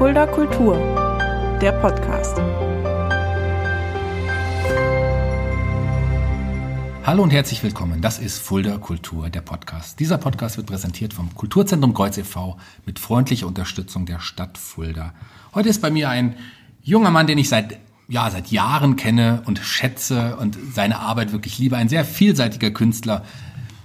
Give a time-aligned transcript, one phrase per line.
[0.00, 0.78] Fulda Kultur,
[1.60, 2.38] der Podcast.
[7.04, 8.00] Hallo und herzlich willkommen.
[8.00, 10.00] Das ist Fulda Kultur, der Podcast.
[10.00, 12.56] Dieser Podcast wird präsentiert vom Kulturzentrum Kreuz e.V.
[12.86, 15.12] mit freundlicher Unterstützung der Stadt Fulda.
[15.54, 16.34] Heute ist bei mir ein
[16.82, 17.78] junger Mann, den ich seit
[18.08, 21.76] ja, seit Jahren kenne und schätze und seine Arbeit wirklich liebe.
[21.76, 23.26] Ein sehr vielseitiger Künstler.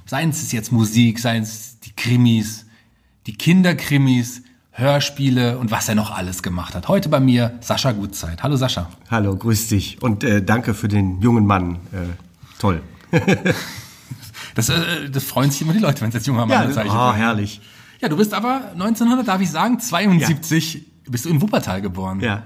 [0.06, 2.68] Seien es jetzt Musik, seien es die Krimis,
[3.28, 4.45] die Kinderkrimis,
[4.78, 6.90] Hörspiele und was er noch alles gemacht hat.
[6.90, 8.44] Heute bei mir Sascha Gutzeit.
[8.44, 8.90] Hallo Sascha.
[9.10, 11.76] Hallo, grüß dich und äh, danke für den jungen Mann.
[11.94, 12.08] Äh,
[12.60, 12.82] toll.
[14.56, 16.76] das, äh, das freuen sich immer die Leute, wenn es jetzt junger Mann ist.
[16.76, 17.62] Ja, oh, herrlich.
[18.02, 20.82] Ja, du bist aber 1900, darf ich sagen, 72 ja.
[21.10, 22.20] bist du in Wuppertal geboren.
[22.20, 22.44] Ja.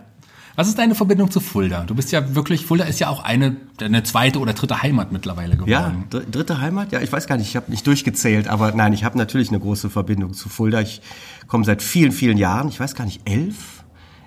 [0.60, 1.86] Was ist deine Verbindung zu Fulda?
[1.86, 5.56] Du bist ja wirklich, Fulda ist ja auch eine, eine zweite oder dritte Heimat mittlerweile
[5.56, 6.04] geworden.
[6.12, 6.92] Ja, dritte Heimat?
[6.92, 9.62] Ja, ich weiß gar nicht, ich habe nicht durchgezählt, aber nein, ich habe natürlich eine
[9.62, 10.82] große Verbindung zu Fulda.
[10.82, 11.02] Ich
[11.48, 13.86] komme seit vielen, vielen Jahren, ich weiß gar nicht, elf?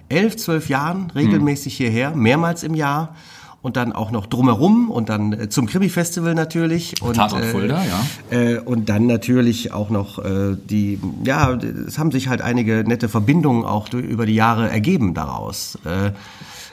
[0.08, 1.76] Elf, zwölf Jahren regelmäßig hm.
[1.76, 3.14] hierher, mehrmals im Jahr
[3.62, 7.00] und dann auch noch drumherum und dann äh, zum Krimi-Festival natürlich.
[7.00, 8.36] Und, Tatort Fulda, ja.
[8.36, 13.08] Äh, und dann natürlich auch noch äh, die, ja, es haben sich halt einige nette
[13.08, 15.78] Verbindungen auch durch, über die Jahre ergeben daraus.
[15.84, 16.10] Äh,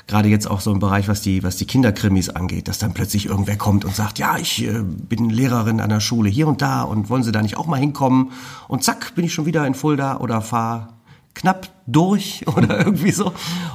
[0.08, 3.28] Gerade jetzt auch so im Bereich, was die, was die Kinderkrimis angeht, dass dann plötzlich
[3.28, 6.82] irgendwer kommt und sagt, ja, ich äh, bin Lehrerin an der Schule hier und da
[6.82, 8.32] und wollen Sie da nicht auch mal hinkommen?
[8.68, 10.88] Und zack, bin ich schon wieder in Fulda oder fahre
[11.34, 13.34] knapp durch oder irgendwie so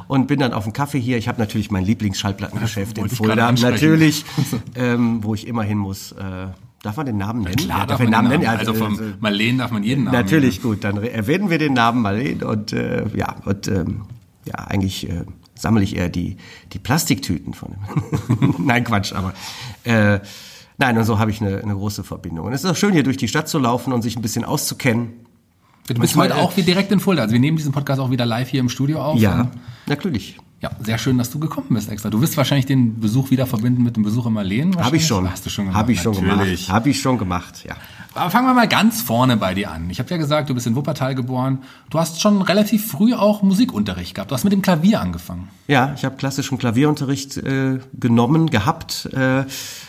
[0.09, 1.19] und bin dann auf dem Kaffee hier.
[1.19, 4.25] Ich habe natürlich mein Lieblingsschallplattengeschäft in Fulda, natürlich,
[4.75, 6.13] ähm, wo ich immer hin muss.
[6.13, 6.49] Äh,
[6.83, 7.59] darf man den Namen nennen?
[7.59, 8.47] Ja, klar, ja, darf man den Namen nennen.
[8.47, 10.75] Also, also vom Marleen darf man jeden Namen Natürlich, nennen.
[10.75, 14.03] gut, dann erwähnen wir den Namen Marleen und äh, ja, und ähm,
[14.45, 15.25] ja, eigentlich äh,
[15.55, 16.37] sammle ich eher die,
[16.73, 18.55] die Plastiktüten von dem.
[18.67, 19.33] Nein, Quatsch, aber
[19.85, 20.21] äh,
[20.77, 22.47] nein, und so habe ich eine, eine große Verbindung.
[22.47, 24.45] Und es ist auch schön, hier durch die Stadt zu laufen und sich ein bisschen
[24.45, 25.24] auszukennen
[25.87, 27.23] Du bist heute auch wie direkt in Fulda.
[27.23, 29.21] Also wir nehmen diesen Podcast auch wieder live hier im Studio auf.
[29.21, 29.51] Ja,
[29.87, 30.39] natürlich.
[30.63, 32.09] Ja, sehr schön, dass du gekommen bist extra.
[32.09, 34.75] Du wirst wahrscheinlich den Besuch wieder verbinden mit dem Besuch in Marleen.
[34.83, 35.31] Habe ich schon.
[35.31, 35.79] Hast du schon gemacht?
[35.79, 36.67] Habe ich schon natürlich.
[36.67, 36.69] gemacht.
[36.71, 37.77] Habe ich schon gemacht, ja.
[38.15, 39.91] Aber fangen wir mal ganz vorne bei dir an.
[39.91, 41.59] Ich habe ja gesagt, du bist in Wuppertal geboren.
[41.91, 44.31] Du hast schon relativ früh auch Musikunterricht gehabt.
[44.31, 45.51] Du hast mit dem Klavier angefangen.
[45.67, 49.07] Ja, ich habe klassischen Klavierunterricht äh, genommen, gehabt.
[49.13, 49.45] Äh,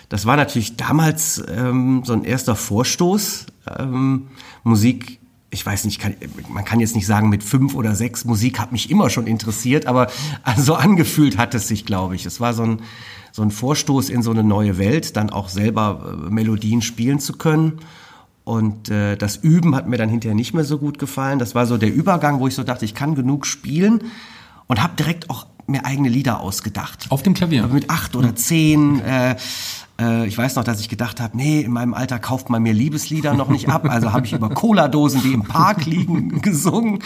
[0.09, 3.45] das war natürlich damals ähm, so ein erster Vorstoß.
[3.79, 4.27] Ähm,
[4.63, 5.19] Musik
[5.55, 6.15] ich weiß nicht, kann,
[6.49, 9.87] man kann jetzt nicht sagen, mit fünf oder sechs Musik hat mich immer schon interessiert,
[9.87, 10.07] aber
[10.57, 12.25] so angefühlt hat es sich, glaube ich.
[12.25, 12.81] Es war so ein,
[13.31, 17.33] so ein Vorstoß in so eine neue Welt, dann auch selber äh, Melodien spielen zu
[17.33, 17.79] können.
[18.43, 21.39] Und äh, das Üben hat mir dann hinterher nicht mehr so gut gefallen.
[21.39, 24.03] Das war so der Übergang, wo ich so dachte, ich kann genug spielen
[24.67, 27.07] und habe direkt auch mir eigene Lieder ausgedacht.
[27.09, 27.65] Auf dem Klavier?
[27.67, 28.99] Mit acht oder zehn.
[28.99, 29.35] Äh,
[29.99, 32.73] äh, ich weiß noch, dass ich gedacht habe, nee, in meinem Alter kauft man mir
[32.73, 33.89] Liebeslieder noch nicht ab.
[33.89, 36.99] Also habe ich über Cola-Dosen, die im Park liegen, gesungen.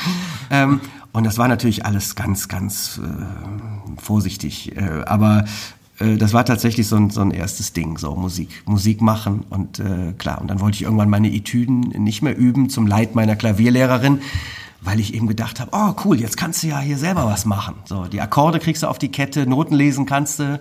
[0.49, 4.75] Ähm, und das war natürlich alles ganz, ganz äh, vorsichtig.
[4.75, 5.45] Äh, aber
[5.99, 9.79] äh, das war tatsächlich so ein, so ein erstes Ding, so Musik, Musik machen und
[9.79, 10.41] äh, klar.
[10.41, 14.21] Und dann wollte ich irgendwann meine Etüden nicht mehr üben zum Leid meiner Klavierlehrerin,
[14.81, 17.75] weil ich eben gedacht habe, oh cool, jetzt kannst du ja hier selber was machen.
[17.85, 20.59] So die Akkorde kriegst du auf die Kette, Noten lesen kannst du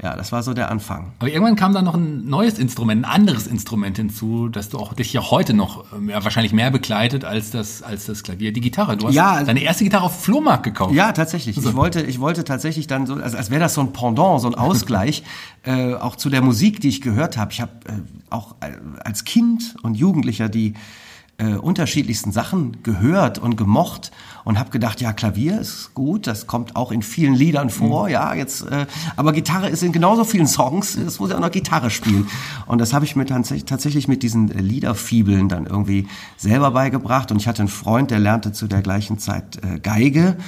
[0.00, 1.12] ja, das war so der Anfang.
[1.18, 4.94] Aber irgendwann kam da noch ein neues Instrument, ein anderes Instrument hinzu, dass du auch
[4.94, 8.52] dich ja heute noch ja, wahrscheinlich mehr begleitet als das, als das Klavier.
[8.52, 8.96] Die Gitarre.
[8.96, 10.94] Du hast ja, deine erste Gitarre auf Flohmarkt gekauft.
[10.94, 11.56] Ja, tatsächlich.
[11.56, 11.70] Also.
[11.70, 14.46] Ich wollte, ich wollte tatsächlich dann so, also als wäre das so ein Pendant, so
[14.46, 15.24] ein Ausgleich,
[15.64, 17.50] äh, auch zu der Musik, die ich gehört habe.
[17.50, 17.92] Ich habe äh,
[18.30, 20.74] auch äh, als Kind und Jugendlicher die
[21.38, 24.10] äh, unterschiedlichsten Sachen gehört und gemocht
[24.48, 28.12] und habe gedacht, ja, Klavier ist gut, das kommt auch in vielen Liedern vor, mhm.
[28.12, 31.50] ja, jetzt, äh, aber Gitarre ist in genauso vielen Songs, es muss ja auch noch
[31.50, 32.28] Gitarre spielen.
[32.64, 36.08] Und das habe ich mir tatsächlich mit diesen Liederfibeln dann irgendwie
[36.38, 37.30] selber beigebracht.
[37.30, 40.38] Und ich hatte einen Freund, der lernte zu der gleichen Zeit äh, Geige.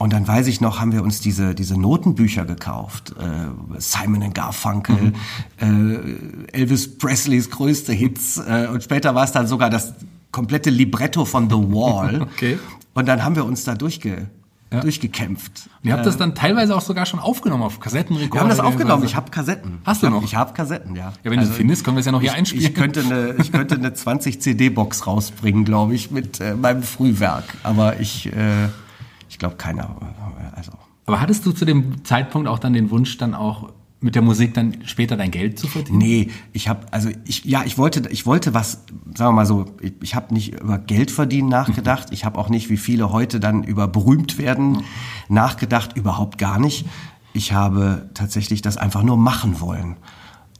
[0.00, 3.14] Und dann weiß ich noch, haben wir uns diese, diese Notenbücher gekauft.
[3.20, 5.12] Äh, Simon Garfunkel,
[5.60, 6.50] mhm.
[6.50, 8.38] äh, Elvis Presleys größte Hits.
[8.38, 9.94] Äh, und später war es dann sogar das
[10.32, 12.22] komplette Libretto von The Wall.
[12.34, 12.58] okay.
[12.98, 14.26] Und dann haben wir uns da durchge
[14.72, 14.80] ja.
[14.80, 15.70] durchgekämpft.
[15.82, 18.34] Und ihr habt das dann teilweise auch sogar schon aufgenommen auf Kassettenrekorder?
[18.34, 19.04] Wir haben das aufgenommen.
[19.04, 19.78] Ich habe Kassetten.
[19.84, 20.24] Hast du noch?
[20.24, 21.12] Ich habe Kassetten, ja.
[21.22, 22.66] Ja, wenn also, du findest, können wir es ja noch hier ich, einspielen.
[22.66, 27.44] Ich könnte eine, ich könnte eine 20 CD-Box rausbringen, glaube ich, mit äh, meinem Frühwerk.
[27.62, 28.66] Aber ich, äh,
[29.28, 29.96] ich glaube keiner.
[30.02, 30.72] Äh, also.
[31.06, 34.54] Aber hattest du zu dem Zeitpunkt auch dann den Wunsch, dann auch mit der Musik
[34.54, 35.98] dann später dein Geld zu verdienen?
[35.98, 38.84] Nee, ich habe also ich ja, ich wollte ich wollte was,
[39.14, 42.48] sagen wir mal so, ich, ich habe nicht über Geld verdienen nachgedacht, ich habe auch
[42.48, 44.84] nicht wie viele heute dann über berühmt werden
[45.28, 46.86] nachgedacht, überhaupt gar nicht.
[47.32, 49.96] Ich habe tatsächlich das einfach nur machen wollen.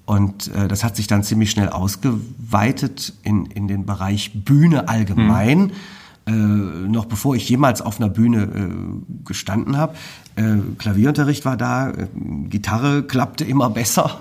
[0.04, 5.58] Und äh, das hat sich dann ziemlich schnell ausgeweitet in, in den Bereich Bühne allgemein.
[5.58, 5.72] Mhm
[6.28, 9.94] äh, noch bevor ich jemals auf einer Bühne äh, gestanden habe.
[10.36, 12.06] Äh, Klavierunterricht war da, äh,
[12.48, 14.20] Gitarre klappte immer besser.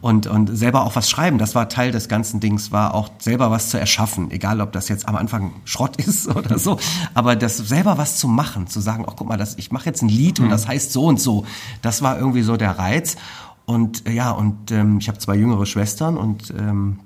[0.00, 3.50] Und, und selber auch was schreiben, das war Teil des ganzen Dings, war auch selber
[3.50, 6.78] was zu erschaffen, egal ob das jetzt am Anfang Schrott ist oder so,
[7.14, 10.02] aber das selber was zu machen, zu sagen, oh guck mal, das, ich mache jetzt
[10.02, 11.46] ein Lied und das heißt so und so,
[11.82, 13.16] das war irgendwie so der Reiz.
[13.66, 16.98] Und äh, ja, und ähm, ich habe zwei jüngere Schwestern und ähm,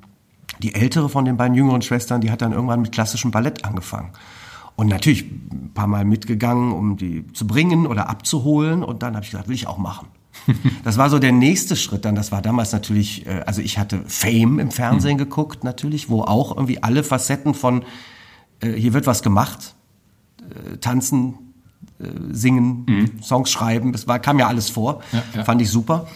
[0.62, 4.10] die ältere von den beiden jüngeren Schwestern, die hat dann irgendwann mit klassischem Ballett angefangen.
[4.76, 8.84] Und natürlich ein paar Mal mitgegangen, um die zu bringen oder abzuholen.
[8.84, 10.08] Und dann habe ich gesagt, will ich auch machen.
[10.84, 12.14] Das war so der nächste Schritt dann.
[12.14, 15.18] Das war damals natürlich, äh, also ich hatte Fame im Fernsehen mhm.
[15.18, 17.84] geguckt natürlich, wo auch irgendwie alle Facetten von
[18.60, 19.74] äh, hier wird was gemacht,
[20.40, 21.34] äh, tanzen,
[22.30, 23.22] singen, mhm.
[23.22, 25.44] Songs schreiben, das war, kam ja alles vor, ja, ja.
[25.44, 26.06] fand ich super.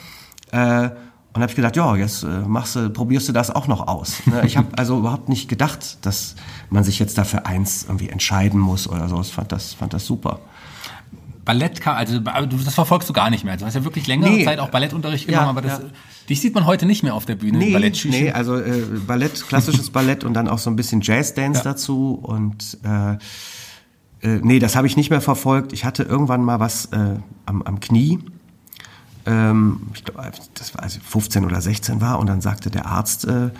[1.34, 4.26] Und habe ich gedacht, ja, jetzt äh, machst du, probierst du das auch noch aus.
[4.26, 4.42] Ne?
[4.44, 6.34] Ich habe also überhaupt nicht gedacht, dass
[6.68, 9.20] man sich jetzt dafür eins irgendwie entscheiden muss oder so.
[9.20, 10.40] Ich fand das, fand das super.
[11.44, 13.56] Ballett, also das verfolgst du gar nicht mehr.
[13.56, 14.44] Du hast ja wirklich längere nee.
[14.44, 15.84] Zeit auch Ballettunterricht genommen, ja, aber das, ja.
[16.28, 17.58] dich sieht man heute nicht mehr auf der Bühne.
[17.58, 21.64] Nee, nee also äh, Ballett, klassisches Ballett und dann auch so ein bisschen Jazzdance ja.
[21.64, 25.72] dazu und äh, äh, nee, das habe ich nicht mehr verfolgt.
[25.72, 28.20] Ich hatte irgendwann mal was äh, am, am Knie
[29.26, 32.86] ähm, ich glaube, das war als ich 15 oder 16 war und dann sagte der
[32.86, 33.50] Arzt, äh,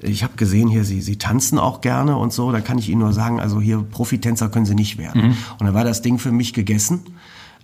[0.00, 3.00] ich habe gesehen hier, Sie, Sie tanzen auch gerne und so, da kann ich Ihnen
[3.00, 5.28] nur sagen, also hier Profitänzer können Sie nicht werden.
[5.28, 5.36] Mhm.
[5.58, 7.00] Und dann war das Ding für mich gegessen.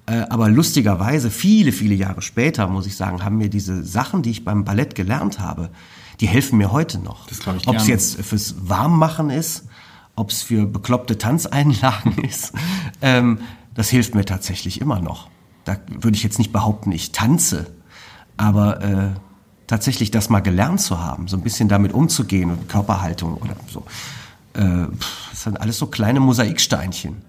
[0.07, 4.31] Äh, aber lustigerweise, viele, viele Jahre später, muss ich sagen, haben mir diese Sachen, die
[4.31, 5.71] ich beim Ballett gelernt habe,
[6.21, 7.27] die helfen mir heute noch.
[7.27, 9.65] Das glaube ich Ob es jetzt fürs Warmmachen ist,
[10.15, 12.53] ob es für bekloppte Tanzeinlagen ist,
[13.03, 13.39] ähm,
[13.75, 15.29] das hilft mir tatsächlich immer noch
[15.65, 17.67] da würde ich jetzt nicht behaupten, ich tanze,
[18.37, 19.11] aber äh,
[19.67, 23.85] tatsächlich das mal gelernt zu haben, so ein bisschen damit umzugehen und Körperhaltung oder so,
[24.55, 24.87] äh,
[25.31, 27.23] das sind alles so kleine Mosaiksteinchen.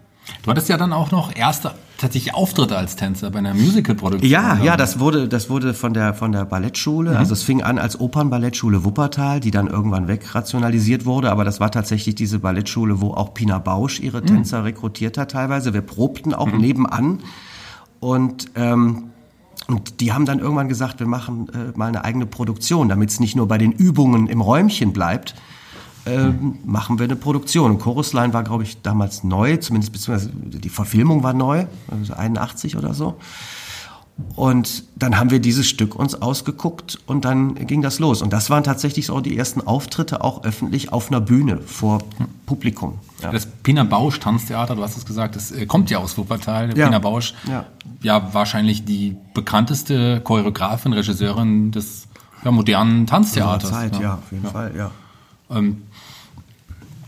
[0.44, 4.30] Du hattest ja dann auch noch erste tatsächlich Auftritte als Tänzer bei einer Musicalproduktion.
[4.30, 7.12] Ja, ja, das wurde, das wurde von der von der Ballettschule.
[7.12, 7.18] Mhm.
[7.18, 11.32] Also es fing an als Opernballettschule Wuppertal, die dann irgendwann wegrationalisiert wurde.
[11.32, 14.28] Aber das war tatsächlich diese Ballettschule, wo auch Pina Bausch ihre mhm.
[14.28, 14.66] Tänzer mhm.
[14.66, 15.74] rekrutiert hat teilweise.
[15.74, 16.60] Wir probten auch mhm.
[16.60, 17.20] nebenan
[18.02, 19.12] und, ähm,
[19.68, 23.22] und die haben dann irgendwann gesagt, wir machen äh, mal eine eigene Produktion, damit es
[23.22, 25.36] nicht nur bei den Übungen im Räumchen bleibt.
[26.08, 27.78] Ähm, machen wir eine Produktion.
[27.78, 32.96] Chorusline war, glaube ich, damals neu, zumindest beziehungsweise die Verfilmung war neu, also 81 oder
[32.96, 33.18] so.
[34.36, 38.22] Und dann haben wir dieses Stück uns ausgeguckt und dann ging das los.
[38.22, 42.02] Und das waren tatsächlich so die ersten Auftritte auch öffentlich auf einer Bühne vor
[42.46, 43.00] Publikum.
[43.22, 43.32] Ja.
[43.32, 46.78] Das Pina Bausch Tanztheater, du hast es gesagt, das äh, kommt ja aus Wuppertal.
[46.78, 46.86] Ja.
[46.86, 47.66] Pina Bausch, ja.
[48.02, 52.08] ja wahrscheinlich die bekannteste Choreografin, Regisseurin des
[52.44, 53.70] ja, modernen Tanztheaters.
[53.70, 54.02] Zeit, ja.
[54.02, 54.92] ja, auf jeden Fall, ja.
[55.50, 55.84] Ähm,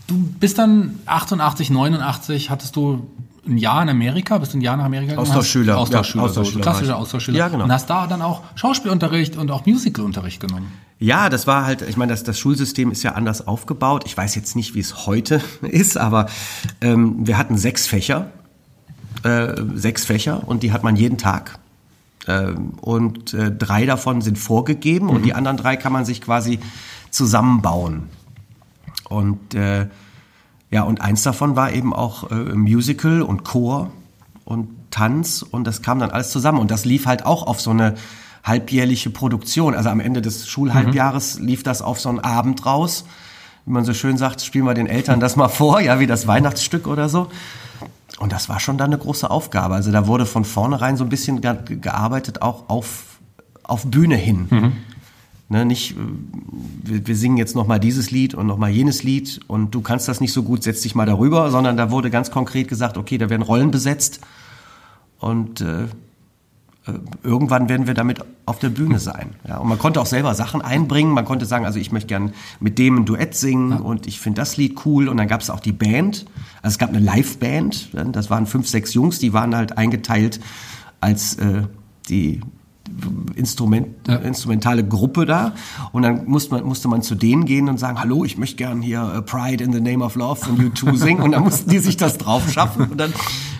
[0.06, 3.06] du bist dann 88, 89, hattest du
[3.46, 5.28] ein Jahr in Amerika, bist du ein Jahr nach Amerika gegangen?
[5.28, 5.78] Austauschschüler.
[5.78, 6.64] Austauschschüler, ja, Austauschschüler.
[6.64, 7.38] So, klassischer Austauschschüler.
[7.38, 7.64] Ja, genau.
[7.64, 10.72] Und hast da dann auch Schauspielunterricht und auch Musicalunterricht genommen.
[10.98, 14.04] Ja, das war halt, ich meine, das, das Schulsystem ist ja anders aufgebaut.
[14.06, 16.26] Ich weiß jetzt nicht, wie es heute ist, aber
[16.80, 18.30] ähm, wir hatten sechs Fächer,
[19.22, 21.58] äh, sechs Fächer und die hat man jeden Tag.
[22.26, 25.12] Ähm, und äh, drei davon sind vorgegeben mhm.
[25.16, 26.60] und die anderen drei kann man sich quasi
[27.10, 28.04] zusammenbauen.
[29.08, 29.88] Und äh,
[30.74, 33.92] ja, und eins davon war eben auch äh, Musical und Chor
[34.44, 37.70] und Tanz und das kam dann alles zusammen und das lief halt auch auf so
[37.70, 37.94] eine
[38.42, 39.76] halbjährliche Produktion.
[39.76, 41.46] Also am Ende des Schulhalbjahres mhm.
[41.46, 43.04] lief das auf so einen Abend raus.
[43.66, 46.26] Wie man so schön sagt, spielen wir den Eltern das mal vor, ja, wie das
[46.26, 47.28] Weihnachtsstück oder so.
[48.18, 49.76] Und das war schon dann eine große Aufgabe.
[49.76, 53.20] Also da wurde von vornherein so ein bisschen gearbeitet, auch auf,
[53.62, 54.48] auf Bühne hin.
[54.50, 54.72] Mhm.
[55.48, 55.94] Ne, nicht, äh,
[56.82, 60.20] wir, wir singen jetzt nochmal dieses Lied und nochmal jenes Lied und du kannst das
[60.20, 63.28] nicht so gut, setz dich mal darüber, sondern da wurde ganz konkret gesagt, okay, da
[63.28, 64.20] werden Rollen besetzt
[65.18, 65.84] und äh,
[66.86, 69.30] äh, irgendwann werden wir damit auf der Bühne sein.
[69.48, 71.12] Ja, und man konnte auch selber Sachen einbringen.
[71.12, 73.76] Man konnte sagen, also ich möchte gern mit dem ein Duett singen ja.
[73.78, 75.08] und ich finde das Lied cool.
[75.08, 76.26] Und dann gab es auch die Band.
[76.62, 77.90] Also es gab eine Live-Band.
[78.12, 80.40] Das waren fünf, sechs Jungs, die waren halt eingeteilt
[81.00, 81.62] als äh,
[82.08, 82.40] die
[83.34, 84.16] Instrument, ja.
[84.16, 85.52] instrumentale Gruppe da
[85.92, 88.82] und dann musste man, musste man zu denen gehen und sagen, hallo, ich möchte gern
[88.82, 91.78] hier uh, Pride in the Name of Love von U2 singen und dann mussten die
[91.78, 93.12] sich das drauf schaffen und dann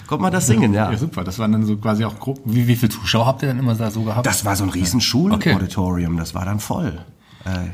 [0.06, 0.90] konnte man das singen, ja.
[0.90, 2.54] Ja, super, das waren dann so quasi auch Gruppen.
[2.54, 4.26] Wie, wie viele Zuschauer habt ihr denn immer da so gehabt?
[4.26, 6.20] Das war so ein riesen Schulauditorium, okay.
[6.20, 7.00] das war dann voll.
[7.44, 7.70] Äh,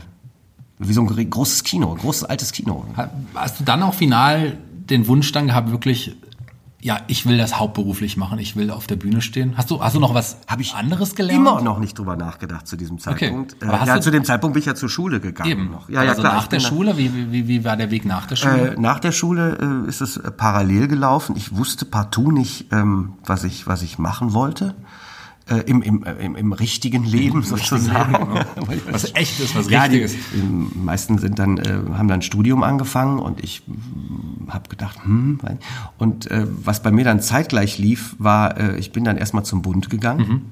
[0.79, 2.87] wie so ein großes Kino, ein großes altes Kino.
[3.35, 4.57] Hast du dann auch final
[4.89, 6.17] den Wunsch dann gehabt, wirklich
[6.83, 9.55] ja, ich will das hauptberuflich machen, ich will auf der Bühne stehen.
[9.57, 11.41] Hast du, hast du noch was Habe ich anderes gelernt?
[11.41, 13.57] Immer noch nicht drüber nachgedacht zu diesem Zeitpunkt.
[13.63, 15.51] Aber Äh, ja, zu dem Zeitpunkt bin ich ja zur Schule gegangen.
[15.51, 15.71] Eben.
[15.71, 15.89] Noch.
[15.89, 16.35] Ja, ja, also klar.
[16.35, 18.75] nach der Schule, wie, wie, wie war der Weg nach der Schule?
[18.75, 21.37] Äh, nach der Schule äh, ist es parallel gelaufen.
[21.37, 24.75] Ich wusste partout nicht, ähm, was ich was ich machen wollte.
[25.51, 28.15] Äh, im, im, äh, im, Im richtigen Leben sozusagen.
[28.91, 30.33] was echt ist, was ja, die, richtig ist.
[30.33, 33.63] die meisten sind dann, äh, haben dann ein Studium angefangen und ich
[34.47, 35.41] habe gedacht, hm,
[35.99, 39.61] und äh, was bei mir dann zeitgleich lief, war, äh, ich bin dann erstmal zum
[39.61, 40.43] Bund gegangen Mhm.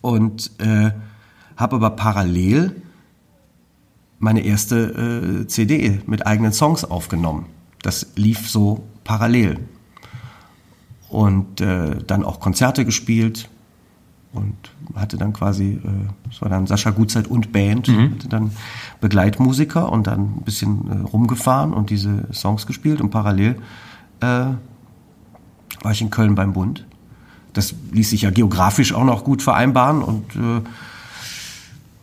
[0.00, 0.90] und äh,
[1.56, 2.82] habe aber parallel
[4.18, 7.46] meine erste CD mit eigenen Songs aufgenommen.
[7.80, 9.60] Das lief so parallel.
[11.08, 13.48] Und dann auch Konzerte gespielt
[14.32, 14.54] und
[14.94, 18.52] hatte dann quasi, äh, es war dann Sascha Gutzeit und Band, hatte dann
[19.00, 23.56] Begleitmusiker und dann ein bisschen äh, rumgefahren und diese Songs gespielt und parallel
[24.20, 24.26] äh,
[25.82, 26.86] war ich in Köln beim Bund.
[27.54, 30.60] Das ließ sich ja geografisch auch noch gut vereinbaren und äh,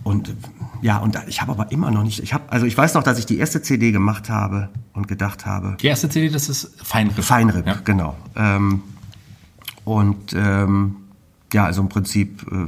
[0.04, 0.34] und
[0.82, 3.20] ja, und ich habe aber immer noch nicht, ich habe, also ich weiß noch, dass
[3.20, 7.24] ich die erste CD gemacht habe und gedacht habe, Die erste CD, das ist Feinripp.
[7.26, 7.76] Feinripp, Ja.
[7.84, 8.16] genau.
[8.36, 8.84] Ähm,
[9.84, 10.96] und ähm,
[11.54, 12.68] ja, also im Prinzip äh,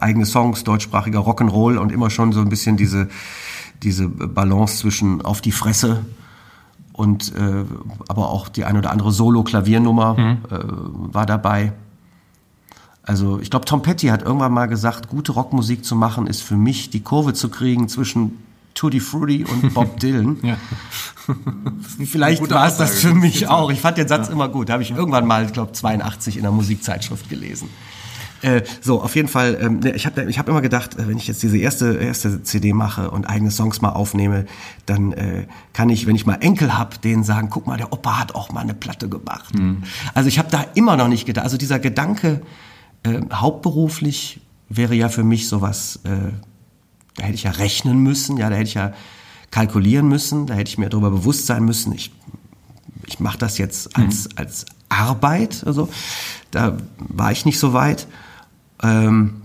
[0.00, 3.08] eigene Songs, deutschsprachiger Rock'n'Roll und immer schon so ein bisschen diese,
[3.82, 6.04] diese Balance zwischen auf die Fresse
[6.92, 7.64] und äh,
[8.08, 10.58] aber auch die ein oder andere Solo-Klaviernummer äh,
[11.14, 11.72] war dabei.
[13.02, 16.56] Also ich glaube, Tom Petty hat irgendwann mal gesagt, gute Rockmusik zu machen, ist für
[16.56, 18.38] mich die Kurve zu kriegen zwischen
[18.74, 20.38] Tutti Frutti und Bob Dylan.
[20.42, 20.56] Ja.
[22.04, 23.70] Vielleicht war es das für mich auch.
[23.70, 24.70] Ich fand den Satz immer gut.
[24.70, 27.68] Habe ich irgendwann mal, ich glaube, 82 in einer Musikzeitschrift gelesen.
[28.42, 31.18] Äh, so, auf jeden Fall, ähm, ne, ich habe ich hab immer gedacht, äh, wenn
[31.18, 34.46] ich jetzt diese erste, erste CD mache und eigene Songs mal aufnehme,
[34.86, 38.18] dann äh, kann ich, wenn ich mal Enkel hab, denen sagen, guck mal, der Opa
[38.18, 39.54] hat auch mal eine Platte gemacht.
[40.14, 42.40] Also ich habe da immer noch nicht gedacht, also dieser Gedanke,
[43.02, 46.32] äh, hauptberuflich wäre ja für mich sowas, äh,
[47.16, 48.92] da hätte ich ja rechnen müssen, ja, da hätte ich ja
[49.50, 52.12] kalkulieren müssen, da hätte ich mir darüber bewusst sein müssen, ich,
[53.06, 55.88] ich mache das jetzt als, als Arbeit, also
[56.50, 58.06] da war ich nicht so weit.
[58.82, 59.42] Ähm,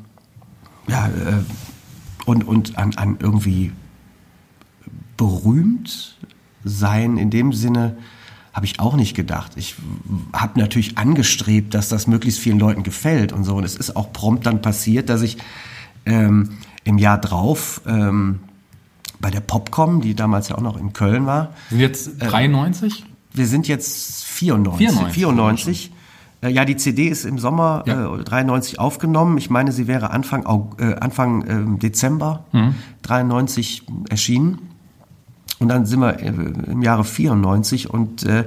[0.88, 1.44] ja, äh,
[2.26, 3.72] und, und an, an irgendwie
[5.18, 6.18] berühmt
[6.64, 7.98] sein in dem Sinne
[8.52, 9.52] habe ich auch nicht gedacht.
[9.58, 9.76] Ich
[10.34, 13.56] habe natürlich angestrebt, dass das möglichst vielen Leuten gefällt und so.
[13.56, 15.38] Und es ist auch prompt dann passiert, dass ich
[16.06, 18.40] ähm, im Jahr drauf ähm,
[19.20, 23.06] bei der Popcom, die damals ja auch noch in Köln war, Sind jetzt 93?
[23.34, 24.88] wir sind jetzt 94.
[24.88, 25.92] 94, 94.
[26.42, 28.16] Äh, Ja, die CD ist im Sommer Ja.
[28.16, 29.38] äh, 93 aufgenommen.
[29.38, 30.46] Ich meine, sie wäre Anfang,
[30.80, 32.76] äh, Anfang ähm, Dezember Mhm.
[33.02, 34.60] 93 erschienen.
[35.60, 38.46] Und dann sind wir äh, im Jahre 94 und äh,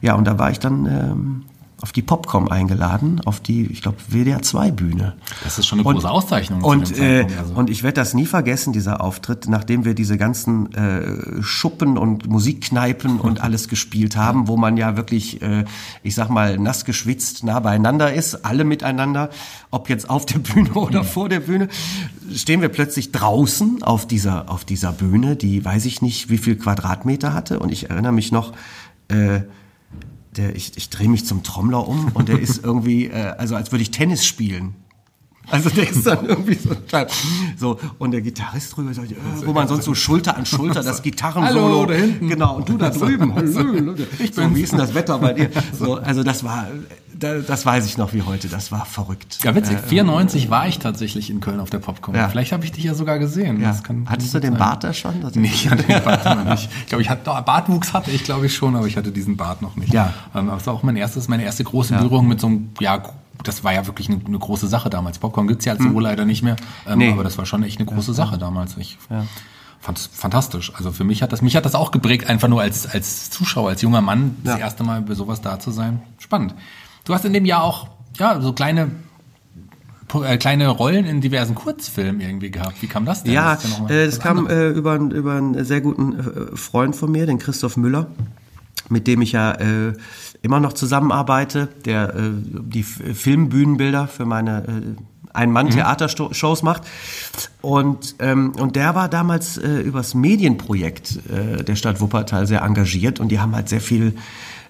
[0.00, 1.44] ja, und da war ich dann ähm,
[1.80, 5.14] auf die Popcom eingeladen, auf die, ich glaube, WDR 2 Bühne.
[5.44, 6.62] Das ist schon eine Und- große Auszeichnung.
[6.64, 7.54] Und, äh, also.
[7.54, 12.28] und ich werde das nie vergessen, dieser Auftritt, nachdem wir diese ganzen äh, Schuppen und
[12.28, 15.64] Musikkneipen und alles gespielt haben, wo man ja wirklich, äh,
[16.02, 19.30] ich sag mal, nass geschwitzt nah beieinander ist, alle miteinander,
[19.70, 21.68] ob jetzt auf der Bühne oder vor der Bühne,
[22.34, 26.56] stehen wir plötzlich draußen auf dieser, auf dieser Bühne, die weiß ich nicht, wie viel
[26.56, 27.60] Quadratmeter hatte.
[27.60, 28.52] Und ich erinnere mich noch,
[29.08, 29.42] äh,
[30.38, 33.72] der, ich, ich drehe mich zum Trommler um und der ist irgendwie, äh, also als
[33.72, 34.74] würde ich Tennis spielen.
[35.50, 36.76] Also der ist dann irgendwie so,
[37.56, 41.02] so und der Gitarrist drüber sagt, äh, wo man sonst so Schulter an Schulter das
[41.02, 42.28] Gitarrensolo, Hallo, da hinten.
[42.28, 45.50] genau und du da drüben, hallo, ich so, wie ist denn das Wetter bei dir?
[45.72, 46.66] So, also das war,
[47.18, 49.38] da- das weiß ich noch wie heute, das war verrückt.
[49.42, 49.78] ja, witzig.
[49.78, 52.14] 94 war ich tatsächlich in Köln auf der Popcom.
[52.14, 52.28] Ja.
[52.28, 53.60] Vielleicht habe ich dich ja sogar gesehen.
[53.60, 53.68] Ja.
[53.68, 54.58] Das kann, kann Hattest du gut den sein.
[54.58, 55.20] Bart da schon?
[55.20, 56.70] Das- Nee, ich hatte den Bart noch nicht.
[56.80, 59.62] Ich glaube, ich hatte Bartwuchs hatte ich, glaube ich, schon, aber ich hatte diesen Bart
[59.62, 59.92] noch nicht.
[59.92, 60.12] Ja.
[60.34, 63.02] Ähm, aber das war auch mein erstes, meine erste große Berührung mit so einem, ja,
[63.44, 65.18] das war ja wirklich eine, eine große Sache damals.
[65.18, 66.56] Popcorn gibt's ja so leider nicht mehr.
[66.86, 66.98] Ähm, Hm.
[66.98, 67.12] Nee.
[67.12, 68.76] Aber das war schon echt eine große Sache damals.
[68.78, 68.98] Ich
[69.80, 70.72] fand es fantastisch.
[70.74, 73.68] Also für mich hat das, mich hat das auch geprägt, einfach nur als, als Zuschauer,
[73.70, 74.64] als junger Mann, das Ja.
[74.64, 76.02] erste Mal bei sowas da zu sein.
[76.18, 76.54] Spannend.
[77.08, 77.88] Du hast in dem Jahr auch,
[78.18, 78.90] ja, so kleine,
[80.22, 82.82] äh, kleine Rollen in diversen Kurzfilmen irgendwie gehabt.
[82.82, 83.32] Wie kam das denn?
[83.32, 86.18] Ja, Das äh, das kam äh, über, einen- über einen sehr guten
[86.52, 88.08] äh, Freund von mir, den Christoph Müller,
[88.90, 89.94] mit dem ich ja äh,
[90.42, 94.96] immer noch zusammenarbeite, der äh, die Filmbühnenbilder für meine
[95.32, 96.82] Ein-Mann-Theatershows macht.
[97.62, 101.20] Und, ähm, und der war damals übers Medienprojekt
[101.66, 104.14] der Stadt Wuppertal sehr engagiert und die haben halt sehr viel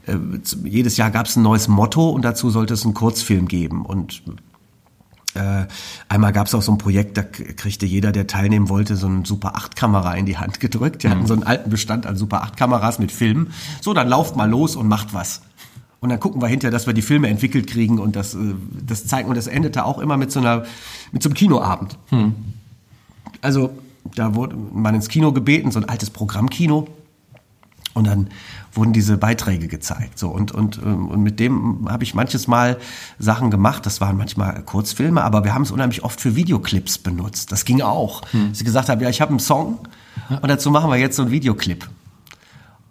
[0.09, 0.19] äh,
[0.65, 3.85] jedes Jahr gab es ein neues Motto und dazu sollte es einen Kurzfilm geben.
[3.85, 4.23] Und
[5.35, 5.67] äh,
[6.09, 9.25] einmal gab es auch so ein Projekt, da kriegte jeder, der teilnehmen wollte, so eine
[9.25, 11.03] Super 8 Kamera in die Hand gedrückt.
[11.03, 13.53] Die hatten so einen alten Bestand an Super 8 Kameras mit Filmen.
[13.81, 15.43] So, dann lauft mal los und macht was.
[16.01, 18.55] Und dann gucken wir hinterher, dass wir die Filme entwickelt kriegen und das, äh,
[18.87, 19.29] das zeigen.
[19.29, 20.65] Und das endete auch immer mit so einer,
[21.13, 21.99] mit so einem Kinoabend.
[23.41, 23.71] Also
[24.15, 26.89] da wurde man ins Kino gebeten, so ein altes Programmkino.
[27.99, 28.29] Und dann
[28.73, 30.19] wurden diese Beiträge gezeigt.
[30.19, 32.79] So und und ähm, und mit dem habe ich manches Mal
[33.19, 33.85] Sachen gemacht.
[33.87, 37.51] Das waren manchmal Kurzfilme, aber wir haben es unheimlich oft für Videoclips benutzt.
[37.53, 38.23] Das ging auch.
[38.51, 39.79] Dass ich gesagt habe, ja, ich habe einen Song
[40.31, 41.89] und dazu machen wir jetzt so einen Videoclip.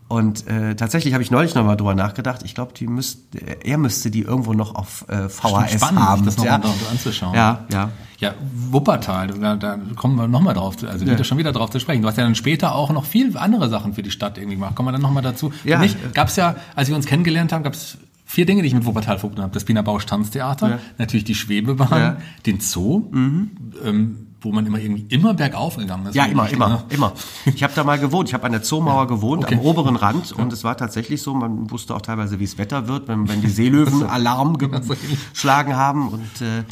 [0.10, 2.42] Und äh, tatsächlich habe ich neulich noch mal drüber nachgedacht.
[2.46, 6.24] Ich glaube, die müsste, er müsste die irgendwo noch auf äh, VHS Spannend, haben.
[6.26, 6.58] das noch ja.
[6.60, 7.36] mal anzuschauen.
[7.36, 7.90] Ja, ja.
[8.20, 8.34] Ja,
[8.72, 12.02] Wuppertal, da, da kommen wir nochmal drauf, zu- also wieder schon wieder drauf zu sprechen.
[12.02, 14.76] Du hast ja dann später auch noch viel andere Sachen für die Stadt irgendwie gemacht.
[14.76, 15.52] Kommen wir dann nochmal dazu.
[15.64, 15.76] Ja.
[15.78, 18.70] Für mich gab es ja, als wir uns kennengelernt haben, gab es vier Dinge, die
[18.70, 19.54] ich mit Wuppertal verbunden habe.
[19.54, 20.80] Das Wiener Bausch Tanztheater, Ja.
[20.98, 22.18] natürlich die Schwebebahn, Ja.
[22.46, 26.15] den Zoo, ähm, wo man immer irgendwie immer bergauf gegangen ist.
[26.15, 26.84] Ja, immer, richtig, immer, ne?
[26.89, 27.13] immer.
[27.46, 28.29] Ich habe da mal gewohnt.
[28.29, 29.56] Ich habe an der Zoomauer gewohnt, Okay.
[29.56, 30.32] am oberen Rand.
[30.32, 33.41] Und es war tatsächlich so, man wusste auch teilweise, wie es Wetter wird, wenn, wenn
[33.41, 36.10] die Seelöwen Alarm geschlagen haben.
[36.10, 36.63] Und äh,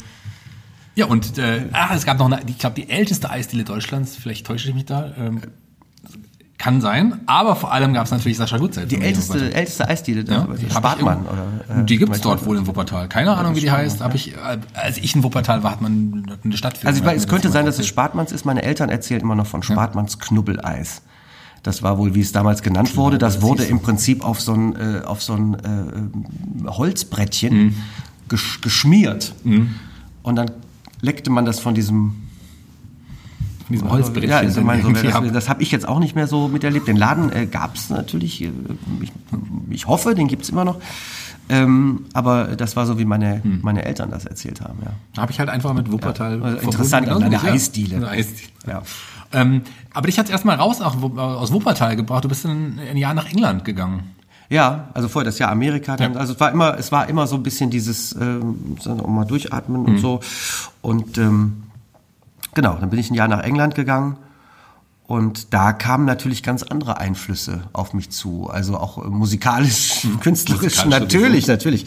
[0.94, 4.46] Ja, und äh, ah, es gab noch eine, ich glaube, die älteste Eisdiele Deutschlands, vielleicht
[4.46, 5.40] täusche ich mich da, ähm,
[6.58, 8.90] kann sein, aber vor allem gab es natürlich Sascha Gutzelt.
[8.90, 11.26] die älteste, älteste Eisdiele, Ja, äh, Spartmann.
[11.26, 13.08] Oder, äh, die gibt's dort wohl in Wuppertal.
[13.08, 14.00] Keine Ahnung, wie die heißt.
[14.00, 16.94] Hab ich, äh, als ich in Wuppertal war, hat man eine Stadtführung.
[16.96, 17.86] Also ich es könnte sein, dass es.
[17.86, 18.44] Spartmanns ist.
[18.46, 21.02] Meine Eltern erzählen immer noch von Spartmanns Knubbeleis.
[21.62, 23.18] Das war wohl, wie es damals genannt wurde.
[23.18, 25.54] Das das wurde im Prinzip auf so ein, äh, auf so ein
[26.64, 27.74] äh, Holzbrettchen Mhm.
[28.28, 29.34] gesch geschmiert.
[30.22, 30.50] Und dann
[31.00, 32.14] leckte man das von diesem
[33.66, 34.30] Von diesem Holzbrettchen.
[34.30, 36.86] Ja, also mein, so, das, das habe ich jetzt auch nicht mehr so miterlebt.
[36.86, 38.42] Den Laden äh, gab es natürlich.
[38.42, 38.50] Äh,
[39.00, 39.12] ich,
[39.70, 40.78] ich hoffe, den gibt's immer noch.
[41.48, 43.60] Ähm, aber das war so, wie meine, Hm.
[43.62, 44.78] meine Eltern das erzählt haben.
[44.84, 44.90] Ja.
[45.14, 46.38] Da habe ich halt einfach mit Wuppertal.
[46.38, 47.42] Ja, also interessant, eine ja.
[47.42, 47.96] Eisdiele.
[47.96, 48.48] Eine Eisdiele.
[48.66, 48.82] Ja.
[49.32, 49.62] Ähm,
[49.94, 52.24] aber dich hat's erstmal raus aus, Wu- aus Wuppertal gebracht.
[52.24, 54.02] Du bist ein, ein Jahr nach England gegangen.
[54.48, 56.20] Ja, also vorher das Jahr Amerika, dann, Ja.
[56.20, 58.76] also es war immer, es war immer so ein bisschen dieses, ähm,
[59.08, 59.86] mal durchatmen Mhm.
[59.88, 60.20] und so.
[60.82, 61.64] Und ähm,
[62.56, 64.16] genau, dann bin ich ein Jahr nach England gegangen
[65.06, 70.84] und da kamen natürlich ganz andere Einflüsse auf mich zu, also auch musikalisch, künstlerisch.
[70.84, 71.86] Musikalisch natürlich, natürlich.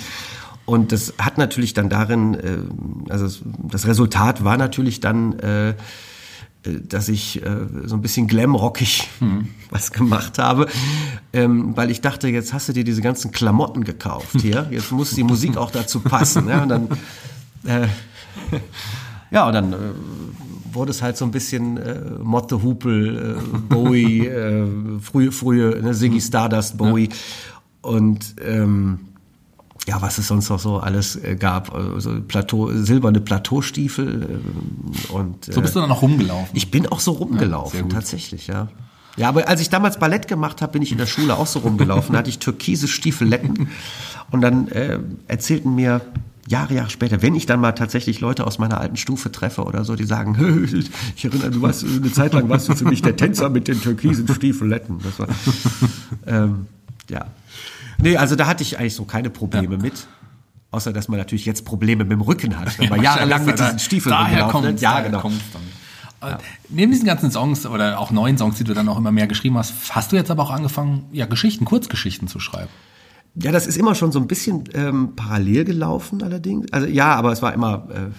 [0.65, 3.27] Und das hat natürlich dann darin, äh, also
[3.63, 5.75] das Resultat war natürlich dann, äh, äh,
[6.63, 7.41] dass ich
[7.85, 9.09] so ein bisschen glamrockig
[9.69, 10.67] was gemacht habe,
[11.33, 15.11] ähm, weil ich dachte, jetzt hast du dir diese ganzen Klamotten gekauft hier, jetzt muss
[15.11, 16.47] die Musik auch dazu passen.
[16.47, 16.87] Ja, und dann,
[17.65, 17.87] äh,
[19.31, 19.75] ja, und dann
[20.73, 24.67] wurde es halt so ein bisschen äh, Motte Hupel, äh, Bowie, äh,
[25.01, 27.09] frühe, frühe ne, Ziggy Stardust, Bowie
[27.81, 28.99] und ähm,
[29.87, 34.41] ja, was es sonst noch so alles äh, gab, also Plateau, silberne Plateaustiefel
[35.09, 36.55] äh, und So bist du dann noch rumgelaufen.
[36.55, 37.91] ich bin auch so rumgelaufen, gut.
[37.91, 38.67] tatsächlich, ja.
[39.17, 41.59] Ja, aber als ich damals Ballett gemacht habe, bin ich in der Schule auch so
[41.59, 42.13] rumgelaufen.
[42.13, 43.67] da hatte ich türkise Stiefeletten.
[44.31, 46.01] Und dann äh, erzählten mir
[46.49, 49.85] Jahre, Jahre später, wenn ich dann mal tatsächlich Leute aus meiner alten Stufe treffe oder
[49.85, 50.35] so, die sagen,
[51.15, 53.79] ich erinnere, du warst eine Zeit lang warst du für mich der Tänzer mit den
[53.79, 54.99] türkisen Stiefeletten.
[55.03, 55.27] Das war,
[56.25, 56.65] ähm,
[57.07, 57.27] ja.
[57.99, 60.07] Nee, also da hatte ich eigentlich so keine Probleme mit.
[60.71, 63.79] Außer, dass man natürlich jetzt Probleme mit dem Rücken hat, wenn man jahrelang mit diesen
[63.79, 64.81] Stiefeln daher kommt.
[64.81, 65.21] Ja, daher genau.
[65.21, 66.31] kommt's dann.
[66.31, 66.37] Äh,
[66.69, 69.57] Neben diesen ganzen Songs oder auch neuen Songs, die du dann auch immer mehr geschrieben
[69.57, 72.69] hast, hast du jetzt aber auch angefangen, ja, Geschichten, Kurzgeschichten zu schreiben.
[73.35, 76.71] Ja, das ist immer schon so ein bisschen ähm, parallel gelaufen allerdings.
[76.73, 78.09] Also ja, aber es war immer äh, äh,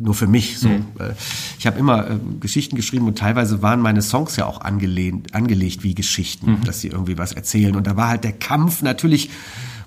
[0.00, 0.68] nur für mich so.
[0.68, 1.14] Äh,
[1.58, 5.82] ich habe immer äh, Geschichten geschrieben und teilweise waren meine Songs ja auch angelehnt, angelegt
[5.82, 7.74] wie Geschichten, dass sie irgendwie was erzählen.
[7.74, 9.30] Und da war halt der Kampf natürlich,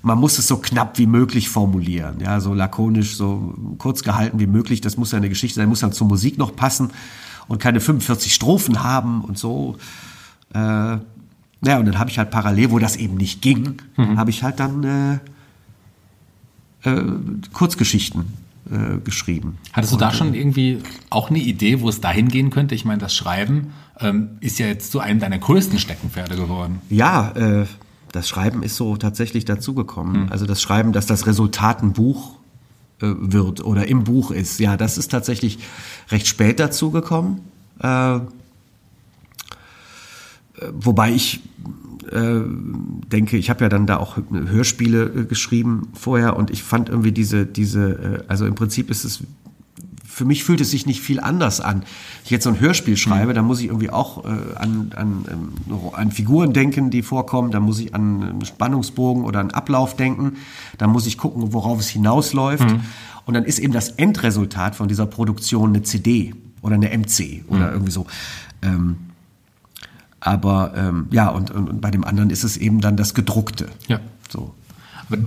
[0.02, 4.46] man muss es so knapp wie möglich formulieren, ja, so lakonisch, so kurz gehalten wie
[4.46, 4.82] möglich.
[4.82, 6.90] Das muss ja eine Geschichte sein, muss dann zur Musik noch passen
[7.48, 9.76] und keine 45 Strophen haben und so.
[10.52, 10.98] Äh,
[11.66, 14.60] ja, und dann habe ich halt parallel, wo das eben nicht ging, habe ich halt
[14.60, 15.20] dann
[16.84, 17.02] äh, äh,
[17.52, 18.24] Kurzgeschichten
[18.70, 19.58] äh, geschrieben.
[19.72, 20.78] Hattest du da schon irgendwie
[21.10, 22.74] auch eine Idee, wo es dahin gehen könnte?
[22.74, 26.80] Ich meine, das Schreiben ähm, ist ja jetzt zu einem deiner größten Steckenpferde geworden.
[26.90, 27.66] Ja, äh,
[28.12, 30.30] das Schreiben ist so tatsächlich dazugekommen.
[30.30, 32.36] Also das Schreiben, dass das Resultat ein Buch
[33.00, 34.60] äh, wird oder im Buch ist.
[34.60, 35.58] Ja, das ist tatsächlich
[36.10, 37.40] recht spät dazugekommen.
[40.72, 41.40] Wobei ich
[42.10, 42.40] äh,
[43.10, 47.12] denke, ich habe ja dann da auch Hörspiele äh, geschrieben vorher und ich fand irgendwie
[47.12, 49.24] diese, diese, äh, also im Prinzip ist es
[50.06, 51.80] für mich fühlt es sich nicht viel anders an.
[51.80, 51.86] Wenn
[52.24, 55.52] ich jetzt so ein Hörspiel schreibe, dann muss ich irgendwie auch äh, an, an, ähm,
[55.92, 60.36] an Figuren denken, die vorkommen, dann muss ich an einen Spannungsbogen oder einen Ablauf denken,
[60.78, 62.64] dann muss ich gucken, worauf es hinausläuft.
[63.26, 67.72] Und dann ist eben das Endresultat von dieser Produktion eine CD oder eine MC oder
[67.72, 68.06] irgendwie so.
[68.62, 68.96] Ähm,
[70.24, 73.66] aber ähm, ja, und, und, und bei dem anderen ist es eben dann das Gedruckte.
[73.86, 74.00] Ja.
[74.30, 74.54] So.
[75.08, 75.18] Aber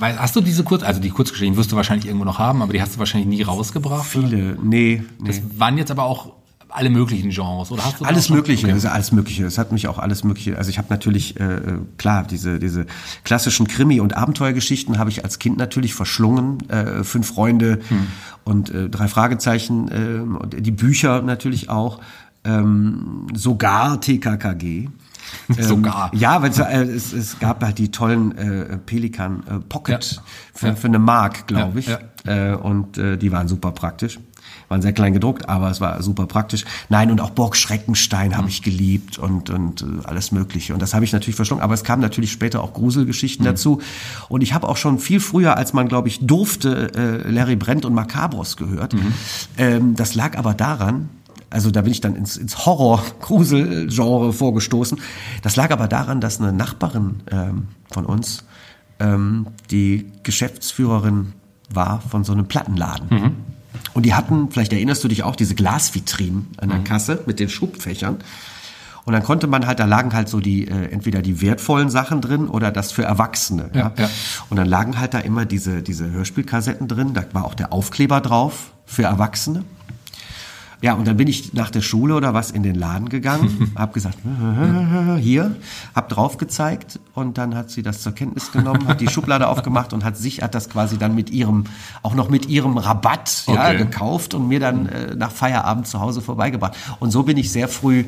[0.00, 2.72] war, hast du diese Kurz, also die Kurzgeschichten wirst du wahrscheinlich irgendwo noch haben, aber
[2.72, 4.04] die hast du wahrscheinlich nie rausgebracht.
[4.04, 5.28] Viele, nee, nee.
[5.28, 6.32] Das waren jetzt aber auch
[6.74, 8.72] alle möglichen Genres, oder hast du Alles Mögliche, Okay.
[8.72, 9.44] also alles Mögliche.
[9.44, 10.56] Es hat mich auch alles Mögliche.
[10.56, 11.60] Also ich habe natürlich äh,
[11.98, 12.86] klar diese diese
[13.24, 16.68] klassischen Krimi- und Abenteuergeschichten habe ich als Kind natürlich verschlungen.
[16.70, 18.06] Äh, fünf Freunde Hm.
[18.44, 22.00] und äh, drei Fragezeichen äh, und die Bücher natürlich auch.
[22.44, 24.88] Ähm, sogar TKKG.
[25.58, 26.10] Sogar.
[26.12, 30.02] Ähm, ja, weil es, äh, es, es gab halt die tollen äh, Pelikan äh, Pocket
[30.16, 30.22] Ja.
[30.52, 30.74] für, Ja.
[30.74, 31.86] für eine Mark, glaube ich.
[31.86, 34.18] Ja, Äh, und äh, die waren super praktisch.
[34.68, 36.64] Waren sehr klein gedruckt, aber es war super praktisch.
[36.88, 40.72] Nein, und auch Burg Schreckenstein habe ich geliebt und, und äh, alles Mögliche.
[40.74, 41.62] Und das habe ich natürlich verschlungen.
[41.64, 43.80] Aber es kamen natürlich später auch Gruselgeschichten dazu.
[44.28, 47.94] Und ich habe auch schon viel früher, als man, glaube ich, durfte, Larry Brent und
[47.94, 48.94] Macabros gehört.
[49.56, 51.08] Ähm, das lag aber daran,
[51.52, 54.98] also da bin ich dann ins, ins Horror-Grusel-Genre vorgestoßen.
[55.42, 58.44] Das lag aber daran, dass eine Nachbarin ähm, von uns
[58.98, 61.34] ähm, die Geschäftsführerin
[61.70, 63.08] war von so einem Plattenladen.
[63.94, 67.48] Und die hatten, vielleicht erinnerst du dich auch, diese Glasvitrinen an der Kasse mit den
[67.48, 68.18] Schubfächern.
[69.04, 72.20] Und dann konnte man halt, da lagen halt so die, äh, entweder die wertvollen Sachen
[72.20, 73.70] drin oder das für Erwachsene.
[73.74, 74.08] Ja, ja.
[74.48, 78.20] Und dann lagen halt da immer diese, diese Hörspielkassetten drin, da war auch der Aufkleber
[78.20, 79.64] drauf für Erwachsene.
[80.82, 83.92] Ja, und dann bin ich nach der Schule oder was in den Laden gegangen, habe
[83.92, 84.18] gesagt,
[85.20, 85.54] hier,
[85.94, 89.92] hab drauf gezeigt und dann hat sie das zur Kenntnis genommen, hat die Schublade aufgemacht
[89.92, 91.64] und hat sich hat das quasi dann mit ihrem
[92.02, 93.76] auch noch mit ihrem Rabatt ja, Okay.
[93.78, 96.74] gekauft und mir dann äh, nach Feierabend zu Hause vorbeigebracht.
[96.98, 98.04] Und so bin ich sehr früh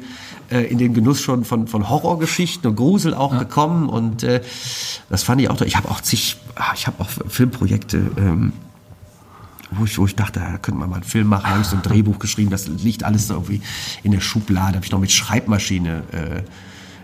[0.50, 4.40] äh, in den Genuss schon von von Horrorgeschichten und Grusel auch gekommen und äh,
[5.08, 5.56] das fand ich auch.
[5.56, 5.68] toll.
[5.68, 7.98] Ich habe auch zig, ah, ich habe auch Filmprojekte.
[8.16, 8.52] Ähm,
[9.78, 11.76] wo ich, wo ich dachte, da könnte man mal einen Film machen, habe ich so
[11.76, 13.60] ein Drehbuch geschrieben, das liegt alles so irgendwie
[14.02, 16.42] in der Schublade, habe ich noch mit Schreibmaschine äh,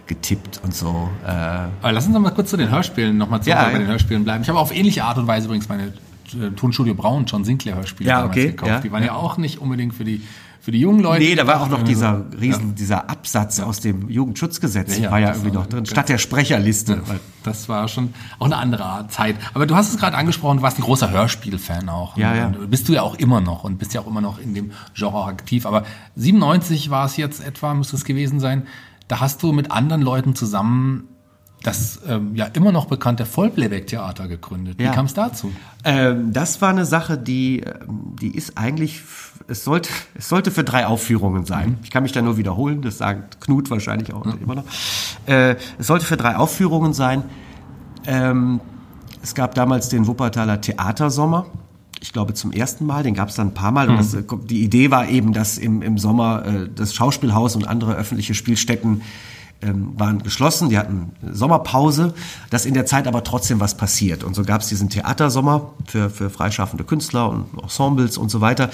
[0.06, 1.08] getippt und so.
[1.24, 3.86] Äh, Aber lass uns noch mal kurz zu den Hörspielen, nochmal zurück Ja, bei den
[3.86, 4.42] Hörspielen bleiben.
[4.42, 8.08] Ich habe auf ähnliche Art und Weise übrigens meine äh, Tonstudio Braun John Sinclair Hörspiele
[8.10, 8.70] Ja, damals okay, gekauft.
[8.70, 9.08] ja, die waren ja.
[9.08, 9.14] ja.
[9.14, 10.22] auch nicht unbedingt für die,
[10.60, 11.24] für die jungen Leute.
[11.24, 15.52] nee, da war auch noch dieser riesen, dieser Absatz aus dem Jugendschutzgesetz, war ja irgendwie
[15.52, 17.02] noch drin, statt der Sprecherliste.
[17.42, 19.36] Das war schon auch eine andere Zeit.
[19.54, 22.16] Aber du hast es gerade angesprochen, du warst ein großer Hörspielfan auch.
[22.18, 22.46] Ja, ja.
[22.48, 24.72] Und bist du ja auch immer noch und bist ja auch immer noch in dem
[24.94, 25.64] Genre auch aktiv.
[25.64, 25.84] Aber
[26.16, 28.66] 97 war es jetzt etwa, müsste es gewesen sein.
[29.08, 31.08] Da hast du mit anderen Leuten zusammen
[31.62, 34.78] das ähm, ja immer noch bekannte Vollplayback-Theater gegründet.
[34.78, 34.92] Wie Ja.
[34.92, 35.52] kam es dazu?
[35.84, 39.02] Ähm, das war eine Sache, die, ähm, die ist eigentlich,
[39.46, 41.78] es sollte, es sollte für drei Aufführungen sein.
[41.82, 44.64] Ich kann mich da nur wiederholen, das sagt Knut wahrscheinlich auch immer noch.
[45.26, 47.24] Äh, es sollte für drei Aufführungen sein.
[48.06, 48.60] Ähm,
[49.22, 51.46] es gab damals den Wuppertaler Theatersommer.
[52.02, 53.90] Ich glaube zum ersten Mal, den gab es dann ein paar Mal.
[53.90, 57.68] Und das, äh, die Idee war eben, dass im, im Sommer äh, das Schauspielhaus und
[57.68, 59.02] andere öffentliche Spielstätten
[59.62, 62.14] ähm, waren geschlossen, die hatten Sommerpause,
[62.50, 64.24] dass in der Zeit aber trotzdem was passiert.
[64.24, 68.70] Und so gab es diesen Theatersommer für, für freischaffende Künstler und Ensembles und so weiter.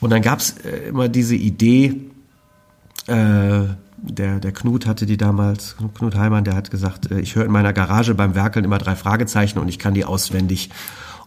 [0.00, 2.00] Und dann gab es äh, immer diese Idee,
[3.06, 3.64] äh,
[4.06, 7.52] der, der Knut hatte die damals, Knut Heimann, der hat gesagt, äh, ich höre in
[7.52, 10.70] meiner Garage beim Werkeln immer drei Fragezeichen und ich kann die auswendig.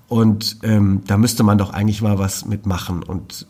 [0.07, 3.03] Und ähm, da müsste man doch eigentlich mal was mitmachen.
[3.03, 3.47] Und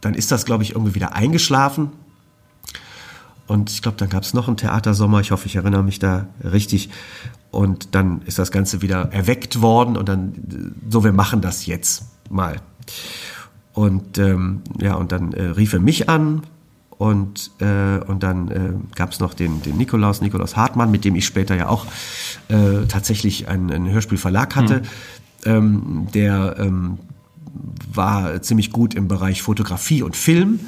[0.00, 1.90] dann ist das, glaube ich, irgendwie wieder eingeschlafen.
[3.50, 5.18] Und ich glaube, dann gab es noch einen Theatersommer.
[5.18, 6.88] Ich hoffe, ich erinnere mich da richtig.
[7.50, 9.96] Und dann ist das Ganze wieder erweckt worden.
[9.96, 12.58] Und dann, so, wir machen das jetzt mal.
[13.72, 16.42] Und ähm, ja, und dann äh, rief er mich an.
[16.90, 21.16] Und, äh, und dann äh, gab es noch den, den Nikolaus, Nikolaus Hartmann, mit dem
[21.16, 21.86] ich später ja auch
[22.46, 24.82] äh, tatsächlich einen, einen Hörspielverlag hatte.
[25.44, 26.98] Ähm, der ähm,
[27.92, 30.60] war ziemlich gut im Bereich Fotografie und Film.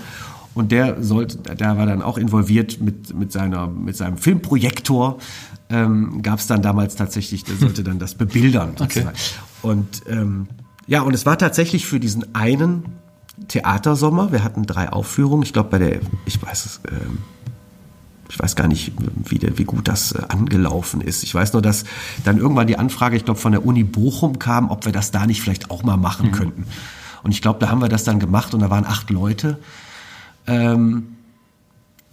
[0.54, 5.18] Und der sollte, der war dann auch involviert mit, mit, seiner, mit seinem Filmprojektor.
[5.70, 8.72] Ähm, Gab es dann damals tatsächlich, der sollte dann das bebildern.
[8.78, 9.00] Okay.
[9.00, 9.16] sozusagen.
[9.62, 10.48] Und ähm,
[10.86, 12.84] ja, und es war tatsächlich für diesen einen
[13.48, 14.32] Theatersommer.
[14.32, 15.42] Wir hatten drei Aufführungen.
[15.42, 17.18] Ich glaube, bei der, ich weiß es, ähm,
[18.28, 18.92] ich weiß gar nicht,
[19.24, 21.22] wie, der, wie gut das äh, angelaufen ist.
[21.22, 21.84] Ich weiß nur, dass
[22.24, 25.26] dann irgendwann die Anfrage, ich glaube, von der Uni Bochum kam, ob wir das da
[25.26, 26.64] nicht vielleicht auch mal machen könnten.
[27.22, 29.58] Und ich glaube, da haben wir das dann gemacht und da waren acht Leute.
[30.46, 31.16] Ähm,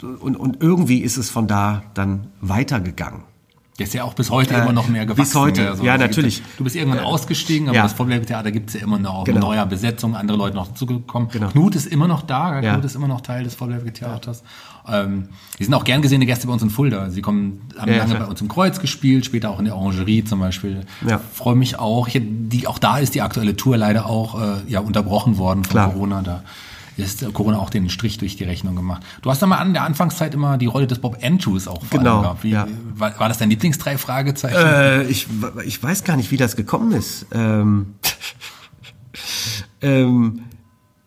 [0.02, 3.24] und, und irgendwie ist es von da dann weitergegangen.
[3.80, 5.22] Der ist ja auch bis heute Äh, immer noch mehr gewachsen.
[5.24, 5.86] bis heute, gell?
[5.86, 6.42] ja, also natürlich.
[6.58, 7.84] Du bist irgendwann Äh, ausgestiegen, aber ja.
[7.84, 9.24] das Vollplayback-Theater gibt es ja immer noch.
[9.24, 9.40] Genau.
[9.40, 11.30] Mit neuer Besetzung, andere Leute noch dazugekommen.
[11.30, 11.48] Genau.
[11.48, 12.60] Knut ist immer noch da?
[12.60, 12.74] Ja.
[12.74, 14.44] Knut ist immer noch Teil des Vollplayback-Theaters.
[14.86, 17.10] Ähm, die sind auch gern gesehene Gäste bei uns in Fulda.
[17.10, 20.26] Sie kommen, haben Ja, lange bei uns im Kreuz gespielt, später auch in der Orangerie
[20.26, 20.82] zum Beispiel.
[21.08, 21.20] Ja.
[21.34, 22.10] Freue mich auch.
[22.10, 25.72] Ich, die, auch da ist die aktuelle Tour leider auch äh, ja, unterbrochen worden von
[25.72, 25.92] Klar.
[25.94, 26.22] Corona.
[26.22, 26.44] Da
[27.04, 29.04] Hat Corona auch den Strich durch die Rechnung gemacht.
[29.22, 32.00] Du hast dann mal an der Anfangszeit immer die Rolle des Bob Andrews auch vor
[32.00, 32.44] Genau, gehabt.
[32.44, 32.68] Wie, ja.
[32.96, 34.56] war, war das dein Lieblingsdrei Fragezeichen?
[34.58, 35.28] Äh, ich,
[35.66, 37.26] ich weiß gar nicht, wie das gekommen ist.
[37.32, 37.96] Ähm,
[39.82, 40.42] ähm,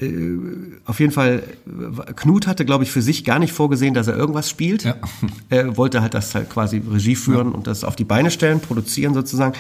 [0.02, 0.38] äh,
[0.84, 4.16] auf jeden Fall, äh, Knut hatte, glaube ich, für sich gar nicht vorgesehen, dass er
[4.16, 4.84] irgendwas spielt.
[4.84, 4.96] Ja.
[5.48, 9.14] Er wollte halt das halt quasi Regie führen und das auf die Beine stellen, produzieren
[9.14, 9.54] sozusagen.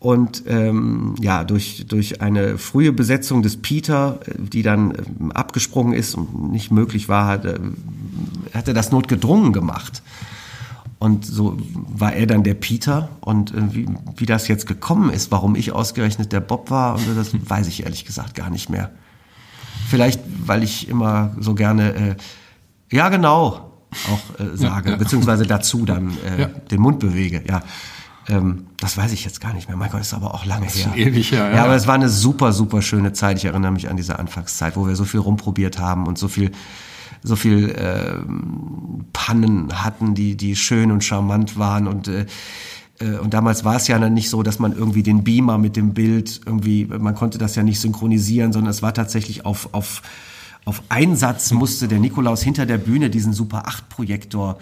[0.00, 5.92] Und ähm, ja, durch, durch eine frühe Besetzung des Peter, äh, die dann ähm, abgesprungen
[5.92, 7.58] ist und nicht möglich war, hat, äh,
[8.54, 10.02] hat er das notgedrungen gemacht.
[11.00, 13.08] Und so war er dann der Peter.
[13.20, 17.04] Und äh, wie, wie das jetzt gekommen ist, warum ich ausgerechnet der Bob war, und
[17.04, 18.90] so, das weiß ich ehrlich gesagt gar nicht mehr.
[19.88, 22.16] Vielleicht, weil ich immer so gerne, äh,
[22.92, 24.96] ja genau, auch äh, sage, Ja, ja.
[24.96, 26.46] beziehungsweise dazu dann äh, Ja.
[26.46, 27.42] den Mund bewege.
[27.48, 27.62] Ja,
[28.28, 29.76] ähm, das weiß ich jetzt gar nicht mehr.
[29.76, 30.84] Mein Gott, ist aber auch lange her.
[30.84, 31.64] schon ewig her, Ja, ja.
[31.64, 33.38] aber es war eine super, super schöne Zeit.
[33.38, 36.52] Ich erinnere mich an diese Anfangszeit, wo wir so viel rumprobiert haben und so viel
[37.20, 42.26] so viel ähm, Pannen hatten, die die schön und charmant waren und äh,
[43.00, 45.76] äh, und damals war es ja dann nicht so, dass man irgendwie den Beamer mit
[45.76, 50.02] dem Bild irgendwie, man konnte das ja nicht synchronisieren, sondern es war tatsächlich auf, auf,
[50.64, 54.58] auf Einsatz musste der Nikolaus hinter der Bühne diesen Super 8 Projektor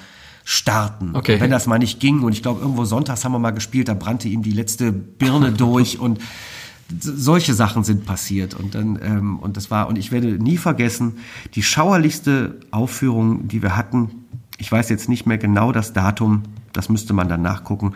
[0.49, 1.11] starten.
[1.15, 1.41] Okay.
[1.41, 3.95] Wenn das mal nicht ging und ich glaube irgendwo sonntags haben wir mal gespielt, da
[3.95, 6.21] brannte ihm die letzte Birne durch und
[7.01, 11.17] solche Sachen sind passiert und dann ähm, und das war und ich werde nie vergessen
[11.57, 14.11] die schauerlichste Aufführung, die wir hatten.
[14.57, 17.95] Ich weiß jetzt nicht mehr genau das Datum, das müsste man dann nachgucken.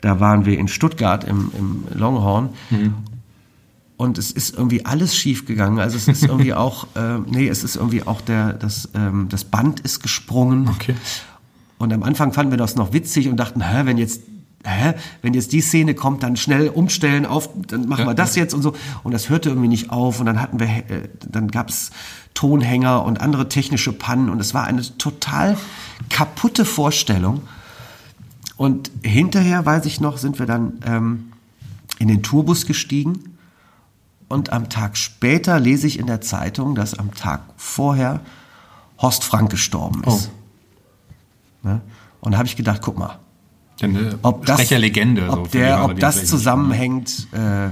[0.00, 2.48] Da waren wir in Stuttgart im, im Longhorn
[3.98, 5.78] und es ist irgendwie alles schief gegangen.
[5.78, 9.44] Also es ist irgendwie auch äh, nee, es ist irgendwie auch der das ähm, das
[9.44, 10.68] Band ist gesprungen.
[10.68, 10.94] Okay.
[11.82, 14.22] Und am Anfang fanden wir das noch witzig und dachten, hä, wenn jetzt,
[14.64, 18.54] hä, wenn jetzt die Szene kommt, dann schnell umstellen auf, dann machen wir das jetzt
[18.54, 18.74] und so.
[19.02, 21.90] Und das hörte irgendwie nicht auf und dann hatten wir, äh, dann gab's
[22.34, 25.56] Tonhänger und andere technische Pannen und es war eine total
[26.08, 27.42] kaputte Vorstellung.
[28.56, 31.32] Und hinterher, weiß ich noch, sind wir dann ähm,
[31.98, 33.36] in den Tourbus gestiegen
[34.28, 38.20] und am Tag später lese ich in der Zeitung, dass am Tag vorher
[38.98, 40.30] Horst Frank gestorben ist.
[41.62, 41.80] Ne?
[42.20, 43.18] Und da habe ich gedacht, guck mal,
[43.80, 45.26] Eine ob das, Sprecherlegende.
[45.26, 47.68] so ob, die der, Hörer, ob das zusammenhängt, äh,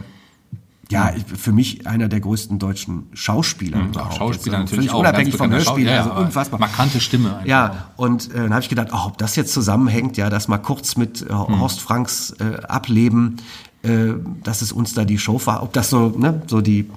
[0.93, 4.17] ja, für mich einer der größten deutschen Schauspieler nicht- überhaupt.
[4.17, 4.99] Schauspieler Also natürlich auch.
[5.01, 6.59] unabhängig vom Hörspiel, Schau- ja, also unfassbar.
[6.59, 7.35] Markante Stimme.
[7.37, 7.47] einfach.
[7.47, 10.59] Ja, und äh, dann habe ich gedacht, oh, ob das jetzt zusammenhängt, ja, dass mal
[10.59, 11.61] kurz mit äh, Hm.
[11.61, 13.37] Horst Franks äh, Ableben,
[13.83, 16.91] äh, dass es uns da die Show war, ob das so, ne, so die,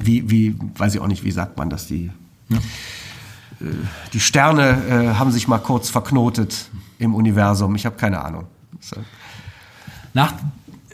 [0.00, 2.10] wie, wie, weiß ich auch nicht, wie sagt man das, die,
[2.50, 2.56] äh,
[4.12, 7.74] die Sterne äh, haben sich mal kurz verknotet im Universum.
[7.74, 8.46] Ich habe keine Ahnung.
[8.80, 8.96] So.
[10.14, 10.32] Nach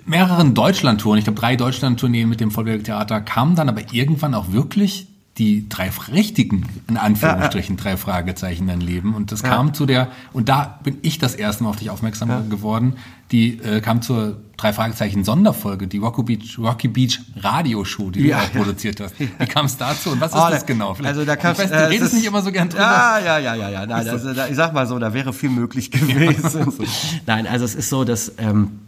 [0.06, 4.52] mehreren Deutschlandtouren, ich glaube drei Deutschlandtourneen mit dem Vollberg Theater, kamen dann aber irgendwann auch
[4.52, 9.14] wirklich die drei richtigen, in Anführungsstrichen, drei Fragezeichen dein Leben.
[9.14, 12.50] Und das kam zu der, und da bin ich das erste Mal auf dich aufmerksam
[12.50, 12.94] geworden,
[13.30, 18.38] die äh, kam zur drei Fragezeichen Sonderfolge, die Rocky Beach, Rocky Beach Radioshow, die Ja,
[18.38, 18.60] du auch ja.
[18.62, 19.14] produziert hast.
[19.20, 20.94] Wie kam es dazu und was ist Oh, das da- genau?
[20.94, 22.68] Vielleicht- Also da ich kannst, weiß, äh, du es redest ist- nicht immer so gern
[22.68, 22.82] drüber.
[22.82, 23.86] Ja, ja, ja, ja, ja.
[23.86, 26.72] Nein, also, da, ich sag mal so, da wäre viel möglich gewesen.
[27.26, 28.80] Nein, also es ist so, dass ähm,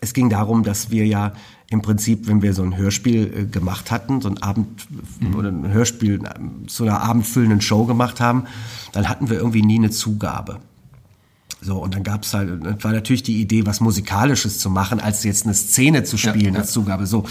[0.00, 1.32] es ging darum, dass wir ja
[1.70, 4.86] im Prinzip, wenn wir so ein Hörspiel äh, gemacht hatten, so ein Abend
[5.36, 6.20] oder ein Hörspiel
[6.66, 8.44] zu einer abendfüllenden Show gemacht haben,
[8.92, 10.58] dann hatten wir irgendwie nie eine Zugabe.
[11.62, 15.22] So, und dann gab's halt, das war natürlich die Idee, was Musikalisches zu machen, als
[15.24, 16.60] jetzt eine Szene zu spielen ja.
[16.60, 17.06] als Zugabe.
[17.06, 17.24] So.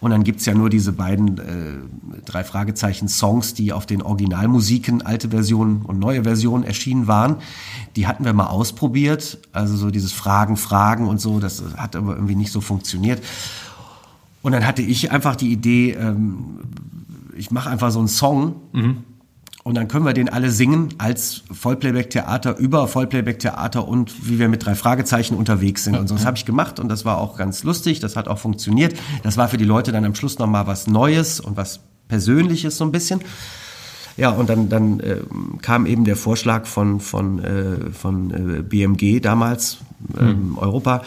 [0.00, 5.02] Und dann gibt's ja nur diese beiden äh, drei Fragezeichen Songs, die auf den Originalmusiken,
[5.02, 7.36] alte Versionen und neue Versionen erschienen waren.
[7.94, 9.38] Die hatten wir mal ausprobiert.
[9.52, 13.22] Also so dieses Fragen, Fragen und so, das hat aber irgendwie nicht so funktioniert.
[14.42, 16.60] Und dann hatte ich einfach die Idee, ähm,
[17.36, 18.56] ich mache einfach so einen Song
[19.68, 24.64] und dann können wir den alle singen als Vollplayback-Theater über Vollplayback-Theater und wie wir mit
[24.64, 25.94] drei Fragezeichen unterwegs sind.
[25.96, 28.38] Und so das habe ich gemacht und das war auch ganz lustig, das hat auch
[28.38, 28.98] funktioniert.
[29.22, 32.84] Das war für die Leute dann am Schluss nochmal was Neues und was Persönliches so
[32.84, 33.20] ein bisschen.
[34.16, 35.18] Ja, und dann, dann äh,
[35.60, 39.78] kam eben der Vorschlag von, von, äh, von äh, BMG damals,
[40.18, 41.02] ähm, Europa,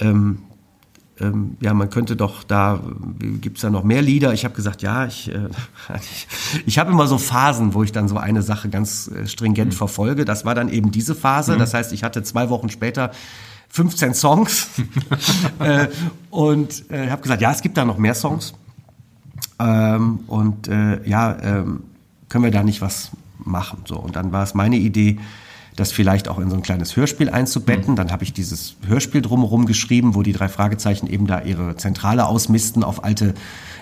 [0.00, 0.38] ähm,
[1.20, 2.80] ähm, ja, man könnte doch da,
[3.18, 4.32] gibt's da noch mehr Lieder?
[4.32, 5.48] Ich habe gesagt, ja, ich, äh,
[6.00, 6.28] ich,
[6.66, 10.24] ich habe immer so Phasen, wo ich dann so eine Sache ganz äh, stringent verfolge.
[10.24, 11.56] Das war dann eben diese Phase.
[11.56, 13.10] Das heißt, ich hatte zwei Wochen später
[13.68, 14.68] 15 Songs
[15.58, 15.88] äh,
[16.30, 18.54] und äh, habe gesagt, ja, es gibt da noch mehr Songs.
[19.58, 21.82] Ähm, und äh, ja, ähm,
[22.28, 23.82] können wir da nicht was machen?
[23.86, 25.18] So und dann war es meine Idee,
[25.78, 27.94] das vielleicht auch in so ein kleines Hörspiel einzubetten.
[27.94, 32.26] Dann habe ich dieses Hörspiel drumherum geschrieben, wo die drei Fragezeichen eben da ihre Zentrale
[32.26, 33.34] ausmisten, auf alte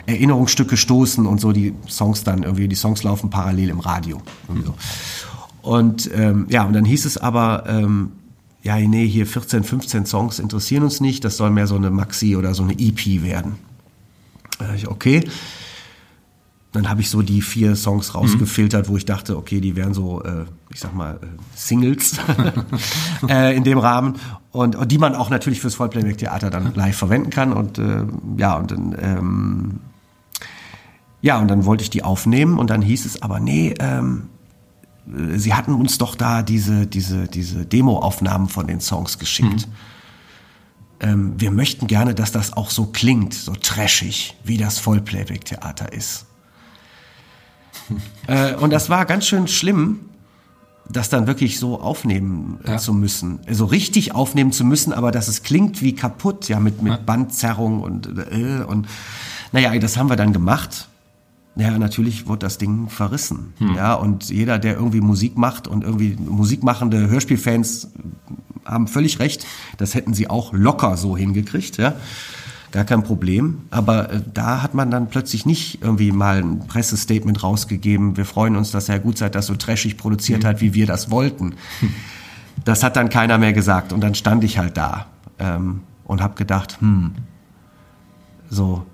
[0.06, 4.20] Erinnerungsstücke stoßen und so die Songs dann irgendwie, die Songs laufen parallel im Radio.
[4.48, 4.74] Und, so.
[5.62, 8.12] und ähm, ja, und dann hieß es aber, ähm,
[8.62, 12.36] ja, nee, hier 14, 15 Songs interessieren uns nicht, das soll mehr so eine Maxi
[12.36, 13.56] oder so eine EP werden.
[14.74, 15.24] Ich, okay.
[16.76, 20.22] Dann habe ich so die vier Songs rausgefiltert, wo ich dachte, okay, die wären so,
[20.22, 22.18] äh, ich sag mal, äh, Singles
[23.30, 24.16] äh, in dem Rahmen
[24.52, 27.54] und, und die man auch natürlich fürs Vollplayback-Theater dann live verwenden kann.
[27.54, 28.04] Und äh,
[28.36, 29.80] ja, und dann ähm,
[31.22, 34.28] ja, und dann wollte ich die aufnehmen und dann hieß es aber, nee, ähm,
[35.34, 39.66] sie hatten uns doch da diese, diese, diese Demo-Aufnahmen von den Songs geschickt.
[39.66, 41.08] Mhm.
[41.08, 46.26] Ähm, wir möchten gerne, dass das auch so klingt, so trashig, wie das Vollplayback-Theater ist.
[48.26, 50.00] Äh, und das war ganz schön schlimm,
[50.88, 52.78] das dann wirklich so aufnehmen äh, ja.
[52.78, 53.40] zu müssen.
[53.44, 56.92] So also richtig aufnehmen zu müssen, aber dass es klingt wie kaputt, ja, mit, mit
[56.92, 56.98] ja.
[57.04, 58.86] Bandzerrung und, äh, und
[59.52, 60.88] naja, das haben wir dann gemacht.
[61.56, 63.54] Ja, natürlich wird das Ding verrissen.
[63.58, 63.74] Hm.
[63.76, 67.88] Ja, und jeder, der irgendwie Musik macht und irgendwie musikmachende Hörspielfans
[68.66, 69.46] haben völlig recht.
[69.78, 71.94] Das hätten sie auch locker so hingekriegt, ja.
[72.76, 73.62] Gar kein Problem.
[73.70, 78.18] Aber äh, da hat man dann plötzlich nicht irgendwie mal ein Pressestatement rausgegeben.
[78.18, 80.50] Wir freuen uns, dass Herr Gutzeit das so trashig produziert hm.
[80.50, 81.54] hat, wie wir das wollten.
[81.80, 81.94] Hm.
[82.66, 83.94] Das hat dann keiner mehr gesagt.
[83.94, 85.06] Und dann stand ich halt da
[85.38, 87.12] ähm, und habe gedacht, hm,
[88.50, 88.84] so,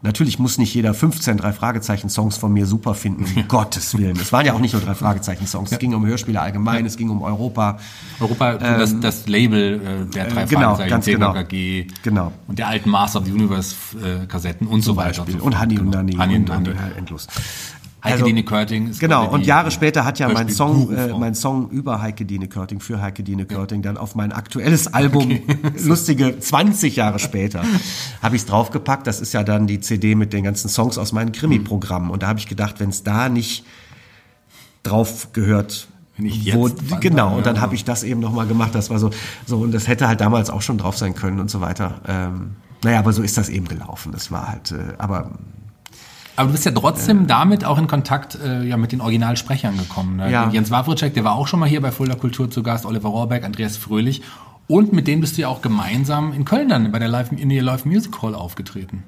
[0.00, 4.16] Natürlich muss nicht jeder 15 drei Fragezeichen Songs von mir super finden, um Gottes Willen.
[4.16, 5.72] Es waren ja auch nicht nur drei Fragezeichen Songs.
[5.72, 7.78] Es ging um Hörspiele allgemein, es ging um Europa.
[8.20, 11.32] Europa, ähm, das, das Label äh, der drei äh, genau, Fragezeichen, ganz genau.
[11.32, 12.32] KG genau.
[12.46, 15.22] und der alten Master of the Universe äh, Kassetten und so weiter.
[15.26, 17.26] Und, so und Honey und Nanny Honey und, und, und, und endlos.
[18.02, 21.34] Heike also, Dine Körting ist Genau, und Jahre später hat ja mein Song, äh, mein
[21.34, 23.90] Song über Heike Dine Körting, für Heike Dine Körting, ja.
[23.90, 25.58] dann auf mein aktuelles Album, okay.
[25.82, 27.64] lustige 20 Jahre später,
[28.22, 29.06] habe ich es draufgepackt.
[29.06, 32.10] Das ist ja dann die CD mit den ganzen Songs aus meinen Krimi-Programmen.
[32.10, 33.64] Und da habe ich gedacht, wenn es da nicht
[34.84, 38.74] drauf gehört, wo, genau, und dann habe ich das eben nochmal gemacht.
[38.74, 39.10] Das war so,
[39.46, 42.00] so, und das hätte halt damals auch schon drauf sein können und so weiter.
[42.06, 44.12] Ähm, naja, aber so ist das eben gelaufen.
[44.12, 45.30] Das war halt, äh, aber
[46.38, 49.76] aber du bist ja trotzdem äh, damit auch in Kontakt äh, ja, mit den Originalsprechern
[49.76, 50.16] gekommen.
[50.16, 50.30] Ne?
[50.30, 50.48] Ja.
[50.50, 53.44] Jens Wawritschek, der war auch schon mal hier bei Fulda Kultur zu Gast, Oliver Rohrbeck,
[53.44, 54.22] Andreas Fröhlich.
[54.68, 57.48] Und mit denen bist du ja auch gemeinsam in Köln dann bei der Live, in
[57.48, 59.02] der Live Music Hall aufgetreten.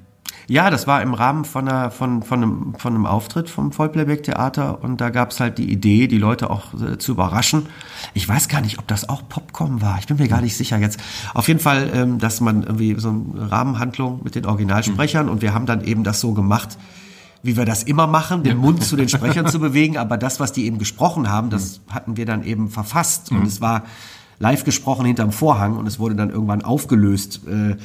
[0.47, 4.83] Ja, das war im Rahmen von, einer, von, von, einem, von einem Auftritt vom Vollplayback-Theater
[4.83, 7.67] und da gab es halt die Idee, die Leute auch äh, zu überraschen.
[8.13, 9.99] Ich weiß gar nicht, ob das auch Popcorn war.
[9.99, 10.99] Ich bin mir gar nicht sicher jetzt.
[11.33, 15.31] Auf jeden Fall, ähm, dass man irgendwie so eine Rahmenhandlung mit den Originalsprechern mhm.
[15.31, 16.77] und wir haben dann eben das so gemacht,
[17.43, 20.51] wie wir das immer machen, den Mund zu den Sprechern zu bewegen, aber das, was
[20.51, 23.45] die eben gesprochen haben, das hatten wir dann eben verfasst und mhm.
[23.45, 23.83] es war
[24.39, 27.75] live gesprochen hinterm Vorhang und es wurde dann irgendwann aufgelöst, äh,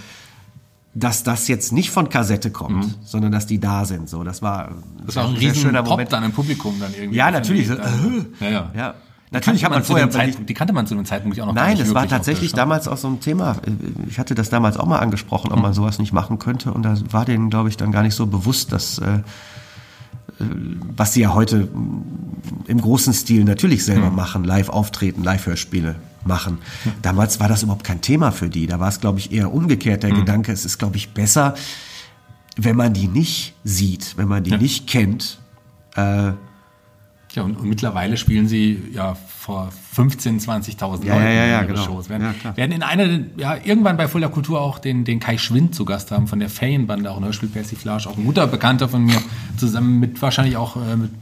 [0.95, 2.95] dass das jetzt nicht von Kassette kommt, mhm.
[3.05, 4.09] sondern dass die da sind.
[4.09, 4.71] So, das war,
[5.05, 6.13] das war ein, ein sehr schöner Pop Moment.
[6.13, 7.19] dann im Publikum dann irgendwie.
[7.19, 7.69] Ja, natürlich.
[7.69, 7.77] Äh,
[8.41, 8.71] ja, ja.
[8.75, 8.95] ja.
[9.31, 10.09] Natürlich hat man vorher.
[10.11, 12.97] Zeitpunkt, die kannte man zu dem Zeitpunkt auch noch Nein, es war tatsächlich damals auch
[12.97, 13.57] so ein Thema.
[14.09, 15.75] Ich hatte das damals auch mal angesprochen, ob man mhm.
[15.75, 16.73] sowas nicht machen könnte.
[16.73, 18.99] Und da war denen, glaube ich, dann gar nicht so bewusst, dass.
[18.99, 19.21] Äh,
[20.39, 21.69] was sie ja heute
[22.67, 24.17] im großen Stil natürlich selber mhm.
[24.17, 26.59] machen, live auftreten, Live-Hörspiele machen.
[26.85, 26.93] Mhm.
[27.03, 28.67] Damals war das überhaupt kein Thema für die.
[28.67, 30.19] Da war es, glaube ich, eher umgekehrt der mhm.
[30.21, 31.55] Gedanke, es ist, glaube ich, besser,
[32.57, 34.59] wenn man die nicht sieht, wenn man die ja.
[34.59, 35.39] nicht kennt,
[35.95, 36.33] äh,
[37.37, 41.85] ja, und, und, mittlerweile spielen sie ja vor 15, 20.000 Leuten ja, ja, ja, genau.
[41.85, 42.09] Shows.
[42.09, 45.75] Werden, ja, werden in einer, ja, irgendwann bei Fuller Kultur auch den, den Kai Schwind
[45.75, 49.23] zu Gast haben von der Ferienbande, auch ein Hörspiel-Persiflage, auch ein guter Bekannter von mir,
[49.57, 51.13] zusammen mit wahrscheinlich auch äh, mit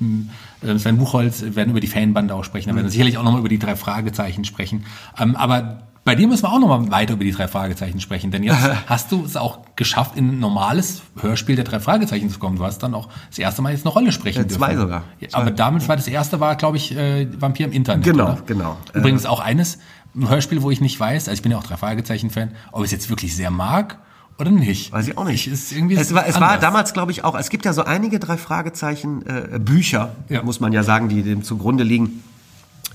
[0.63, 2.71] äh, Sven Buchholz, werden über die Ferienbande auch sprechen.
[2.71, 2.91] Da werden mhm.
[2.91, 4.85] sicherlich auch nochmal über die drei Fragezeichen sprechen.
[5.19, 8.43] Ähm, aber bei dir müssen wir auch nochmal weiter über die drei Fragezeichen sprechen, denn
[8.43, 12.59] jetzt hast du es auch geschafft, in ein normales Hörspiel der drei Fragezeichen zu kommen.
[12.59, 14.83] Du hast dann auch das erste Mal jetzt eine Rolle sprechen ja, zwei dürfen.
[14.83, 15.05] sogar.
[15.19, 15.39] Zwei.
[15.39, 18.05] Aber damit war das erste war, glaube ich, äh, Vampir im Internet.
[18.05, 18.43] Genau, oder?
[18.47, 18.77] genau.
[18.93, 19.79] Übrigens auch eines,
[20.15, 22.87] ein Hörspiel, wo ich nicht weiß, also ich bin ja auch drei Fragezeichen-Fan, ob ich
[22.87, 23.99] es jetzt wirklich sehr mag
[24.39, 24.93] oder nicht?
[24.93, 25.47] Weiß ich auch nicht.
[25.47, 28.19] Ist irgendwie es war, es war damals, glaube ich, auch, es gibt ja so einige
[28.19, 30.43] drei Fragezeichen äh, Bücher, ja.
[30.43, 32.23] muss man ja sagen, die dem zugrunde liegen.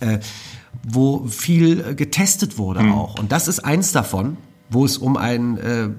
[0.01, 0.19] Äh,
[0.83, 2.93] wo viel äh, getestet wurde mhm.
[2.93, 3.19] auch.
[3.19, 4.37] Und das ist eins davon
[4.69, 5.89] wo es um ein, äh,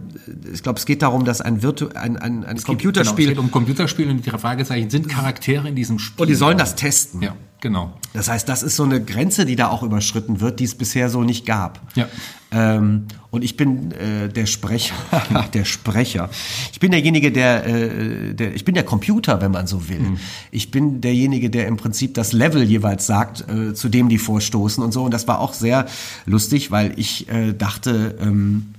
[0.53, 3.17] ich glaube, es geht darum, dass ein, Virtu ein, ein, ein es Computerspiel.
[3.17, 6.23] Geht, genau, es geht um Computerspiel und die Fragezeichen sind Charaktere in diesem Spiel.
[6.23, 7.23] Und die sollen das testen.
[7.23, 7.35] Ja.
[7.61, 7.93] Genau.
[8.15, 11.11] Das heißt, das ist so eine Grenze, die da auch überschritten wird, die es bisher
[11.11, 11.81] so nicht gab.
[11.95, 12.09] Ja.
[12.53, 14.95] Ähm, und ich bin äh, der Sprecher,
[15.55, 16.31] der Sprecher.
[16.73, 20.01] Ich bin derjenige, der, äh, der, ich bin der Computer, wenn man so will.
[20.01, 20.17] Mhm.
[20.51, 24.83] Ich bin derjenige, der im Prinzip das Level jeweils sagt, äh, zu dem die vorstoßen
[24.83, 25.05] und so.
[25.05, 25.87] Und das war auch sehr
[26.27, 28.75] lustig, weil ich äh, dachte, ähm,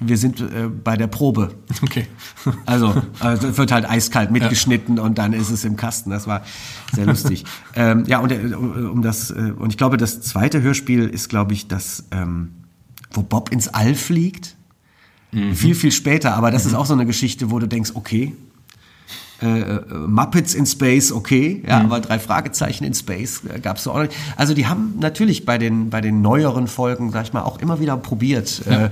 [0.00, 1.54] wir sind äh, bei der Probe.
[1.82, 2.06] Okay.
[2.66, 6.10] Also, also es wird halt eiskalt mitgeschnitten und dann ist es im Kasten.
[6.10, 6.42] Das war
[6.92, 7.44] sehr lustig.
[7.74, 11.54] ähm, ja, und äh, um das äh, und ich glaube, das zweite Hörspiel ist, glaube
[11.54, 12.52] ich, das, ähm,
[13.12, 14.56] wo Bob ins All fliegt.
[15.32, 18.36] Viel, viel später, aber das ist auch so eine Geschichte, wo du denkst, okay,
[19.42, 23.90] äh, äh, Muppets in Space, okay, ja, aber drei Fragezeichen in Space äh, gab's so
[23.90, 24.14] auch nicht.
[24.36, 27.80] Also die haben natürlich bei den bei den neueren Folgen, sag ich mal, auch immer
[27.80, 28.90] wieder probiert, äh,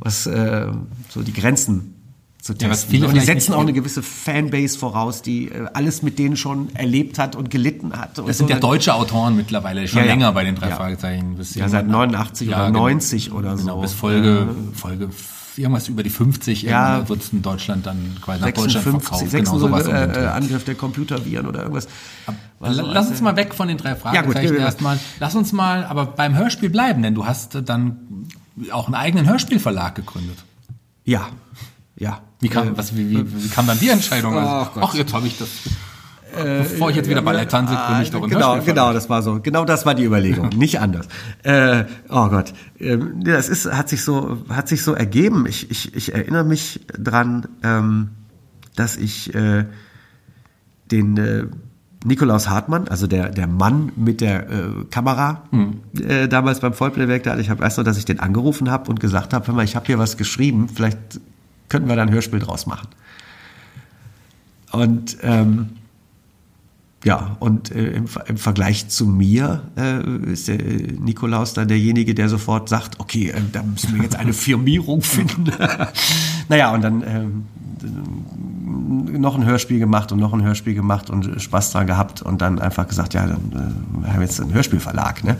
[0.00, 0.66] was äh,
[1.08, 1.94] so die Grenzen
[2.40, 2.90] zu Ja, testen.
[2.90, 6.74] viele und die setzen auch eine gewisse Fanbase voraus, die äh, alles mit denen schon
[6.74, 8.18] erlebt hat und gelitten hat.
[8.18, 8.54] Und Das sind so.
[8.54, 10.12] ja deutsche Autoren mittlerweile, schon Ja, ja.
[10.12, 10.76] länger bei den drei Ja.
[10.76, 11.36] Fragezeichen.
[11.36, 12.78] Bis Ja, seit irgendwann- 89 Ja, oder genau.
[12.80, 13.64] 90 oder so.
[13.64, 15.08] Genau, bis Folge, Folge
[15.56, 17.08] irgendwas über die 50, Ja.
[17.08, 19.30] wird es in Deutschland dann quasi nach Deutschland 56, verkauft.
[19.30, 21.88] 56 Genau, sowas äh, äh, Angriff der Computerviren oder irgendwas.
[22.60, 24.98] Lass uns mal weg von den drei Fragezeichen wir- erstmal.
[25.18, 27.96] Lass uns mal aber beim Hörspiel bleiben, denn du hast dann
[28.72, 30.38] auch einen eigenen Hörspielverlag gegründet.
[31.04, 31.28] Ja,
[31.96, 32.20] ja.
[32.40, 34.36] Wie kam, was, wie, wie, wie kam dann die Entscheidung?
[34.36, 34.82] Ach Also, Gott.
[34.84, 35.48] ach, jetzt habe ich das.
[36.36, 39.40] Bevor ich jetzt wieder Ballett tanze, gründe ich doch genau, genau, das war so.
[39.40, 41.08] Genau das war die Überlegung, nicht anders.
[41.42, 45.46] Äh, oh Gott, ähm, das ist hat sich so hat sich so ergeben.
[45.48, 48.10] Ich, ich, ich erinnere mich dran, ähm,
[48.76, 49.64] dass ich äh,
[50.90, 51.46] den äh,
[52.04, 55.42] Nikolaus Hartmann, also der der Mann mit der äh, Kamera,
[56.00, 59.00] äh, damals beim Vollplayback, da ich habe erst noch, dass ich den angerufen habe und
[59.00, 61.20] gesagt habe, hör mal, ich habe hier was geschrieben, vielleicht
[61.68, 62.88] könnten wir da ein Hörspiel draus machen.
[64.70, 65.70] Und ähm,
[67.04, 72.14] ja, und äh, im, im Vergleich zu mir äh, ist der äh, Nikolaus dann derjenige,
[72.14, 75.52] der sofort sagt, okay, äh, da müssen wir jetzt eine Firmierung finden.
[76.48, 77.44] naja, und dann ähm,
[79.20, 82.58] noch ein Hörspiel gemacht und noch ein Hörspiel gemacht und Spaß dran gehabt und dann
[82.58, 85.36] einfach gesagt, ja, dann äh, wir haben jetzt einen Hörspielverlag, ne?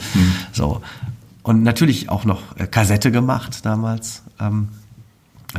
[0.52, 0.80] So.
[1.42, 4.22] Und natürlich auch noch äh, Kassette gemacht damals.
[4.38, 4.68] Ähm,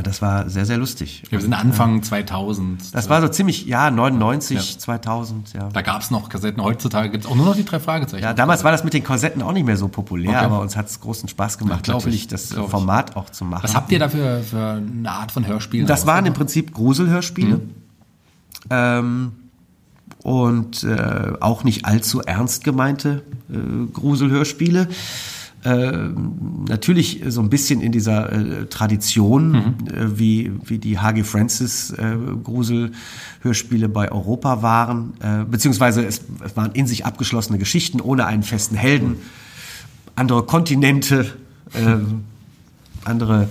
[0.02, 1.22] das war sehr, sehr lustig.
[1.26, 2.94] Ja, wir sind Anfang 2000.
[2.94, 4.78] Das war so ziemlich, ja, 99, Ja.
[4.78, 5.68] 2000, ja.
[5.72, 6.62] da gab es noch Kassetten.
[6.62, 8.22] Heutzutage gibt es auch nur noch die drei Fragezeichen.
[8.22, 10.44] Ja, damals war das mit den Korsetten auch nicht mehr so populär, Okay.
[10.44, 12.70] aber uns hat es großen Spaß gemacht, glaub natürlich ich, das glaub ich.
[12.70, 13.64] Format auch zu machen.
[13.64, 15.86] Was habt ihr da für, für eine Art von Hörspielen?
[15.88, 16.34] das waren im?
[16.34, 17.60] Prinzip Gruselhörspiele.
[18.70, 19.32] Ähm,
[20.22, 23.56] und äh, auch nicht allzu ernst gemeinte äh,
[23.92, 24.88] Gruselhörspiele.
[25.62, 31.22] Ähm, natürlich so ein bisschen in dieser äh, Tradition, äh, wie, wie die H.G.
[31.24, 38.00] Francis äh, Gruselhörspiele bei Europa waren, äh, beziehungsweise es, es waren in sich abgeschlossene Geschichten
[38.00, 39.16] ohne einen festen Helden,
[40.16, 41.26] andere Kontinente,
[41.74, 42.24] ähm,
[43.04, 43.48] andere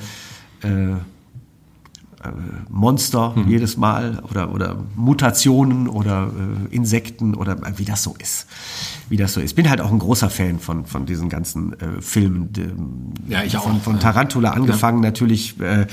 [2.24, 2.30] äh,
[2.70, 6.32] Monster jedes Mal oder, oder Mutationen oder
[6.72, 8.48] äh, Insekten oder äh, wie das so ist.
[9.10, 9.56] Wie das so ist.
[9.56, 12.50] Bin halt auch ein großer Fan von, von diesen ganzen äh, Filmen.
[12.58, 13.64] ähm, Ja, ich auch.
[13.64, 15.88] Von, von Tarantula angefangen, natürlich äh,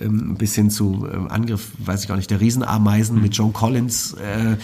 [0.00, 4.14] ähm, bis hin zu äh, Angriff, weiß ich gar nicht, der Riesenameisen mit Joan Collins.
[4.14, 4.56] Äh,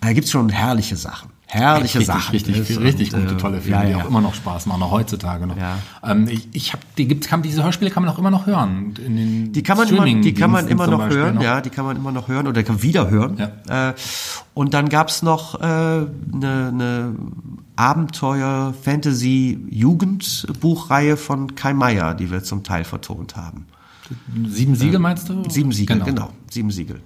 [0.00, 1.35] da gibt's schon herrliche Sachen.
[1.48, 2.32] Herrliche richtig, Sachen.
[2.32, 2.84] Richtig, ne?
[2.84, 3.98] richtig Und, gute, äh, tolle Filme, ja, die ja.
[3.98, 5.56] auch immer noch Spaß machen, auch heutzutage noch.
[5.56, 5.78] Ja.
[6.02, 8.94] Ähm, ich ich habe, die gibt's, kann, diese Hörspiele kann man auch immer noch hören.
[9.04, 11.84] In den Die kann man immer, die kann man immer noch hören, ja, die kann
[11.84, 13.36] man immer noch hören oder kann wieder hören.
[13.68, 13.90] Ja.
[13.90, 13.94] Äh,
[14.54, 17.14] und dann gab's noch eine äh, ne ne
[17.76, 23.66] Abenteuer Fantasy Jugendbuchreihe von Kai Meier, die wir zum Teil vertont haben.
[24.48, 25.48] Sieben Siegel meinst du?
[25.48, 27.00] Sieben Siegel, genau, sieben Siegel.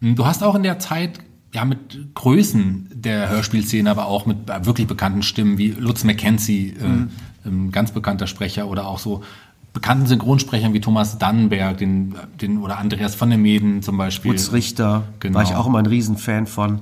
[0.00, 1.20] Du hast auch in der Zeit
[1.54, 7.08] ja mit Größen der Hörspielszene, aber auch mit wirklich bekannten Stimmen wie Lutz McKenzie, Mhm.
[7.44, 9.22] äh, ein ganz bekannter Sprecher oder auch so
[9.72, 14.32] bekannten Synchronsprechern wie Thomas Dannenberg, den, den oder Andreas von der Meden zum Beispiel.
[14.32, 15.36] Utz Richter, Genau.
[15.36, 16.80] war ich auch immer ein Riesenfan von.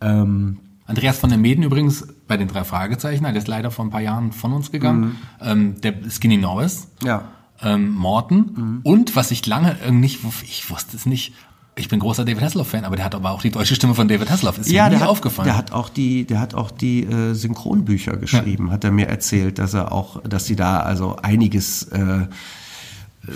[0.00, 3.90] Ähm, Andreas von der Meden übrigens bei den drei Fragezeichen, der ist leider vor ein
[3.90, 5.16] paar Jahren von uns gegangen.
[5.40, 7.22] Ähm, der Skinny Norris, ja.
[7.62, 11.32] ähm, Morton und was ich lange irgendwie nicht, ich wusste es nicht,
[11.80, 14.30] ich bin großer David Hasselhoff-Fan, aber der hat aber auch die deutsche Stimme von David
[14.30, 14.58] Hasselhoff.
[14.58, 15.46] Ist Ja, mir der hat, aufgefallen.
[15.46, 19.58] der hat auch die, der hat auch die äh, Synchronbücher geschrieben, hat er mir erzählt,
[19.58, 22.26] dass er auch, dass sie da also einiges, äh,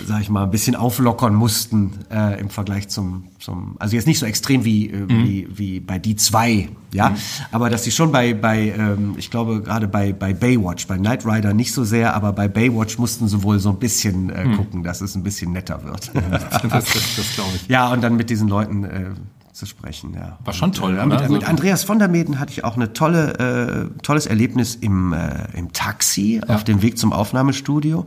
[0.07, 4.19] sag ich mal, ein bisschen auflockern mussten äh, im Vergleich zum, zum, also jetzt nicht
[4.19, 7.15] so extrem wie äh, wie, wie bei die zwei, ja,
[7.51, 11.25] aber dass sie schon bei bei, ähm, ich glaube gerade bei bei Baywatch, bei Knight
[11.25, 14.83] Rider nicht so sehr, aber bei Baywatch mussten sie wohl so ein bisschen äh, gucken,
[14.83, 16.11] dass es ein bisschen netter wird.
[16.13, 16.85] das, das,
[17.15, 17.67] das glaube ich.
[17.67, 19.05] Ja, und dann mit diesen Leuten, äh,
[19.53, 20.13] zu sprechen.
[20.13, 20.37] Ja.
[20.43, 21.05] War schon toll, äh, oder?
[21.05, 24.75] Mit, Also- mit Andreas von der Meden hatte ich auch eine tolle, äh, tolles Erlebnis
[24.75, 28.05] im, äh, im Taxi auf dem Weg zum Aufnahmestudio.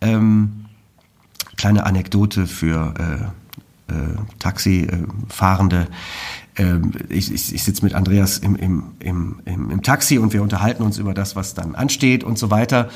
[0.00, 0.64] Ähm,
[1.62, 2.92] kleine Anekdote für
[3.88, 5.86] äh, äh, Taxifahrende.
[6.56, 10.82] Ähm, ich ich, ich sitze mit Andreas im, im, im, im, Taxi und wir unterhalten
[10.82, 12.88] uns über das, was dann ansteht und so weiter.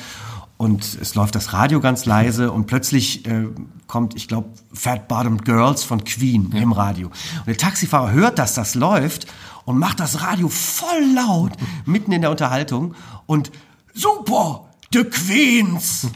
[0.56, 3.44] Und es läuft das Radio ganz leise und plötzlich äh,
[3.86, 7.06] kommt, ich glaube, Fat Bottomed Girls von Queen im Radio.
[7.06, 9.28] Und der Taxifahrer hört, dass das läuft
[9.64, 11.52] und macht das Radio voll laut
[11.84, 12.96] mitten in der Unterhaltung
[13.26, 13.52] und
[13.94, 14.65] super,
[14.97, 16.09] The Queens!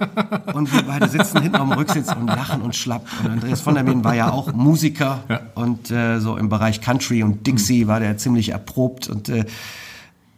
[0.54, 3.06] Und wir beide sitzen hinten am Rücksitz und lachen und schlapp.
[3.22, 5.22] Und Andreas von der Meen war ja auch Musiker
[5.54, 9.44] und äh, so im Bereich Country und Dixie war der ziemlich erprobt und äh,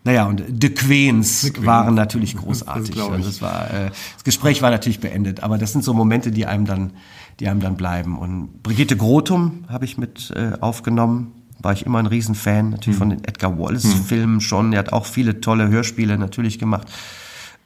[0.04, 2.94] naja, und The Queens, waren natürlich großartig.
[2.94, 3.02] ich.
[3.02, 6.46] Und das, war, äh, das Gespräch war natürlich beendet, aber das sind so Momente, die
[6.46, 6.92] einem dann,
[7.40, 8.18] die einem dann bleiben.
[8.18, 11.32] Und Brigitte Grotum habe ich mit äh, aufgenommen.
[11.58, 14.72] War ich immer ein Riesenfan, natürlich von den Edgar Wallace-Filmen schon.
[14.72, 16.88] Er hat auch viele tolle Hörspiele natürlich gemacht.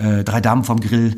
[0.00, 1.16] Äh, Drei Damen vom Grill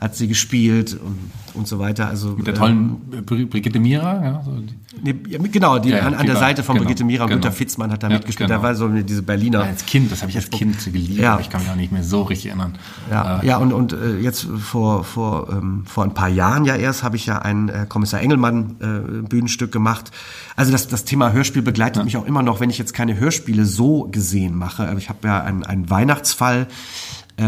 [0.00, 1.18] hat sie gespielt und,
[1.54, 2.06] und so weiter.
[2.08, 5.78] Also Mit der ähm, tollen äh, Bri- Brigitte Mira, ja, so die, Nee, ja, genau,
[5.78, 7.40] die, Ja, ja, an, an die der war- Seite von genau, Brigitte Mira und genau.
[7.42, 8.48] Günter Fitzmann hat da Ja, mitgespielt.
[8.48, 8.60] genau.
[8.60, 9.62] Da war so eine, diese Berliner.
[9.62, 11.32] als Kind, das habe ich als Kind geliebt, Ja.
[11.34, 12.74] aber ich kann mich auch nicht mehr so richtig erinnern.
[13.10, 16.76] Ja, Äh, ja und, und äh, jetzt vor, vor, ähm, vor ein paar Jahren ja
[16.76, 20.10] erst habe ich ja ein äh, Kommissar Engelmann äh, Bühnenstück gemacht.
[20.56, 23.64] Also das, das Thema Hörspiel begleitet mich auch immer noch, wenn ich jetzt keine Hörspiele
[23.64, 24.88] so gesehen mache.
[24.88, 26.66] Aber ich habe ja einen, einen Weihnachtsfall ähm,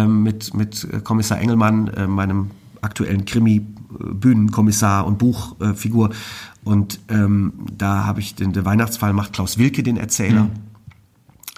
[0.07, 6.11] mit, mit äh, Kommissar Engelmann, äh, meinem aktuellen Krimi-Bühnenkommissar und Buchfigur.
[6.64, 10.49] Und ähm, da habe ich den, der Weihnachtsfall macht Klaus Wilke den Erzähler.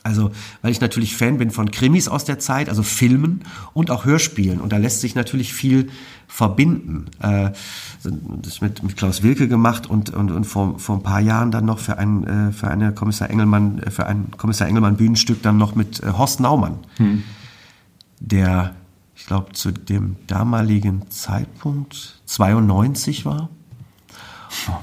[0.04, 3.40] Also, weil ich natürlich Fan bin von Krimis aus der Zeit, also Filmen
[3.72, 4.60] und auch Hörspielen.
[4.60, 5.88] Und da lässt sich natürlich viel
[6.28, 7.06] verbinden.
[7.20, 7.52] Äh,
[8.02, 11.64] das mit, mit Klaus Wilke gemacht und, und, und vor, vor ein paar Jahren dann
[11.64, 15.56] noch für ein, äh, für eine Kommissar Engelmann, äh, für ein Kommissar Engelmann Bühnenstück dann
[15.56, 16.76] noch mit Horst Naumann,
[18.28, 18.74] der,
[19.14, 23.48] ich glaube, zu dem damaligen Zeitpunkt 92 war.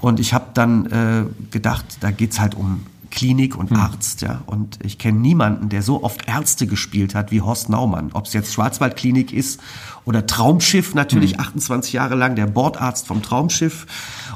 [0.02, 4.42] Und ich habe dann äh, gedacht, da geht's halt um Klinik und Arzt, ja.
[4.46, 8.12] Und ich kenne niemanden, der so oft Ärzte gespielt hat wie Horst Naumann.
[8.14, 9.60] Ob es jetzt Schwarzwaldklinik ist
[10.06, 13.86] oder Traumschiff natürlich, 28 Jahre lang der Bordarzt vom Traumschiff.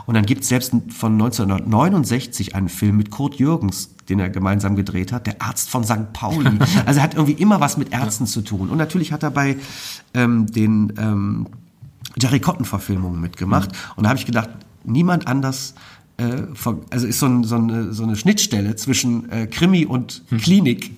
[0.05, 5.11] Und dann gibt's selbst von 1969 einen Film mit Kurt Jürgens, den er gemeinsam gedreht
[5.11, 6.13] hat, der Arzt von St.
[6.13, 6.59] Pauli.
[6.85, 8.69] Also er hat irgendwie immer was mit Ärzten zu tun.
[8.69, 9.57] Und natürlich hat er bei
[10.13, 11.47] ähm, den ähm,
[12.19, 13.69] Jerry Cotton-Verfilmungen mitgemacht.
[13.95, 14.49] Und da habe ich gedacht,
[14.83, 15.73] niemand anders,
[16.17, 16.43] äh,
[16.89, 20.91] also ist so, ein, so, eine, so eine Schnittstelle zwischen äh, Krimi und Klinik.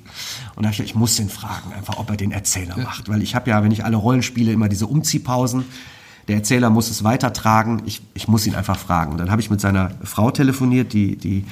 [0.56, 3.10] Und da habe ich ich muss den fragen, einfach, ob er den Erzähler macht.
[3.10, 5.66] Weil ich habe ja, wenn ich alle Rollen spiele, immer diese Umziehpausen.
[6.28, 7.84] Der Erzähler muss es weitertragen.
[7.86, 9.14] Ich, ich muss ihn einfach fragen.
[9.14, 11.46] Und dann habe ich mit seiner Frau telefoniert, die, die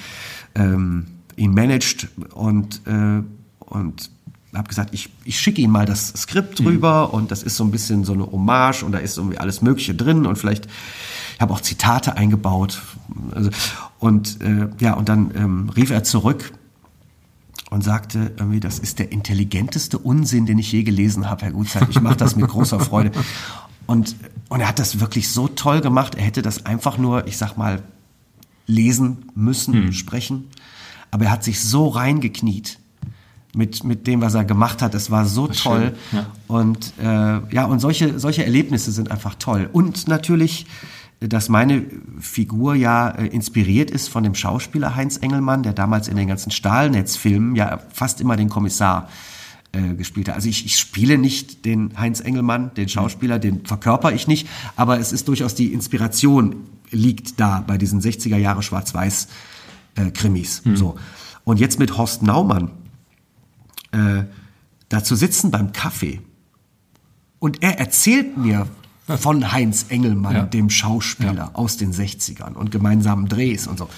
[0.56, 1.06] ähm,
[1.36, 3.24] ihn managt und, äh,
[3.60, 4.10] und
[4.54, 7.72] habe gesagt, ich, ich schicke ihm mal das Skript rüber und das ist so ein
[7.72, 10.68] bisschen so eine Hommage und da ist irgendwie alles Mögliche drin und vielleicht,
[11.36, 12.82] ich habe auch Zitate eingebaut.
[13.32, 13.50] Also,
[14.00, 16.54] und äh, ja, und dann ähm, rief er zurück
[17.70, 21.90] und sagte irgendwie, das ist der intelligenteste Unsinn, den ich je gelesen habe, Herr Gutzeit.
[21.90, 23.12] Ich mache das mit großer Freude.
[23.88, 24.16] Und,
[24.50, 26.16] und er hat das wirklich so toll gemacht.
[26.16, 27.84] Er hätte das einfach nur, ich sag mal,
[28.68, 30.50] lesen müssen, sprechen.
[31.12, 32.80] Aber er hat sich so reingekniet
[33.56, 34.94] mit, mit dem, was er gemacht hat.
[34.96, 35.94] Es war so toll.
[36.12, 36.26] schön, ja.
[36.48, 39.70] Und äh, ja, und solche, solche Erlebnisse sind einfach toll.
[39.72, 40.66] Und natürlich,
[41.20, 41.84] dass meine
[42.20, 46.52] Figur ja äh, inspiriert ist von dem Schauspieler Heinz Engelmann, der damals in den ganzen
[46.52, 49.08] Stahlnetzfilmen ja fast immer den Kommissar
[49.76, 50.36] äh, gespielt hat.
[50.36, 55.00] Also ich, ich spiele nicht den Heinz Engelmann, den Schauspieler, den verkörper ich nicht, aber
[55.00, 56.56] es ist durchaus die Inspiration
[56.92, 59.28] liegt da bei diesen 60er Jahre Schwarz-Weiß
[59.96, 60.62] äh, Krimis.
[60.76, 60.96] So.
[61.44, 62.72] Und jetzt mit Horst Naumann
[63.92, 64.24] äh,
[64.90, 66.22] da zu sitzen beim Kaffee
[67.40, 68.68] und er erzählt mir
[69.08, 70.44] von Heinz Engelmann, Ja.
[70.44, 73.90] dem Schauspieler aus den 60ern und gemeinsamen Drehs und so.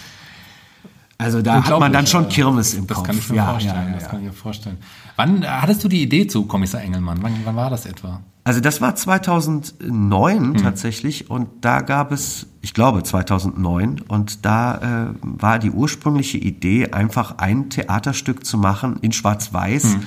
[1.19, 3.07] Also da hat man dann schon Kirmes im das Kopf.
[3.07, 3.75] kann ich mir Ja, vorstellen.
[3.75, 4.77] ja, ja, Das kann ich mir vorstellen.
[5.15, 7.17] Wann äh, hattest du die Idee zu Kommissar Engelmann?
[7.21, 8.21] Wann, wann war das etwa?
[8.43, 10.57] Also das war 2009 Hm.
[10.63, 16.91] tatsächlich und da gab es, ich glaube 2009 und da äh, war die ursprüngliche Idee
[16.91, 20.03] einfach ein Theaterstück zu machen in Schwarz-Weiß Hm.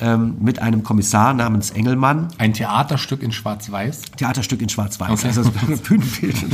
[0.00, 2.28] Ähm, mit einem Kommissar namens Engelmann.
[2.38, 4.02] Ein Theaterstück in Schwarz-Weiß?
[4.16, 5.10] Theaterstück in Schwarz-Weiß.
[5.10, 5.28] Okay.
[5.28, 5.50] Also
[5.88, 6.36] Bühnenbild.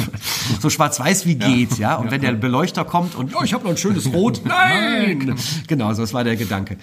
[0.61, 1.97] So schwarz-weiß wie geht, ja.
[1.97, 4.43] Und wenn der Beleuchter kommt und, oh, ich habe noch ein schönes Rot.
[4.45, 5.35] Nein!
[5.67, 6.77] Genau, so das war der Gedanke.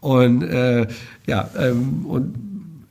[0.00, 0.86] Und äh,
[1.26, 2.47] ja, ähm, und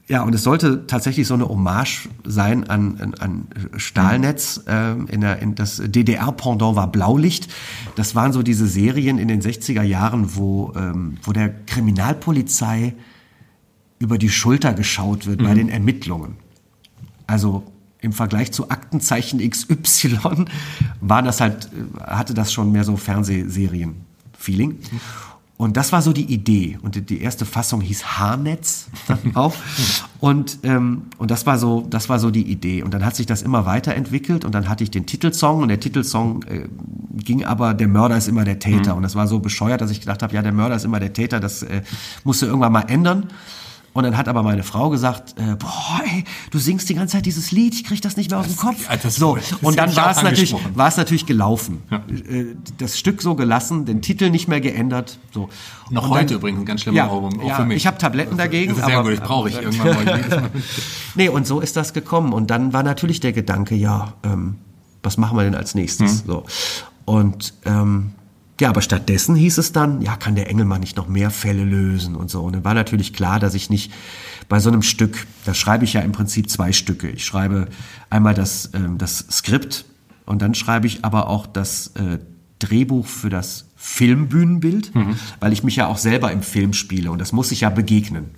[0.09, 4.63] Ja, und es sollte tatsächlich so eine Hommage sein an, an, an Stahlnetz.
[4.65, 7.49] Ähm, in der, in das DDR-Pendant war Blaulicht.
[7.95, 12.95] Das waren so diese Serien in den 60er Jahren, wo, ähm, wo der Kriminalpolizei
[13.99, 16.37] über die Schulter geschaut wird bei den Ermittlungen.
[17.25, 17.63] Also
[17.99, 20.45] im Vergleich zu Aktenzeichen XY
[21.01, 24.77] war das halt, äh, hatte das schon mehr so Fernsehserien-Feeling.
[25.57, 26.77] Und das war so die Idee.
[26.83, 29.55] Und die- erste Fassung hieß Haarnetz dann auch.
[30.19, 32.83] Und, ähm, und das war so, das war so die Idee.
[32.83, 35.79] Und dann hat sich das immer weiterentwickelt und dann hatte ich den Titelsong und der
[35.79, 36.67] Titelsong äh,
[37.15, 38.95] ging aber, der Mörder ist immer der Täter.
[38.95, 41.13] Und das war so bescheuert, dass ich gedacht habe, ja, der Mörder ist immer der
[41.13, 41.81] Täter, das äh,
[42.23, 43.25] musste irgendwann mal ändern.
[43.97, 47.25] Und dann hat aber meine Frau gesagt, äh, boah, ey, du singst die ganze Zeit
[47.25, 48.87] dieses Lied, ich krieg das nicht mehr aus dem Kopf.
[48.87, 51.81] ja, das- so, das und dann ich war es natürlich, war es natürlich gelaufen.
[51.89, 52.45] Äh,
[52.77, 55.17] Das Stück so gelassen, den Titel nicht mehr geändert.
[55.33, 55.49] So.
[55.89, 57.77] Noch Und heute übrigens ein ganz schlimmer ja, Album, auch ja, für mich.
[57.77, 58.69] Ich habe Tabletten dagegen.
[58.75, 60.51] Das ist sehr aber, gut, das brauche ich irgendwann Mal.
[61.15, 62.33] Nee, und so ist das gekommen.
[62.33, 64.57] Und dann war natürlich der Gedanke, ja, ähm,
[65.01, 66.23] was machen wir denn als nächstes?
[66.23, 66.27] Mhm.
[66.27, 66.43] So.
[67.05, 68.11] Und ähm,
[68.59, 72.15] ja, aber stattdessen hieß es dann, ja, kann der Engelmann nicht noch mehr Fälle lösen
[72.15, 72.41] und so.
[72.41, 73.91] Und dann war natürlich klar, dass ich nicht
[74.49, 77.09] bei so einem Stück, da schreibe ich ja im Prinzip zwei Stücke.
[77.09, 77.67] Ich schreibe
[78.09, 79.85] einmal das, ähm, das Skript
[80.25, 82.19] und dann schreibe ich aber auch das äh,
[82.59, 84.91] Drehbuch für das Filmbühnenbild,
[85.39, 88.31] weil ich mich ja auch selber im Film spiele und das muss ich ja begegnen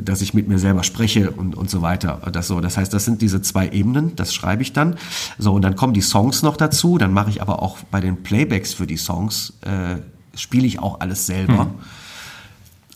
[0.00, 2.20] dass ich mit mir selber spreche und, und so weiter.
[2.32, 4.96] Das, so, das heißt, das sind diese zwei Ebenen, das schreibe ich dann.
[5.38, 8.22] So, und dann kommen die Songs noch dazu, dann mache ich aber auch bei den
[8.22, 9.96] Playbacks für die Songs, äh,
[10.36, 11.70] spiele ich auch alles selber.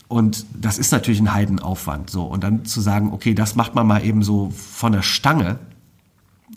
[0.09, 2.09] Und das ist natürlich ein Heidenaufwand.
[2.09, 5.59] So, und dann zu sagen, okay, das macht man mal eben so von der Stange,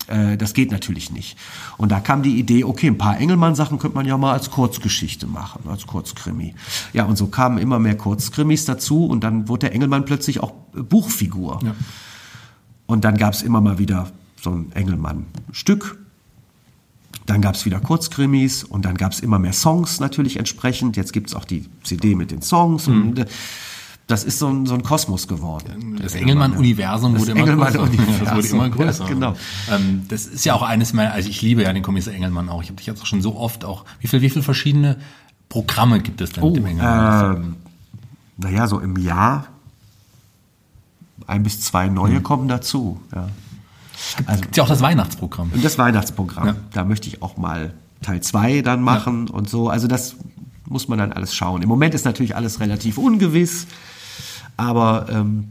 [0.09, 1.36] äh, das geht natürlich nicht.
[1.76, 5.26] Und da kam die Idee, okay, ein paar Engelmann-Sachen könnte man ja mal als Kurzgeschichte
[5.26, 6.55] machen, als Kurzkrimi.
[6.92, 10.53] Ja, und so kamen immer mehr Kurzkrimis dazu und dann wurde der Engelmann plötzlich auch
[10.72, 11.61] Buchfigur.
[12.86, 15.98] Und dann gab es immer mal wieder so ein Engelmann-Stück.
[17.26, 20.96] Dann gab es wieder Kurzkrimis und dann gab es immer mehr Songs natürlich entsprechend.
[20.96, 22.88] Jetzt gibt es auch die CD mit den Songs.
[22.88, 23.26] Und äh,
[24.07, 25.98] das ist so ein, so ein Kosmos geworden.
[26.03, 27.78] Das Engelmann-Universum wurde immer größer.
[27.78, 28.24] Engelmann-Universum.
[28.24, 29.05] Das wurde immer größer.
[29.05, 29.34] Ja, genau.
[29.70, 32.62] Ähm, das ist ja auch eines meiner, also ich liebe ja den Kommissar Engelmann auch.
[32.62, 34.98] Ich habe dich jetzt auch schon so oft auch, wie viel, wie viele verschiedene
[35.48, 37.36] Programme gibt es denn mit dem Engelmann?
[37.36, 37.57] Ähm,
[38.38, 39.46] naja, so im Jahr
[41.26, 42.22] ein bis zwei neue Hm.
[42.22, 43.00] kommen dazu.
[43.14, 43.28] Ja.
[44.26, 45.53] Also, Gibt ja auch das Weihnachtsprogramm.
[45.55, 46.57] und das Weihnachtsprogramm, Ja.
[46.72, 47.72] da möchte ich auch mal
[48.03, 49.68] Teil 2 dann machen und so.
[49.68, 50.16] Also das
[50.68, 51.62] muss man dann alles schauen.
[51.62, 53.66] Im Moment ist natürlich alles relativ ungewiss,
[54.57, 55.48] aber ähm.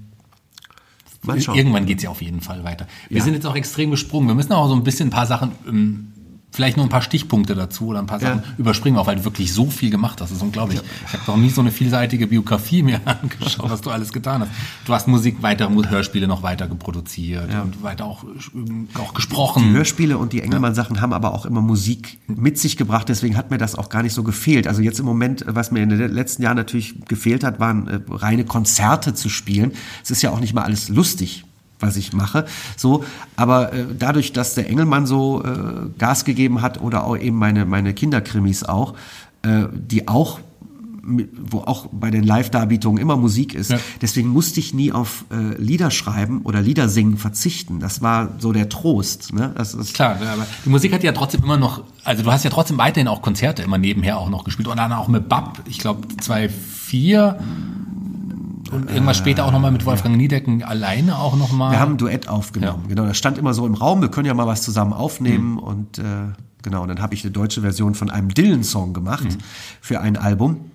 [1.53, 2.87] Irgendwann geht's ja auf jeden Fall weiter.
[3.07, 3.23] Wir Ja.
[3.23, 4.27] sind jetzt auch extrem gesprungen.
[4.27, 6.10] Wir müssen auch so ein bisschen ein paar Sachen, ähm,
[6.51, 8.35] vielleicht nur ein paar Stichpunkte dazu oder ein paar Ja.
[8.35, 10.29] Sachen überspringen, auch weil du wirklich so viel gemacht hast.
[10.29, 10.81] Das ist unglaublich.
[11.07, 14.51] Ich habe noch nie so eine vielseitige Biografie mir angeschaut, was du alles getan hast.
[14.85, 18.23] Du hast Musik, weitere Hörspiele noch weiter geproduziert und weiter auch,
[18.53, 19.63] ähm, auch gesprochen.
[19.63, 23.51] Die Hörspiele und die Engelmann-Sachen haben aber auch immer Musik mit sich gebracht, deswegen hat
[23.51, 24.67] mir das auch gar nicht so gefehlt.
[24.67, 27.99] Also jetzt im Moment, was mir in den letzten Jahren natürlich gefehlt hat, waren äh,
[28.09, 29.71] reine Konzerte zu spielen.
[30.03, 31.45] Es ist ja auch nicht mal alles lustig
[31.81, 32.45] was ich mache,
[32.77, 33.03] so,
[33.35, 37.65] aber äh, dadurch, dass der Engelmann so äh, Gas gegeben hat oder auch eben meine
[37.65, 38.93] meine Kinderkrimis auch,
[39.43, 40.39] äh, die auch
[41.03, 43.71] wo auch bei den Live-Darbietungen immer Musik ist.
[43.71, 43.79] Ja.
[44.01, 47.79] Deswegen musste ich nie auf äh, Lieder schreiben oder Lieder singen verzichten.
[47.79, 49.33] Das war so der Trost.
[49.33, 49.51] Ne?
[49.55, 52.49] Das ist Klar, aber die Musik hat ja trotzdem immer noch, also du hast ja
[52.49, 55.79] trotzdem weiterhin auch Konzerte immer nebenher auch noch gespielt und dann auch mit Bab, ich
[55.79, 57.39] glaube 2004
[58.71, 61.71] und irgendwas später auch nochmal mit Wolfgang Niedecken alleine auch nochmal.
[61.71, 62.83] Wir haben ein Duett aufgenommen.
[62.83, 62.89] Ja.
[62.89, 64.01] Genau, das stand immer so im Raum.
[64.01, 66.03] Wir können ja mal was zusammen aufnehmen und äh,
[66.61, 66.83] genau.
[66.83, 69.37] Und dann habe ich eine deutsche Version von einem Dylan-Song gemacht
[69.81, 70.71] für ein Album.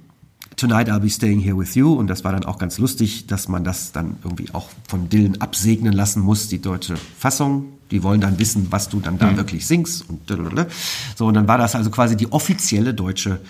[0.57, 1.93] Tonight I'll be staying here with you.
[1.93, 5.41] Und das war dann auch ganz lustig, dass man das dann irgendwie auch von Dylan
[5.41, 7.67] absegnen lassen muss, die deutsche Fassung.
[7.91, 10.09] Die wollen dann wissen, was du dann da wirklich singst.
[10.09, 10.67] Und blablabla.
[11.15, 13.41] so, und dann war das also quasi die offizielle deutsche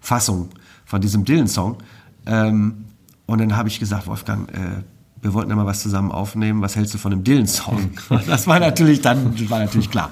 [0.00, 0.50] Fassung
[0.84, 1.78] von diesem Dylan-Song.
[2.26, 2.84] Ähm,
[3.26, 4.82] und dann habe ich gesagt, Wolfgang, äh,
[5.22, 6.62] wir wollten ja mal was zusammen aufnehmen.
[6.62, 7.90] Was hältst du von einem Dylan-Song?
[8.26, 10.10] Das war natürlich dann, war natürlich klar.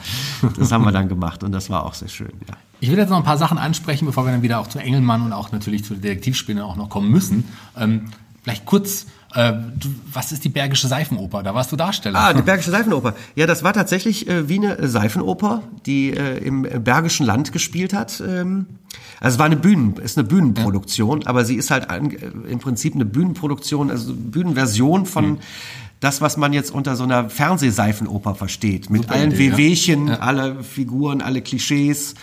[0.57, 2.33] Das haben wir dann gemacht und das war auch sehr schön.
[2.49, 2.55] Ja.
[2.79, 5.23] Ich will jetzt noch ein paar Sachen ansprechen, bevor wir dann wieder auch zu Engelmann
[5.23, 7.45] und auch natürlich zu Detektivspielen auch noch kommen müssen.
[7.77, 8.05] Ähm,
[8.43, 11.43] vielleicht kurz, äh, du, was ist die Bergische Seifenoper?
[11.43, 12.19] Da warst du Darsteller.
[12.19, 13.15] Ah, die Bergische Seifenoper.
[13.37, 18.21] Ja, das war tatsächlich äh, wie eine Seifenoper, die äh, im Bergischen Land gespielt hat.
[18.27, 18.67] Ähm,
[19.21, 22.59] also es war eine Bühnen, ist eine Bühnenproduktion, aber sie ist halt ein, äh, im
[22.59, 25.39] Prinzip eine Bühnenproduktion, also Bühnenversion von
[26.01, 28.91] das, was man jetzt unter so einer Fernsehseifenoper versteht.
[28.91, 29.53] Mit Super allen Idee, ja.
[29.53, 32.15] Wehwehchen, alle Figuren, alle Klischees,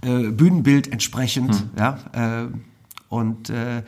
[0.00, 1.98] äh, Bühnenbild entsprechend, ja.
[2.12, 2.46] Äh,
[3.08, 3.82] und äh,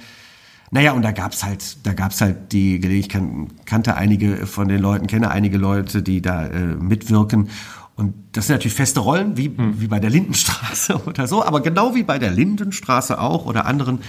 [0.71, 4.81] naja, und da gab's halt, da gab's halt die, ich kan, kannte einige von den
[4.81, 7.49] Leuten, kenne einige Leute, die da äh, mitwirken.
[7.97, 9.81] Und das sind natürlich feste Rollen, wie, hm.
[9.81, 14.01] wie bei der Lindenstraße oder so, aber genau wie bei der Lindenstraße auch oder anderen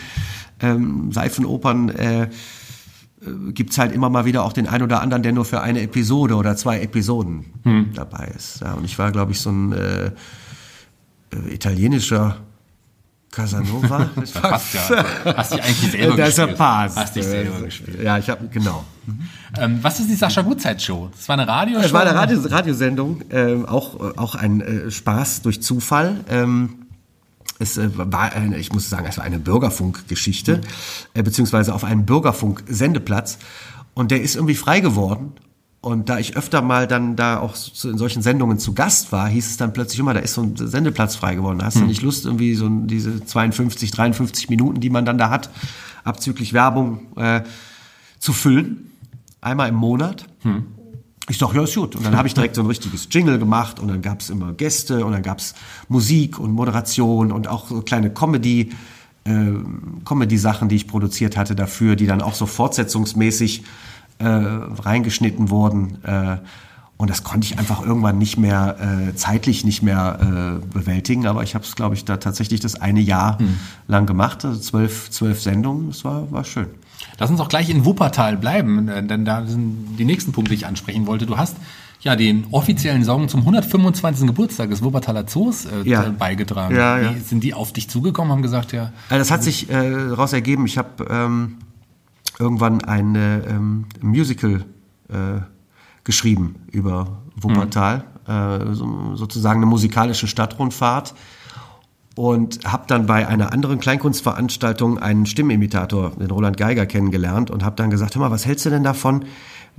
[0.59, 2.27] ähm, Seifenopern äh, äh,
[3.51, 6.35] gibt's halt immer mal wieder auch den einen oder anderen, der nur für eine Episode
[6.35, 7.91] oder zwei Episoden hm.
[7.95, 8.61] dabei ist.
[8.61, 12.37] Ja, und ich war, glaube ich, so ein äh, äh, italienischer
[13.31, 14.09] Casanova.
[14.15, 15.05] Das passt ja.
[15.35, 16.57] Hast dich eigentlich selber das gespielt.
[16.57, 16.97] Passt.
[16.97, 18.03] Hast dich selber gespielt.
[18.03, 18.83] Ja, ich habe genau.
[19.57, 21.09] Ähm, was ist die Sascha Gutzeit Show?
[21.15, 21.85] Das war eine Radioshow.
[21.85, 26.23] Es war eine Radio Radiosendung, ähm, auch auch ein äh, Spaß durch Zufall.
[26.29, 26.85] Ähm,
[27.59, 30.61] es äh, war, eine, ich muss sagen, es war eine Bürgerfunkgeschichte, mhm.
[31.13, 33.37] äh, beziehungsweise auf einem Bürgerfunk-Sendeplatz.
[33.93, 35.33] Und der ist irgendwie frei geworden.
[35.81, 37.55] Und da ich öfter mal dann da auch
[37.85, 40.55] in solchen Sendungen zu Gast war, hieß es dann plötzlich immer, da ist so ein
[40.57, 41.59] Sendeplatz frei geworden.
[41.59, 41.87] Da hast du hm.
[41.87, 45.49] nicht Lust, irgendwie so diese 52, 53 Minuten, die man dann da hat,
[46.03, 47.43] abzüglich Werbung äh,
[48.19, 48.91] zu füllen.
[49.39, 50.25] Einmal im Monat.
[50.41, 50.65] Hm.
[51.29, 51.95] Ich dachte, ja, ist gut.
[51.95, 54.51] Und dann habe ich direkt so ein richtiges Jingle gemacht und dann gab es immer
[54.51, 55.53] Gäste und dann gab es
[55.87, 58.71] Musik und Moderation und auch so kleine Comedy,
[59.23, 59.53] äh,
[60.03, 63.63] Comedy-Sachen, die ich produziert hatte dafür, die dann auch so fortsetzungsmäßig
[64.19, 66.03] äh, reingeschnitten wurden.
[66.03, 66.37] Äh,
[66.97, 68.75] und das konnte ich einfach irgendwann nicht mehr,
[69.09, 70.19] äh, zeitlich nicht mehr
[70.61, 71.27] äh, bewältigen.
[71.27, 73.57] Aber ich habe es, glaube ich, da tatsächlich das eine Jahr mhm.
[73.87, 74.43] lang gemacht.
[74.43, 75.87] Also zwölf, zwölf Sendungen.
[75.87, 76.67] Das war, war schön.
[77.17, 80.57] Lass uns auch gleich in Wuppertal bleiben, äh, denn da sind die nächsten Punkte, die
[80.57, 81.25] ich ansprechen wollte.
[81.25, 81.55] Du hast
[82.01, 84.27] ja den offiziellen Song zum 125.
[84.27, 86.09] Geburtstag des Wuppertaler Zoos äh, ja.
[86.09, 86.75] beigetragen.
[86.75, 87.15] Ja, ja.
[87.15, 88.91] Wie sind die auf dich zugekommen, haben gesagt, ja.
[89.09, 90.65] Das hat sich äh, daraus ergeben.
[90.65, 91.57] Ich habe ähm,
[92.39, 94.65] irgendwann ein ähm, Musical
[95.09, 95.41] äh,
[96.03, 98.33] geschrieben über Wuppertal, mhm.
[98.33, 101.13] äh, so, sozusagen eine musikalische Stadtrundfahrt
[102.15, 107.75] und habe dann bei einer anderen Kleinkunstveranstaltung einen Stimmimitator, den Roland Geiger, kennengelernt und habe
[107.75, 109.25] dann gesagt, hör mal, was hältst du denn davon,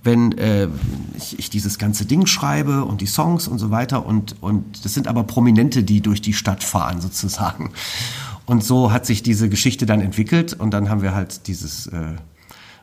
[0.02, 0.68] wenn äh,
[1.16, 4.94] ich, ich dieses ganze Ding schreibe und die Songs und so weiter und, und das
[4.94, 7.72] sind aber Prominente, die durch die Stadt fahren sozusagen.
[8.46, 12.14] Und so hat sich diese Geschichte dann entwickelt und dann haben wir halt dieses äh,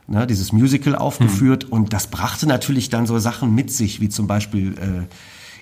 [0.08, 1.74] ne, dieses Musical aufgeführt mhm.
[1.74, 5.06] und das brachte natürlich dann so Sachen mit sich, wie zum Beispiel äh,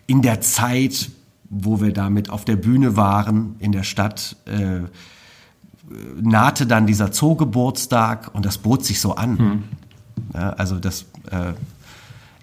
[0.07, 1.09] in der Zeit,
[1.49, 4.81] wo wir damit auf der Bühne waren in der Stadt, äh,
[6.19, 9.31] nahte dann dieser Zoogeburtstag und das bot sich so an.
[9.35, 9.63] Mhm.
[10.33, 11.53] Ja, also das, äh,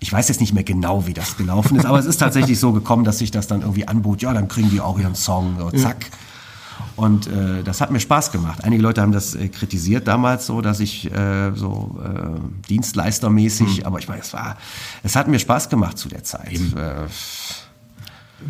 [0.01, 2.73] ich weiß jetzt nicht mehr genau, wie das gelaufen ist, aber es ist tatsächlich so
[2.73, 4.23] gekommen, dass sich das dann irgendwie anbot.
[4.23, 6.05] Ja, dann kriegen die auch ihren Song, so, zack.
[6.05, 6.17] Ja.
[6.97, 8.65] Und äh, das hat mir Spaß gemacht.
[8.65, 13.85] Einige Leute haben das äh, kritisiert damals so, dass ich äh, so äh, dienstleistermäßig, hm.
[13.85, 14.57] aber ich meine, es war,
[15.03, 16.53] es hat mir Spaß gemacht zu der Zeit.
[16.53, 16.77] Eben.
[16.77, 17.07] Äh,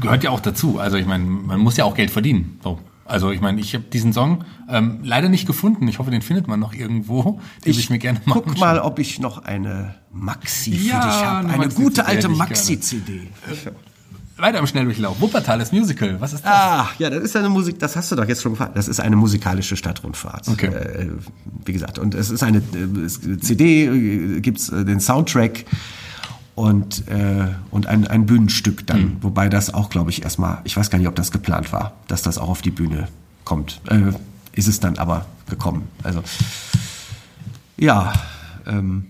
[0.01, 0.79] Gehört ja auch dazu.
[0.79, 2.59] Also ich meine, man muss ja auch Geld verdienen.
[2.63, 2.79] So.
[3.05, 5.87] Also ich meine, ich habe diesen Song ähm, leider nicht gefunden.
[5.89, 7.41] Ich hoffe, den findet man noch irgendwo.
[7.65, 11.01] Den ich, ich mir gerne mal Guck mal, ob ich noch eine Maxi für ja,
[11.01, 11.49] dich habe.
[11.49, 13.29] Eine, eine gute alte Maxi-CD
[14.37, 15.21] weiter im Schnelldurchlauf.
[15.21, 16.21] Wuppertal, das Musical.
[16.21, 16.53] Was ist das?
[16.53, 18.77] Ah, ja, das ist eine Musik, das hast du doch jetzt schon gefragt.
[18.77, 20.49] Das ist eine musikalische Stadtrundfahrt.
[20.49, 20.67] Okay.
[20.67, 21.11] Äh,
[21.65, 25.65] wie gesagt, und es ist eine äh, CD, äh, gibt's äh, den Soundtrack
[26.55, 29.01] und, äh, und ein, ein Bühnenstück dann.
[29.01, 29.17] Mhm.
[29.23, 32.23] Wobei das auch, glaube ich, erstmal, ich weiß gar nicht, ob das geplant war, dass
[32.23, 33.09] das auch auf die Bühne
[33.45, 33.81] kommt.
[33.89, 34.13] Äh,
[34.53, 35.89] ist es dann aber gekommen.
[36.03, 36.23] Also,
[37.77, 38.13] ja,
[38.67, 39.07] ähm,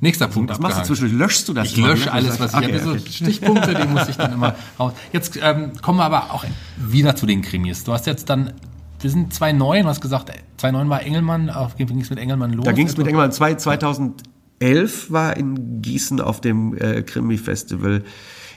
[0.00, 0.50] Nächster Punkt.
[0.50, 1.18] Was machst du zwischendurch?
[1.18, 1.68] Löschst du das?
[1.68, 2.90] Ich lösche alles, was ich okay, habe.
[2.90, 2.98] Okay.
[2.98, 4.92] So Stichpunkte, die muss ich dann immer raus.
[5.12, 6.44] Jetzt ähm, kommen wir aber auch
[6.76, 7.84] wieder zu den Krimis.
[7.84, 8.52] Du hast jetzt dann,
[9.00, 12.64] wir sind 2009, du hast gesagt, 2009 war Engelmann, auf ging es mit Engelmann los?
[12.66, 18.04] Da ging es mit Engelmann, 2011 war in Gießen auf dem äh, Krimi-Festival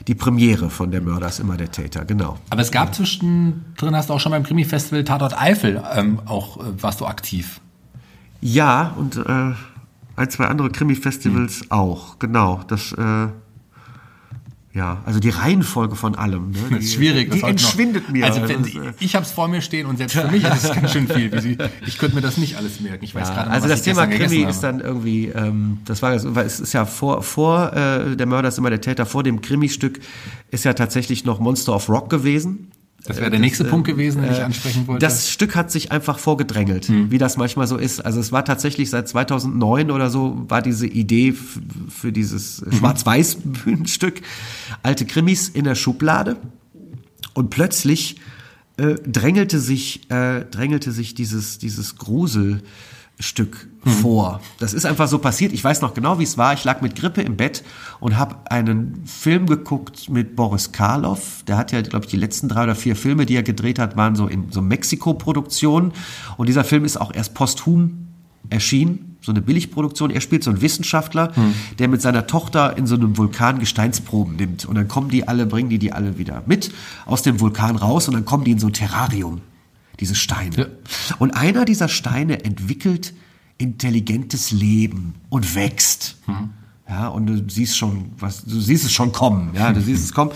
[0.08, 2.38] die Premiere von Der Mörder ist immer der Täter, genau.
[2.48, 6.82] Aber es gab zwischendrin, hast du auch schon beim Krimi-Festival Tatort Eifel ähm, auch, äh,
[6.82, 7.60] warst du aktiv?
[8.40, 9.52] Ja, und äh,
[10.16, 11.70] ein, zwei andere Krimi-Festivals hm.
[11.70, 12.62] auch, genau.
[12.68, 13.28] Das, äh,
[14.72, 16.52] ja, also die Reihenfolge von allem.
[16.52, 16.58] Ne?
[16.68, 17.32] Die, das ist schwierig.
[17.32, 18.12] Die entschwindet noch.
[18.12, 18.24] mir.
[18.24, 20.72] Also wenn, also, ich habe es vor mir stehen und selbst für mich ist es
[20.72, 21.40] ganz schön viel.
[21.40, 23.04] Sie, ich könnte mir das nicht alles merken.
[23.04, 26.46] Ich weiß ja, gerade Also das Thema Krimi ist dann irgendwie, ähm, das war, weil
[26.46, 29.98] es ist ja vor, vor äh, der Mörder ist immer der Täter, vor dem Krimi-Stück
[30.52, 32.70] ist ja tatsächlich noch Monster of Rock gewesen.
[33.04, 35.04] Das wäre der nächste das, Punkt gewesen, den äh, ich ansprechen wollte.
[35.04, 37.10] Das Stück hat sich einfach vorgedrängelt, hm.
[37.10, 38.00] wie das manchmal so ist.
[38.00, 41.34] Also es war tatsächlich seit 2009 oder so, war diese Idee
[41.88, 42.72] für dieses mhm.
[42.72, 44.20] Schwarz-Weiß-Bühnenstück
[44.82, 46.36] Alte Krimis in der Schublade.
[47.32, 48.16] Und plötzlich
[48.76, 52.62] äh, drängelte sich, äh, drängelte sich dieses, dieses Grusel
[53.80, 54.02] Stück hm.
[54.02, 54.40] vor.
[54.58, 55.52] Das ist einfach so passiert.
[55.52, 56.52] Ich weiß noch genau, wie es war.
[56.52, 57.64] Ich lag mit Grippe im Bett
[57.98, 61.42] und habe einen Film geguckt mit Boris Karloff.
[61.46, 63.96] Der hat ja, glaube ich, die letzten drei oder vier Filme, die er gedreht hat,
[63.96, 65.92] waren so in so Mexiko-Produktionen.
[66.36, 68.08] Und dieser Film ist auch erst posthum
[68.48, 70.10] erschien, so eine Billigproduktion.
[70.10, 71.32] Er spielt so einen Wissenschaftler,
[71.78, 74.64] der mit seiner Tochter in so einem Vulkan Gesteinsproben nimmt.
[74.64, 76.72] Und dann kommen die alle, bringen die die alle wieder mit
[77.06, 79.42] aus dem Vulkan raus und dann kommen die in so ein Terrarium,
[80.00, 80.56] diese Steine.
[80.56, 80.66] Ja.
[81.18, 83.12] Und einer dieser Steine entwickelt
[83.60, 86.16] intelligentes Leben und wächst.
[86.88, 89.50] Ja, und du siehst schon, was, du siehst es schon kommen.
[89.54, 90.32] Ja, du siehst es kommen.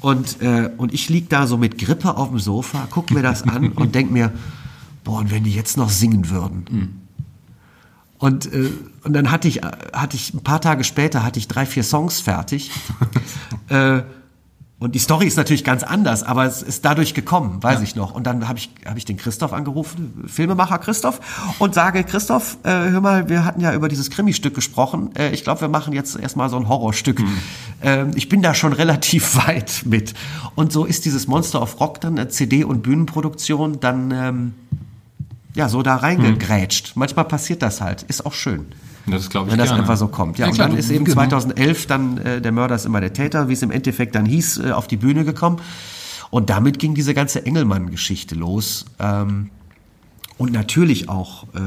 [0.00, 3.42] Und, äh, und ich lieg da so mit Grippe auf dem Sofa, guck mir das
[3.42, 4.32] an und denk mir,
[5.04, 7.00] boah, und wenn die jetzt noch singen würden.
[8.18, 8.70] Und, äh,
[9.04, 12.20] und dann hatte ich, hatte ich, ein paar Tage später hatte ich drei, vier Songs
[12.20, 12.70] fertig.
[13.68, 14.02] äh,
[14.80, 18.14] und die Story ist natürlich ganz anders, aber es ist dadurch gekommen, weiß ich noch.
[18.14, 21.20] Und dann habe ich, hab ich den Christoph angerufen, Filmemacher Christoph,
[21.58, 25.14] und sage, Christoph, äh, hör mal, wir hatten ja über dieses Krimi-Stück gesprochen.
[25.16, 27.22] Äh, ich glaube, wir machen jetzt erstmal so ein Horrorstück.
[27.82, 30.14] Ähm, ich bin da schon relativ weit mit.
[30.54, 34.54] Und so ist dieses Monster of Rock dann, eine CD- und Bühnenproduktion, dann ähm,
[35.54, 36.92] ja so da reingegrätscht.
[36.94, 38.04] Manchmal passiert das halt.
[38.04, 38.64] Ist auch schön.
[39.10, 39.82] Das glaube ich Wenn das gerne.
[39.82, 40.38] einfach so kommt.
[40.38, 41.14] Ja, und klar, dann ist eben genau.
[41.14, 44.58] 2011 dann äh, der Mörder ist immer der Täter, wie es im Endeffekt dann hieß,
[44.58, 45.60] äh, auf die Bühne gekommen.
[46.30, 48.84] Und damit ging diese ganze Engelmann-Geschichte los.
[48.98, 49.50] Ähm,
[50.38, 51.58] und natürlich auch, äh,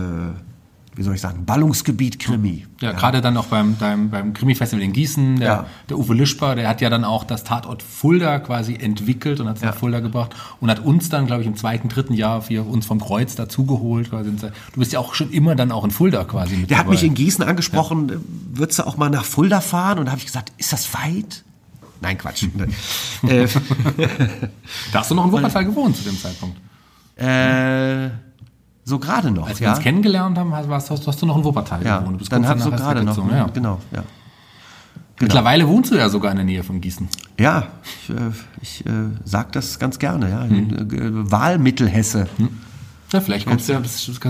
[0.96, 2.68] wie soll ich sagen, Ballungsgebiet Krimi.
[2.82, 5.66] Ja, gerade dann auch beim, beim, beim Krimi-Festival in Gießen, der, Ja.
[5.90, 9.56] der Uwe Lischper, der hat ja dann auch das Tatort Fulda quasi entwickelt und hat
[9.56, 9.70] es Ja.
[9.70, 12.86] nach Fulda gebracht und hat uns dann, glaube ich, im zweiten, dritten Jahr für uns
[12.86, 14.12] vom Kreuz dazugeholt.
[14.12, 16.94] Du bist ja auch schon immer dann auch in Fulda quasi mit Der hat dabei.
[16.96, 18.14] mich in Gießen angesprochen, äh,
[18.58, 19.98] würdest du auch mal nach Fulda fahren?
[20.00, 21.44] Und da habe ich gesagt, ist das weit?
[22.02, 22.44] Nein, Quatsch.
[23.28, 23.48] äh,
[24.92, 26.58] Da hast du noch in Wuppertal gewohnt zu dem Zeitpunkt.
[27.16, 28.10] äh,
[28.86, 29.74] so gerade noch, Als wir ja.
[29.74, 32.16] uns kennengelernt haben, hast, hast, hast du noch in Wuppertal ja, gewohnt.
[32.16, 33.48] Du bist dann danach erst gerade noch, weggezogen, ja.
[33.54, 34.04] genau, ja.
[35.20, 37.08] Mittlerweile wohnst du ja sogar in der Nähe von Gießen.
[37.40, 38.14] Ja, ich, äh,
[38.62, 38.90] ich äh,
[39.24, 40.44] sag das ganz gerne, ja.
[40.44, 41.32] Hm.
[41.32, 42.28] Wahlmittelhesse.
[43.14, 43.82] Ja, vielleicht kommst du ja,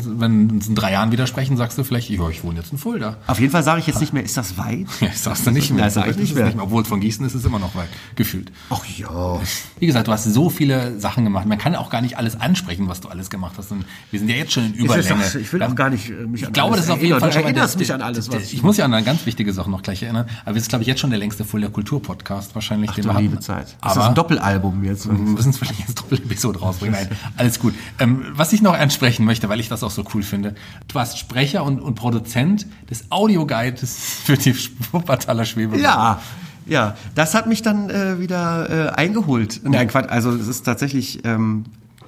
[0.05, 2.77] wenn wir uns in drei Jahren widersprechen, sagst du vielleicht, ja, ich wohne jetzt in
[2.77, 3.17] Fulda.
[3.27, 4.88] Auf jeden Fall sage ich jetzt nicht mehr, ist das weit?
[5.01, 5.81] Ja, das sagst du nicht mehr.
[5.84, 6.53] Nein, sag ich Das nicht ist mehr.
[6.61, 8.51] Obwohl von Gießen ist es immer noch weit, gefühlt.
[8.69, 9.39] Ach ja.
[9.79, 11.45] Wie gesagt, du hast so viele Sachen gemacht.
[11.45, 13.71] Man kann auch gar nicht alles ansprechen, was du alles gemacht hast.
[13.71, 15.23] Und wir sind ja jetzt schon in Überlänge.
[15.25, 17.01] Ich will, ich will auch gar nicht äh, mich Ich an glaube, alles das ist
[17.01, 17.19] auf jeden.
[17.19, 19.25] Fall schon mal erinnerst der- mich an alles, was Ich muss ja an eine ganz
[19.25, 20.27] wichtige Sache noch gleich erinnern.
[20.45, 23.03] Aber es ist, glaube ich, jetzt schon der längste Full der Kultur-Podcast wahrscheinlich, Ach den
[23.03, 23.23] du wir hatten.
[23.23, 23.67] liebe Zeit.
[23.67, 25.07] Ist Aber das ein Doppelalbum jetzt?
[25.07, 26.93] wir müssen es vielleicht jetzt Doppel-Episode rausbringen.
[26.99, 27.73] Nein, alles gut.
[27.99, 30.55] Ähm, was ich noch ansprechen möchte, weil ich das auch so cool finde.
[30.88, 33.95] Du warst Sprecher und, und Produzent des Audioguides
[34.26, 34.55] für die
[34.91, 35.80] Wuppertaler Schwebe.
[35.80, 36.21] Ja,
[36.65, 36.95] ja.
[37.15, 39.61] Das hat mich dann äh, wieder äh, eingeholt.
[39.63, 40.09] Nein, Quatsch.
[40.09, 41.65] Also es ist tatsächlich ähm,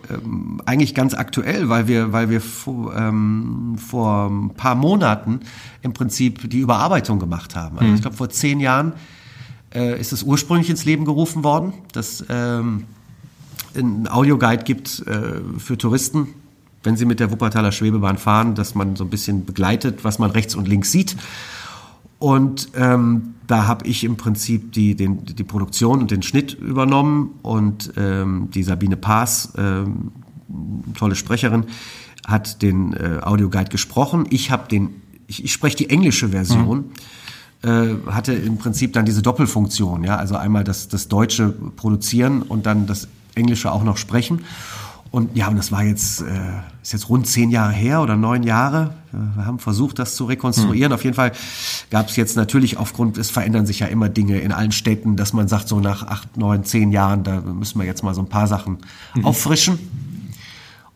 [0.10, 5.42] ähm, eigentlich ganz aktuell, weil wir, weil wir vor, ähm, vor ein paar Monaten
[5.82, 7.80] im Prinzip die Überarbeitung gemacht haben.
[7.80, 8.94] Also ich glaube vor zehn Jahren
[9.74, 12.86] äh, ist es ursprünglich ins Leben gerufen worden, dass ähm,
[13.76, 16.30] ein Audioguide gibt äh, für Touristen,
[16.86, 20.32] wenn sie mit der Wuppertaler Schwebebahn fahren, dass man so ein bisschen begleitet, was man
[20.32, 21.16] rechts und links sieht.
[22.20, 27.32] Und ähm, da habe ich im Prinzip die, den, die Produktion und den Schnitt übernommen
[27.42, 30.12] und ähm, die Sabine Paas, ähm,
[30.98, 31.66] tolle Sprecherin,
[32.26, 34.26] hat den äh, Audioguide gesprochen.
[34.30, 36.86] Ich habe den, ich, ich spreche die englische Version.
[37.62, 42.66] Äh, hatte im Prinzip dann diese Doppelfunktion, ja, also einmal das, das Deutsche produzieren und
[42.68, 44.42] dann das Englische auch noch sprechen.
[45.12, 46.26] Und ja, und das war jetzt, äh,
[46.82, 48.94] ist jetzt rund zehn Jahre her oder neun Jahre.
[49.36, 50.92] Wir haben versucht, das zu rekonstruieren.
[50.92, 51.32] Auf jeden Fall
[51.90, 55.32] gab es jetzt natürlich aufgrund, es verändern sich ja immer Dinge in allen Städten, dass
[55.32, 58.28] man sagt, so nach acht, neun, zehn Jahren, da müssen wir jetzt mal so ein
[58.28, 58.80] paar Sachen
[59.24, 59.80] auffrischen.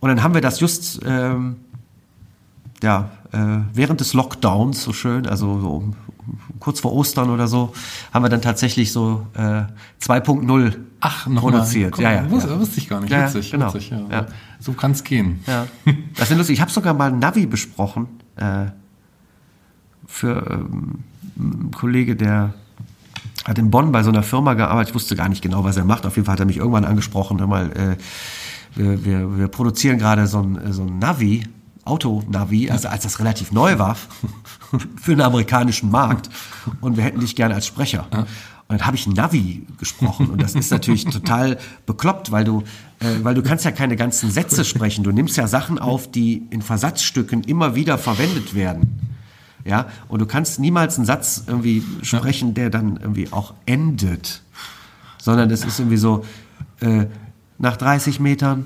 [0.01, 1.57] Und dann haben wir das just, ähm,
[2.84, 3.38] ja, äh,
[3.74, 5.95] während des Lockdowns, so schön, also so um,
[6.59, 7.73] kurz vor Ostern oder so,
[8.13, 9.63] haben wir dann tatsächlich so äh,
[10.01, 11.97] 2.0 Ach, produziert.
[11.97, 12.03] Mal.
[12.03, 12.59] Ja, ja, Wusste, ja.
[12.59, 13.11] wusste ich gar nicht.
[13.11, 13.73] Ja, ja, witzig, genau.
[13.73, 13.89] witzig.
[13.91, 14.01] Ja.
[14.11, 14.25] Ja.
[14.59, 15.41] So kann es gehen.
[15.47, 15.67] Ja.
[16.17, 16.55] Das ist lustig.
[16.55, 18.65] Ich habe sogar mal Navi besprochen äh,
[20.05, 20.99] für ähm,
[21.38, 22.53] einen Kollege, der
[23.45, 24.89] hat in Bonn bei so einer Firma gearbeitet.
[24.89, 26.05] Ich wusste gar nicht genau, was er macht.
[26.05, 27.39] Auf jeden Fall hat er mich irgendwann angesprochen.
[27.39, 27.97] Hör mal, äh,
[28.75, 31.47] wir, wir, wir produzieren gerade so ein, so ein Navi,
[31.89, 33.97] Auto-Navi, also als das relativ neu war
[35.01, 36.29] für den amerikanischen Markt.
[36.81, 38.07] Und wir hätten dich gerne als Sprecher.
[38.11, 38.27] Und
[38.67, 42.63] dann habe ich Navi gesprochen und das ist natürlich total bekloppt, weil du,
[42.99, 45.03] äh, weil du kannst ja keine ganzen Sätze sprechen.
[45.03, 49.09] Du nimmst ja Sachen auf, die in Versatzstücken immer wieder verwendet werden.
[49.65, 54.43] Ja, und du kannst niemals einen Satz irgendwie sprechen, der dann irgendwie auch endet.
[55.17, 56.23] Sondern es ist irgendwie so,
[56.79, 57.07] äh,
[57.57, 58.65] nach 30 Metern,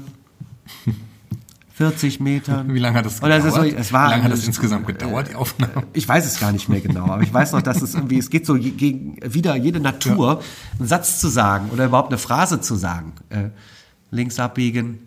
[1.76, 2.72] 40 Metern.
[2.74, 3.72] Wie lange hat das das gedauert?
[3.72, 5.84] so, es war, Wie lange hat das es- insgesamt gedauert, die Aufnahme?
[5.94, 8.30] ich weiß es gar nicht mehr genau, aber ich weiß noch, dass es irgendwie, es
[8.30, 10.42] geht so gegen wieder jede Natur,
[10.78, 13.14] einen Satz zu sagen oder überhaupt eine Phrase zu sagen.
[13.30, 13.50] Äh,
[14.12, 15.00] links abbiegen.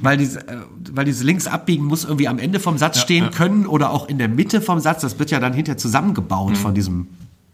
[0.00, 0.56] weil, diese, äh,
[0.92, 3.30] weil dieses links abbiegen muss irgendwie am Ende vom Satz stehen ja.
[3.30, 5.02] können oder auch in der Mitte vom Satz.
[5.02, 7.08] Das wird ja dann hinterher zusammengebaut von diesem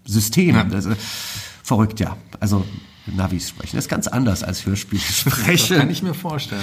[0.07, 0.55] System.
[0.55, 0.65] Ja.
[0.65, 0.95] Das, äh,
[1.65, 2.17] verrückt, ja.
[2.39, 2.65] Also
[3.07, 5.91] Navis sprechen das ist ganz anders als Hörspiel Das kann sprechen.
[5.91, 6.63] ich mir vorstellen.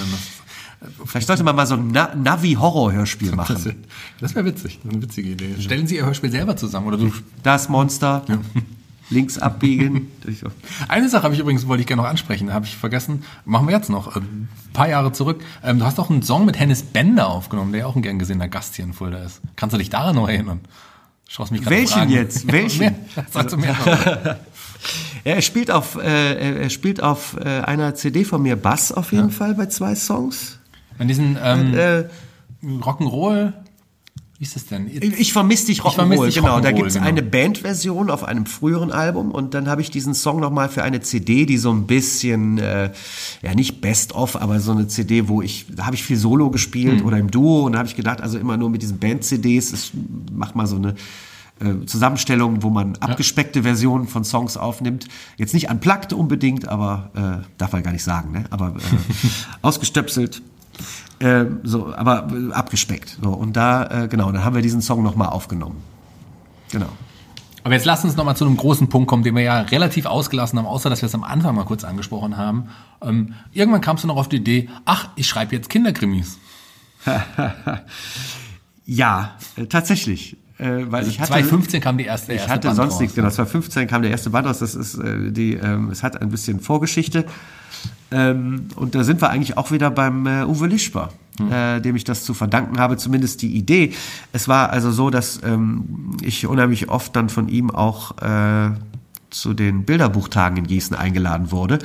[1.06, 3.56] Vielleicht sollte man mal so ein Na Navi-Horror-Hörspiel machen.
[3.56, 3.74] das,
[4.20, 4.80] das wäre witzig.
[4.84, 5.56] Das ist eine witzige Idee.
[5.62, 7.12] Stellen Sie Ihr Hörspiel selber zusammen oder du
[7.44, 8.24] Das Monster,
[9.10, 10.12] links abbiegen.
[10.88, 13.24] Eine Sache habe ich übrigens, wollte ich gerne noch ansprechen, habe ich vergessen.
[13.46, 14.16] Machen wir jetzt noch.
[14.16, 15.44] Ein paar Jahre zurück.
[15.64, 18.18] Ähm, du hast auch einen Song mit Hennis Bender aufgenommen, der ja auch ein gern
[18.18, 19.42] gesehener Gast hier in Fulda ist.
[19.56, 20.62] Kannst du dich daran noch erinnern?
[21.28, 22.12] Schaust mich Welchen Fragen.
[22.12, 22.48] jetzt?
[22.52, 22.96] Welchen?
[23.32, 23.76] Sagst du mehr.
[23.86, 24.38] Ja,
[25.36, 29.32] er spielt auf, äh, er spielt auf äh, einer CD von mir Bass auf jeden
[29.32, 30.60] Fall bei zwei Songs.
[30.98, 32.04] An diesen ähm, Äh,
[32.64, 33.54] Rock'n'Roll,
[34.38, 34.88] wie ist das denn?
[34.90, 36.60] ich vermisse dich vermiss Rock'n'Roll, dich genau.
[36.60, 37.06] Da Rock'n'Roll, gibt es genau.
[37.08, 41.00] eine Bandversion auf einem früheren Album und dann habe ich diesen Song nochmal für eine
[41.02, 42.92] CD, die so ein bisschen, äh,
[43.42, 47.00] ja nicht Best-of, aber so eine CD, wo ich, da habe ich viel Solo gespielt
[47.00, 47.06] Hm.
[47.06, 49.92] oder im Duo und da habe ich gedacht, also immer nur mit diesen Band-CDs, es-
[50.34, 50.96] mach mal so eine
[51.62, 55.08] äh, Zusammenstellung, wo man abgespeckte Versionen von Songs aufnimmt.
[55.38, 58.44] Jetzt nicht unplugged unbedingt, aber äh, darf man gar nicht sagen, ne?
[58.50, 58.80] aber äh,
[59.62, 60.42] ausgestöpselt.
[61.20, 63.18] Äh, so, aber abgespeckt.
[63.22, 65.82] So, und da, äh, genau, dann haben wir diesen Song nochmal aufgenommen.
[66.72, 66.90] Genau.
[67.64, 70.06] Aber jetzt lass uns noch mal zu einem großen Punkt kommen, den wir ja relativ
[70.06, 72.70] ausgelassen haben, außer dass wir es am Anfang mal kurz angesprochen haben.
[73.02, 76.38] Ähm, irgendwann kamst du noch auf die Idee, ach, ich schreibe jetzt Kinderkrimis.
[78.86, 80.38] Ja, äh, tatsächlich.
[80.58, 83.00] Äh, weil ich hatte, 2015 kam die erste, ich erste hatte Band sonst raus.
[83.02, 86.22] nichts, genau, 2015 kam der erste Band raus, das ist äh, die, ähm, es hat
[86.22, 87.26] ein bisschen Vorgeschichte.
[88.12, 91.10] Ähm, und da sind wir eigentlich auch wieder beim äh, Uwe Lischber,
[91.52, 93.94] äh, dem ich das zu verdanken habe, zumindest die Idee.
[94.32, 98.72] Es war also so, dass ähm, ich unheimlich oft dann von ihm auch äh,
[99.30, 101.80] zu den Bilderbuchtagen in Gießen eingeladen wurde.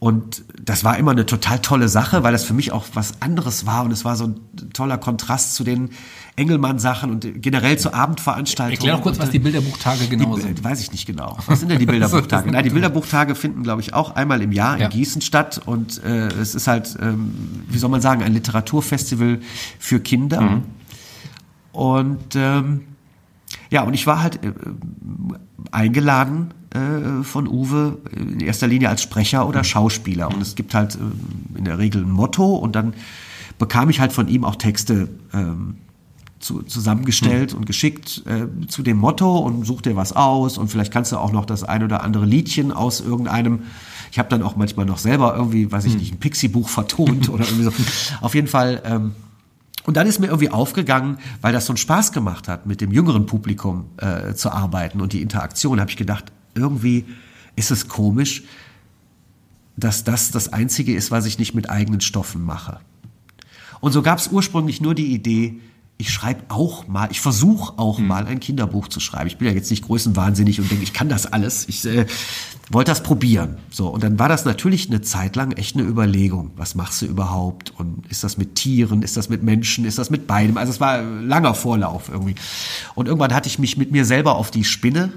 [0.00, 3.66] Und das war immer eine total tolle Sache, weil das für mich auch was anderes
[3.66, 4.36] war und es war so ein
[4.72, 5.90] toller Kontrast zu den
[6.36, 8.74] Engelmann-Sachen und generell zur Abendveranstaltung.
[8.76, 10.60] Erklär doch kurz, Und, was die Bilderbuchtage genau die, sind.
[10.60, 11.36] äh, Weiß ich nicht genau.
[11.46, 12.48] Was sind denn die Bilderbuchtage?
[12.52, 14.88] Nein, die Bilderbuchtage finden, glaube ich, auch einmal im Jahr in Ja.
[14.88, 15.60] Gießen statt.
[15.66, 17.32] Und äh, es ist halt, ähm,
[17.68, 19.40] wie soll man sagen, ein Literaturfestival
[19.80, 20.40] für Kinder.
[20.42, 20.62] Mhm.
[21.72, 22.82] Und ähm,
[23.70, 24.52] ja, und ich war halt äh,
[25.72, 30.28] eingeladen äh, von Uwe in erster Linie als Sprecher oder Schauspieler.
[30.28, 32.94] Und es gibt halt äh, in der Regel ein Motto und dann
[33.58, 35.76] bekam ich halt von ihm auch Texte ähm,
[36.40, 40.92] zu, zusammengestellt und geschickt äh, zu dem Motto und such dir was aus und vielleicht
[40.92, 43.60] kannst du auch noch das ein oder andere Liedchen aus irgendeinem.
[44.12, 47.44] Ich habe dann auch manchmal noch selber irgendwie, weiß ich nicht, ein Pixie-Buch vertont oder
[47.44, 47.72] irgendwie so.
[48.20, 48.82] Auf jeden Fall.
[48.84, 49.12] Ähm,
[49.84, 52.92] und dann ist mir irgendwie aufgegangen, weil das so einen Spaß gemacht hat, mit dem
[52.92, 57.04] jüngeren Publikum äh, zu arbeiten und die Interaktion, habe ich gedacht, irgendwie
[57.56, 58.42] ist es komisch,
[59.76, 62.80] dass das das Einzige ist, was ich nicht mit eigenen Stoffen mache.
[63.80, 65.60] Und so gab es ursprünglich nur die Idee,
[66.00, 69.26] ich schreibe auch mal, ich versuche auch mal ein Kinderbuch zu schreiben.
[69.26, 71.68] Ich bin ja jetzt nicht größenwahnsinnig und denke, ich kann das alles.
[71.68, 72.06] Ich äh,
[72.70, 73.58] wollte das probieren.
[73.68, 76.52] So, und dann war das natürlich eine Zeit lang echt eine Überlegung.
[76.56, 77.72] Was machst du überhaupt?
[77.76, 79.02] Und ist das mit Tieren?
[79.02, 79.84] Ist das mit Menschen?
[79.84, 80.56] Ist das mit beidem?
[80.56, 82.36] Also es war ein langer Vorlauf irgendwie.
[82.94, 85.12] Und irgendwann hatte ich mich mit mir selber auf die Spinne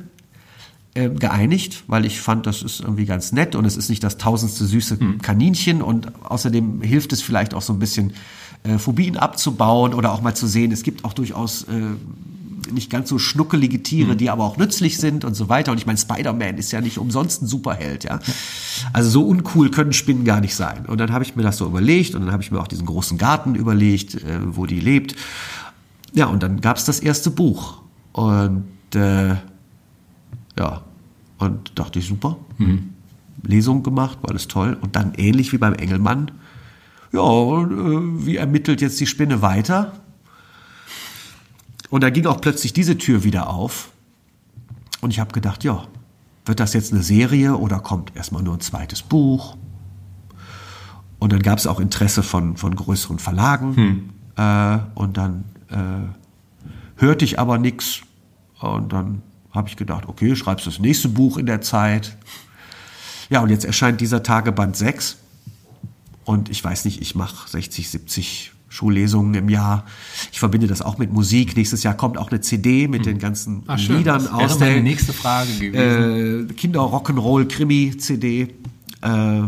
[0.93, 4.17] ähm, geeinigt, weil ich fand, das ist irgendwie ganz nett und es ist nicht das
[4.17, 8.13] tausendste süße Kaninchen und außerdem hilft es vielleicht auch so ein bisschen
[8.63, 11.81] äh, Phobien abzubauen oder auch mal zu sehen, es gibt auch durchaus äh,
[12.73, 15.71] nicht ganz so schnuckelige Tiere, die aber auch nützlich sind und so weiter.
[15.71, 18.19] Und ich meine, Spider-Man ist ja nicht umsonst ein Superheld, ja.
[18.93, 20.85] Also so uncool können Spinnen gar nicht sein.
[20.85, 22.85] Und dann habe ich mir das so überlegt und dann habe ich mir auch diesen
[22.85, 25.15] großen Garten überlegt, äh, wo die lebt.
[26.13, 27.81] Ja, und dann gab es das erste Buch.
[28.11, 29.35] Und äh,
[30.57, 30.83] ja,
[31.37, 32.37] und dachte ich, super.
[33.43, 34.77] Lesung gemacht, war alles toll.
[34.79, 36.31] Und dann ähnlich wie beim Engelmann,
[37.11, 39.93] ja, und, äh, wie ermittelt jetzt die Spinne weiter?
[41.89, 43.91] Und da ging auch plötzlich diese Tür wieder auf.
[45.01, 45.83] Und ich habe gedacht, ja,
[46.45, 49.57] wird das jetzt eine Serie oder kommt erstmal nur ein zweites Buch?
[51.19, 53.75] Und dann gab es auch Interesse von, von größeren Verlagen.
[54.37, 58.01] Äh, und dann äh, hörte ich aber nichts.
[58.59, 59.21] Und dann
[59.51, 62.17] habe ich gedacht, okay, schreibst das nächste Buch in der Zeit.
[63.29, 65.17] Ja, und jetzt erscheint dieser Tage Band 6.
[66.25, 69.85] Und ich weiß nicht, ich mache 60, 70 Schullesungen im Jahr.
[70.31, 71.57] Ich verbinde das auch mit Musik.
[71.57, 73.97] Nächstes Jahr kommt auch eine CD mit den ganzen Ah, schön.
[73.97, 76.49] Liedern Das aus der nächste Frage gewesen.
[76.49, 78.43] äh, Kinder Rock'n'Roll Krimi CD.
[79.01, 79.41] Äh,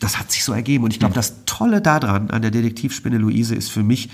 [0.00, 0.84] das hat sich so ergeben.
[0.84, 4.08] Und ich glaube, das Tolle daran an der Detektivspinne Luise ist für mich,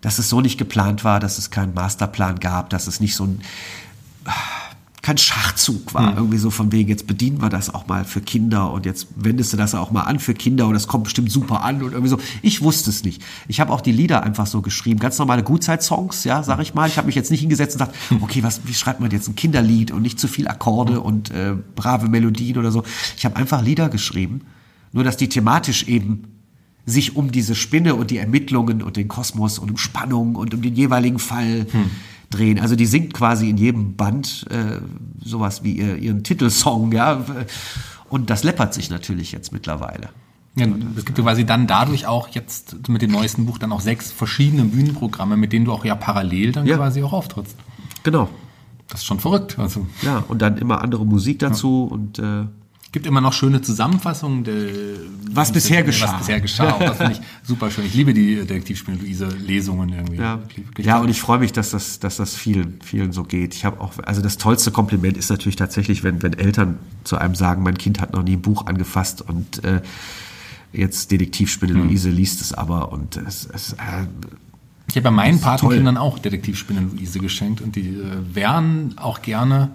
[0.00, 3.24] dass es so nicht geplant war, dass es keinen Masterplan gab, dass es nicht so
[3.24, 3.40] ein
[5.06, 6.10] kein Schachzug war.
[6.10, 6.16] Hm.
[6.16, 9.52] Irgendwie so von wegen, jetzt bedienen wir das auch mal für Kinder und jetzt wendest
[9.52, 12.08] du das auch mal an für Kinder und das kommt bestimmt super an und irgendwie
[12.08, 12.18] so.
[12.42, 13.22] Ich wusste es nicht.
[13.46, 16.88] Ich habe auch die Lieder einfach so geschrieben, ganz normale Gutzeit-Songs, ja, sag ich mal.
[16.88, 18.22] Ich habe mich jetzt nicht hingesetzt und gesagt, Hm.
[18.24, 21.54] okay, was, wie schreibt man jetzt ein Kinderlied und nicht zu viel Akkorde und äh,
[21.76, 22.82] brave Melodien oder so.
[23.16, 24.40] Ich habe einfach Lieder geschrieben,
[24.92, 26.24] nur dass die thematisch eben
[26.84, 30.62] sich um diese Spinne und die Ermittlungen und den Kosmos und um Spannung und um
[30.62, 31.66] den jeweiligen Fall
[32.30, 32.58] drehen.
[32.60, 34.80] Also die singt quasi in jedem Band äh,
[35.24, 37.24] sowas wie ihr, ihren Titelsong, ja.
[38.08, 40.10] Und das läppert sich natürlich jetzt mittlerweile.
[40.54, 40.66] Ja,
[40.96, 44.10] es gibt ja quasi dann dadurch auch jetzt mit dem neuesten Buch dann auch sechs
[44.10, 46.76] verschiedene Bühnenprogramme, mit denen du auch ja parallel dann Ja.
[46.76, 47.56] quasi auch auftrittst.
[48.04, 48.28] Genau.
[48.88, 49.58] Das ist schon verrückt.
[49.58, 52.44] Also Ja, und dann immer andere Musik dazu und äh,
[52.96, 54.54] gibt immer noch schöne Zusammenfassungen, der,
[55.30, 56.14] Was bisher geschah.
[56.14, 56.72] Was bisher geschah.
[56.72, 57.84] Auch das finde ich super schön.
[57.84, 60.16] Ich liebe die Detektivspiele Luise Lesungen irgendwie.
[60.16, 60.40] Ja,
[60.78, 63.54] ja und ich freue mich, dass das, dass das vielen, vielen so geht.
[63.54, 67.34] Ich habe auch, also das tollste Kompliment ist natürlich tatsächlich, wenn, wenn Eltern zu einem
[67.34, 69.82] sagen, mein Kind hat noch nie ein Buch angefasst und äh,
[70.72, 71.88] jetzt Detektivspinne Hm.
[71.88, 74.06] Luise liest es aber und es, es äh,
[74.88, 75.38] Ich habe ja meinen.
[75.38, 79.72] Patenkindern auch Detektivspinne Luise geschenkt und die äh, wären auch gerne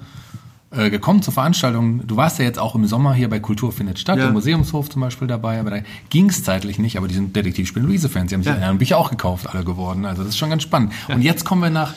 [0.71, 2.05] äh, gekommen zur Veranstaltung.
[2.07, 4.27] Du warst ja jetzt auch im Sommer hier bei Kultur findet statt, Ja.
[4.27, 5.77] im Museumshof zum Beispiel dabei, aber da
[6.09, 8.29] ging es zeitlich nicht, aber die sind Detektivspinne Luise-Fans.
[8.29, 8.59] Die haben sich Ja.
[8.59, 8.73] ja.
[8.73, 10.05] Bücher auch gekauft, alle geworden.
[10.05, 10.93] Also das ist schon ganz spannend.
[11.09, 11.93] Und jetzt kommen wir nach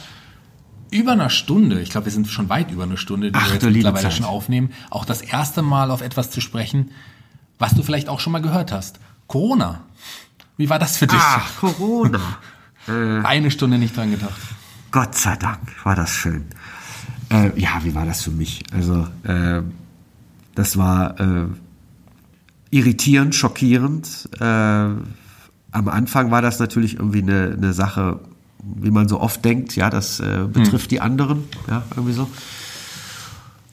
[0.91, 3.55] über einer Stunde, ich glaube, wir sind schon weit über eine Stunde, die Ach, wir
[3.55, 4.13] jetzt mittlerweile Zeit.
[4.15, 6.91] schon aufnehmen, auch das erste Mal auf etwas zu sprechen,
[7.59, 9.01] was du vielleicht auch schon mal gehört hast.
[9.27, 9.81] Corona.
[10.57, 11.19] Wie war das für dich?
[11.21, 12.21] Ach, Corona.
[13.25, 14.41] Eine Stunde nicht dran gedacht.
[14.93, 16.45] Gott sei Dank war das schön.
[17.31, 18.63] Äh, ja, wie war das für mich?
[18.73, 19.63] Also, äh,
[20.55, 21.47] das war äh,
[22.71, 24.29] irritierend, schockierend.
[24.41, 28.21] Äh, am Anfang war das natürlich irgendwie eine, eine Sache,
[28.63, 32.29] wie man so oft denkt, ja, das äh, betrifft die anderen, ja, irgendwie so.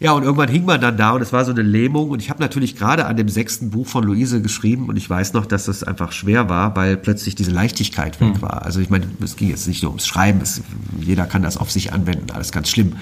[0.02, 2.10] Ja, und irgendwann hing man dann da und es war so eine Lähmung.
[2.10, 5.34] Und ich habe natürlich gerade an dem sechsten Buch von Luise geschrieben und ich weiß
[5.34, 8.64] noch, dass das einfach schwer war, weil plötzlich diese Leichtigkeit weg war.
[8.66, 10.64] Also ich meine, es ging jetzt nicht nur ums Schreiben, es,
[11.00, 12.94] jeder kann das auf sich anwenden, alles ganz schlimm.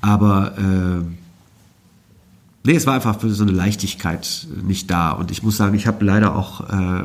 [0.00, 1.02] Aber äh,
[2.62, 5.10] nee, es war einfach so eine Leichtigkeit nicht da.
[5.10, 7.02] Und ich muss sagen, ich habe leider auch äh,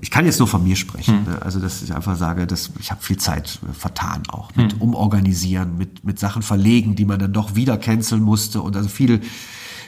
[0.00, 1.24] ich kann jetzt nur von mir sprechen.
[1.24, 1.42] Ne?
[1.42, 5.76] Also, dass ich einfach sage, dass ich habe viel Zeit äh, vertan auch mit Umorganisieren,
[5.76, 9.20] mit, mit Sachen verlegen, die man dann doch wieder canceln musste und also viel,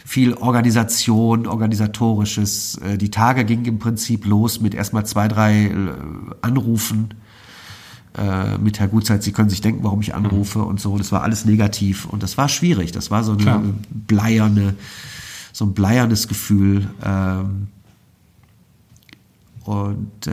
[0.04, 2.76] viel Organisation, organisatorisches.
[2.78, 5.92] Äh, Die Tage gingen im Prinzip los mit erstmal zwei, drei äh,
[6.42, 7.14] Anrufen
[8.16, 10.98] äh, mit Herr Gutzeit, Sie können sich denken, warum ich anrufe und so.
[10.98, 12.92] Das war alles negativ und das war schwierig.
[12.92, 13.62] Das war so eine Klar.
[13.90, 14.74] bleierne,
[15.52, 16.88] so ein bleiernes Gefühl.
[17.02, 17.68] Ähm,
[19.64, 20.32] und äh,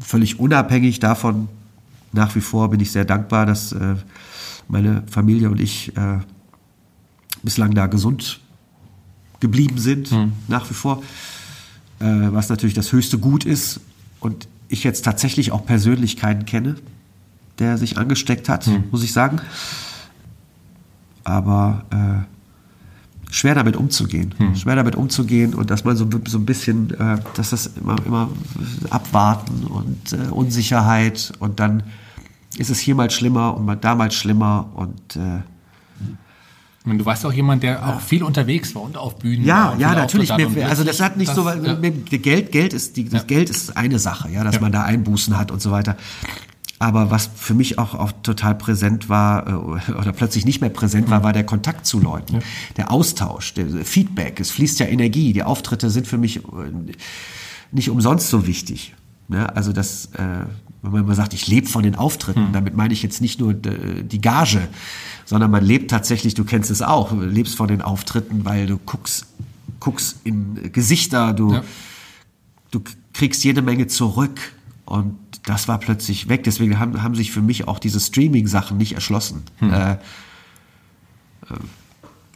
[0.00, 1.48] völlig unabhängig davon,
[2.12, 3.96] nach wie vor bin ich sehr dankbar, dass äh,
[4.68, 6.18] meine Familie und ich äh,
[7.42, 8.40] bislang da gesund
[9.40, 10.12] geblieben sind,
[10.48, 11.02] nach wie vor,
[11.98, 13.80] äh, was natürlich das höchste Gut ist.
[14.20, 16.76] Und ich jetzt tatsächlich auch persönlich keinen kenne,
[17.58, 19.40] der sich angesteckt hat, muss ich sagen.
[21.24, 22.41] Aber äh,
[23.32, 24.34] schwer damit umzugehen.
[24.54, 28.28] Schwer damit umzugehen und dass man so, so ein bisschen, äh, dass das immer, immer
[28.90, 31.82] abwarten und äh, Unsicherheit und dann
[32.58, 35.40] ist es hier mal schlimmer und mal da mal schlimmer und äh,
[36.84, 39.48] Und du warst auch jemand, der auch viel unterwegs war und auf Bühnen war.
[39.48, 40.36] ja, und ja, viele natürlich.
[40.54, 41.74] Mir, also das hat nicht das- so, weil ja.
[41.74, 43.26] mit Geld, Geld ist die, das Ja.
[43.26, 44.60] Geld ist eine Sache, ja, dass Ja.
[44.60, 45.96] man da Einbußen hat und so weiter.
[46.82, 51.08] Aber was für mich auch, auch total präsent war äh, oder plötzlich nicht mehr präsent
[51.10, 52.40] war, war der Kontakt zu Leuten,
[52.76, 54.40] der Austausch, der Feedback.
[54.40, 55.32] Es fließt ja Energie.
[55.32, 56.40] Die Auftritte sind für mich äh,
[57.70, 58.94] nicht umsonst so wichtig.
[59.28, 59.54] Ne?
[59.54, 60.18] Also das, äh,
[60.82, 63.54] wenn man immer sagt, ich lebe von den Auftritten, damit meine ich jetzt nicht nur
[63.54, 64.66] die Gage,
[65.24, 68.78] sondern man lebt tatsächlich, du kennst es auch, du lebst von den Auftritten, weil du
[68.78, 69.26] guckst,
[69.78, 71.62] guckst in Gesichter, du, Ja.
[72.72, 74.40] du kriegst jede Menge zurück
[74.84, 75.14] und
[75.44, 76.44] das war plötzlich weg.
[76.44, 79.42] Deswegen haben, haben sich für mich auch diese Streaming-Sachen nicht erschlossen.
[79.60, 79.96] Äh,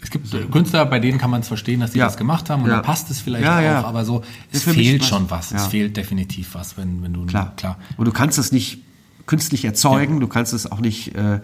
[0.02, 2.06] Es gibt äh, Künstler, bei denen kann man es verstehen, dass die Ja.
[2.06, 2.76] das gemacht haben und Ja.
[2.76, 5.52] da passt es vielleicht Ja, auch, aber so, es fehlt was- schon was.
[5.52, 7.54] Es fehlt definitiv was, wenn, wenn du Klar.
[7.56, 7.78] klar.
[7.96, 8.78] Und du kannst es nicht
[9.26, 11.40] künstlich erzeugen, du kannst es auch nicht äh, äh,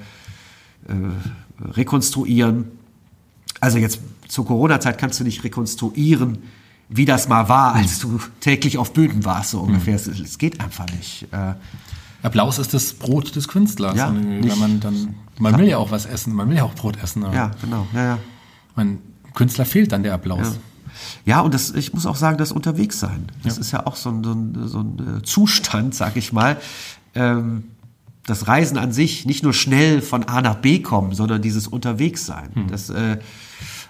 [1.61, 2.67] rekonstruieren.
[3.61, 6.39] Also jetzt zur Corona-Zeit kannst du nicht rekonstruieren,
[6.95, 9.95] wie das mal war, als du täglich auf Bühnen warst, so ungefähr.
[9.97, 11.27] Es, es geht einfach nicht.
[11.33, 11.55] Äh,
[12.23, 13.97] Applaus ist das Brot des Künstlers.
[13.97, 16.75] Ja, nicht- wenn man dann, man will ja auch was essen, man will ja auch
[16.75, 17.23] Brot essen.
[17.33, 17.87] ja, genau.
[17.93, 18.19] Ja, ja.
[18.77, 18.99] Man,
[19.35, 20.59] Künstler fehlt dann der Applaus.
[21.25, 23.27] Ja, und das, ich muss auch sagen, das Unterwegssein.
[23.43, 26.59] Das ist ja auch so ein, so ein, so ein äh, Zustand, sag ich mal.
[27.15, 27.65] Ähm,
[28.27, 32.51] das Reisen an sich nicht nur schnell von A nach B kommen, sondern dieses Unterwegssein.
[32.55, 32.67] Hm.
[32.69, 33.19] Das, äh,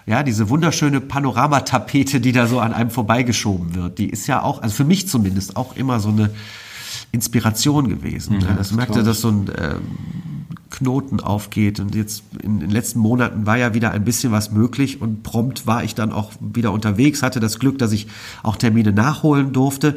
[0.05, 4.61] ja, diese wunderschöne Panoramatapete, die da so an einem vorbeigeschoben wird, die ist ja auch,
[4.61, 6.29] also für mich zumindest, auch immer so eine
[7.11, 8.41] Inspiration gewesen.
[8.41, 9.81] Ja, Ja, das das merkte, dass so ein ähm,
[10.71, 14.99] Knoten aufgeht und jetzt in den letzten Monaten war ja wieder ein bisschen was möglich
[15.01, 18.07] und prompt war ich dann auch wieder unterwegs, hatte das Glück, dass ich
[18.41, 19.95] auch Termine nachholen durfte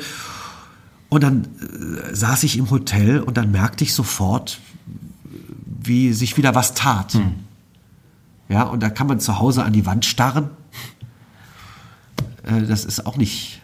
[1.09, 4.61] und dann äh, saß ich im Hotel und dann merkte ich sofort,
[5.65, 7.19] wie sich wieder was tat.
[8.49, 10.51] Ja, und da kann man zu Hause an die Wand starren.
[12.43, 13.61] Äh, das ist auch nicht.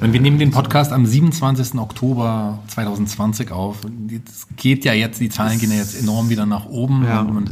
[0.00, 1.76] Und wir nehmen den Podcast am 27.
[1.76, 3.78] Oktober 2020 auf.
[4.26, 7.04] Es geht ja jetzt, die Zahlen gehen ja jetzt enorm wieder nach oben.
[7.04, 7.48] Ja, und man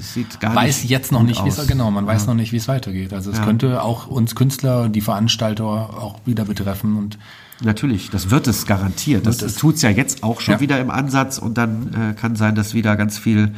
[0.54, 3.14] weiß jetzt noch nicht, wie es genau, man weiß noch nicht, wie es weitergeht.
[3.14, 7.18] Also es könnte auch uns Künstler, die Veranstalter auch wieder betreffen und
[7.64, 9.26] Natürlich, das wird es garantiert.
[9.26, 9.82] Das Wird es.
[9.82, 10.60] ja jetzt auch schon Ja.
[10.60, 13.54] wieder im Ansatz und dann äh, kann sein, dass wieder ganz viel,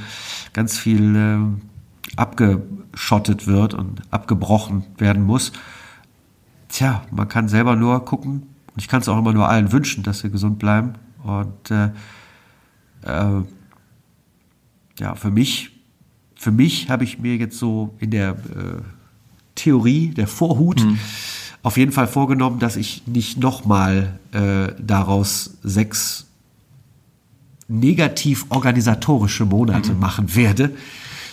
[0.53, 1.61] ganz viel ähm,
[2.16, 5.53] abgeschottet wird und abgebrochen werden muss.
[6.69, 8.43] Tja, man kann selber nur gucken
[8.74, 10.93] und ich kann es auch immer nur allen wünschen, dass sie gesund bleiben.
[11.23, 11.87] Und äh,
[13.03, 13.43] äh,
[15.01, 15.70] ja, für mich,
[16.37, 18.35] für mich habe ich mir jetzt so in der äh,
[19.57, 20.85] Theorie, der Vorhut,
[21.66, 26.26] auf jeden Fall vorgenommen, dass ich nicht nochmal äh, daraus sechs
[27.66, 30.76] negativ organisatorische Monate machen werde,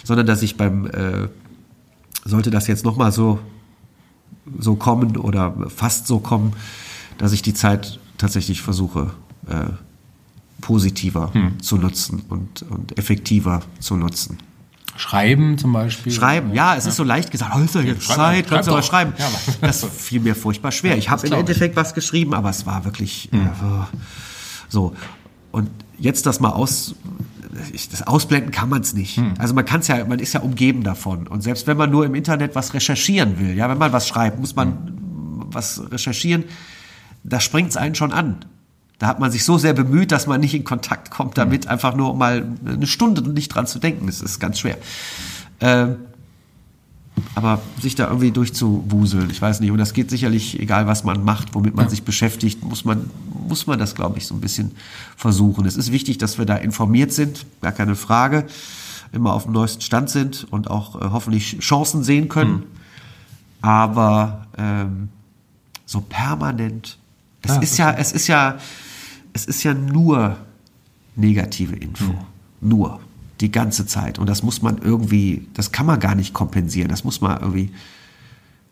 [0.03, 1.27] sondern dass ich beim, äh,
[2.25, 3.37] sollte das jetzt nochmal so,
[4.57, 6.53] so kommen oder fast so kommen,
[7.19, 9.11] dass ich die Zeit tatsächlich versuche,
[9.47, 9.65] äh,
[10.61, 11.31] positiver
[11.61, 14.39] zu nutzen und, und effektiver zu nutzen.
[14.95, 16.11] Schreiben zum Beispiel.
[16.11, 18.71] Schreiben, ja, es ist so leicht gesagt, oh, ist ja jetzt schreib- Zeit, kannst du
[18.71, 19.13] schreib aber schreiben.
[19.17, 19.37] Ja, aber-
[19.67, 20.97] das fiel mir furchtbar schwer.
[20.97, 21.47] Ich habe im glaub ich.
[21.49, 23.37] Endeffekt was geschrieben, aber es war wirklich äh,
[24.69, 24.95] so.
[25.51, 26.95] Und jetzt das mal aus,
[27.71, 29.17] ich, das ausblenden kann man es nicht.
[29.17, 29.33] Hm.
[29.37, 31.27] Also man kann es ja, man ist ja umgeben davon.
[31.27, 34.39] Und selbst wenn man nur im Internet was recherchieren will, ja, wenn man was schreibt,
[34.39, 35.45] muss man Hm.
[35.51, 36.45] was recherchieren,
[37.23, 38.45] da springt es einen schon an.
[38.99, 41.95] Da hat man sich so sehr bemüht, dass man nicht in Kontakt kommt damit, einfach
[41.95, 44.05] nur um mal eine Stunde nicht dran zu denken.
[44.07, 44.77] Das ist ganz schwer.
[45.59, 45.97] Ähm,
[47.35, 49.71] aber sich da irgendwie durchzuwuseln, ich weiß nicht.
[49.71, 53.09] Und das geht sicherlich, egal was man macht, womit man sich beschäftigt, muss man,
[53.47, 54.71] muss man das, glaube ich, so ein bisschen
[55.15, 55.65] versuchen.
[55.65, 58.45] Es ist wichtig, dass wir da informiert sind, gar keine Frage,
[59.11, 62.63] immer auf dem neuesten Stand sind und auch äh, hoffentlich Chancen sehen können.
[63.61, 65.09] Aber ähm,
[65.85, 66.97] so permanent,
[67.43, 68.57] es Ja, ist ja, es ist ja,
[69.33, 70.37] es ist ja nur
[71.15, 72.13] negative Info.
[72.61, 72.99] Nur.
[73.41, 74.19] Die ganze Zeit.
[74.19, 76.89] Und das muss man irgendwie, das kann man gar nicht kompensieren.
[76.89, 77.71] Das muss man irgendwie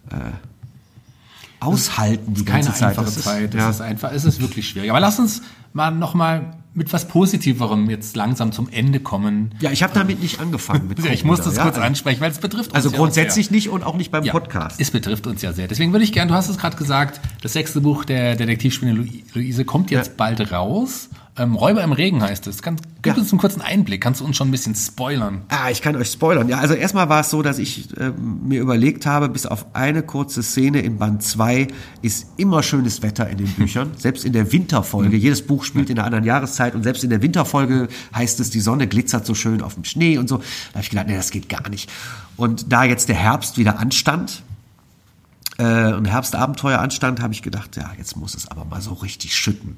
[0.09, 0.31] äh,
[1.61, 2.89] aushalten die Keine ganze Zeit.
[2.89, 3.53] einfache Das ist- Zeit.
[3.53, 3.69] Es ja.
[3.69, 4.89] ist einfach, es ist wirklich schwierig.
[4.89, 5.41] Aber lass uns
[5.73, 9.53] mal noch mal mit was Positiverem jetzt langsam zum Ende kommen.
[9.59, 10.87] ja, ich habe damit nicht angefangen.
[10.87, 11.83] Mit Ja, ich muss das kurz ja.
[11.83, 13.55] ansprechen, weil es betrifft uns Also ja grundsätzlich sehr.
[13.55, 14.79] nicht und auch nicht beim Ja, Podcast.
[14.79, 15.67] Es betrifft uns ja sehr.
[15.67, 19.05] Deswegen würde ich gerne, du hast es gerade gesagt, das sechste Buch der Detektivspinne Lu-
[19.33, 21.09] Luise kommt jetzt bald raus.
[21.37, 22.61] Ähm, Räuber im Regen heißt es.
[22.61, 23.19] Kann, gib Ja.
[23.21, 24.01] uns einen kurzen Einblick.
[24.01, 25.43] Kannst du uns schon ein bisschen spoilern?
[25.47, 26.49] Ah, ich kann euch spoilern.
[26.49, 30.03] Ja, also erstmal war es so, dass ich ähm, mir überlegt habe, bis auf eine
[30.03, 31.67] kurze Szene in Band 2
[32.01, 33.91] ist immer schönes Wetter in den Büchern.
[33.97, 35.15] selbst in der Winterfolge.
[35.15, 38.59] Jedes Buch spielt in einer anderen Jahreszeit und selbst in der Winterfolge heißt es, die
[38.59, 40.37] Sonne glitzert so schön auf dem Schnee und so.
[40.39, 40.43] Da
[40.73, 41.89] habe ich gedacht, nee, das geht gar nicht.
[42.35, 44.43] Und da jetzt der Herbst wieder anstand,
[45.57, 49.35] äh, und Herbstabenteuer anstand, habe ich gedacht, ja, jetzt muss es aber mal so richtig
[49.35, 49.77] schütten.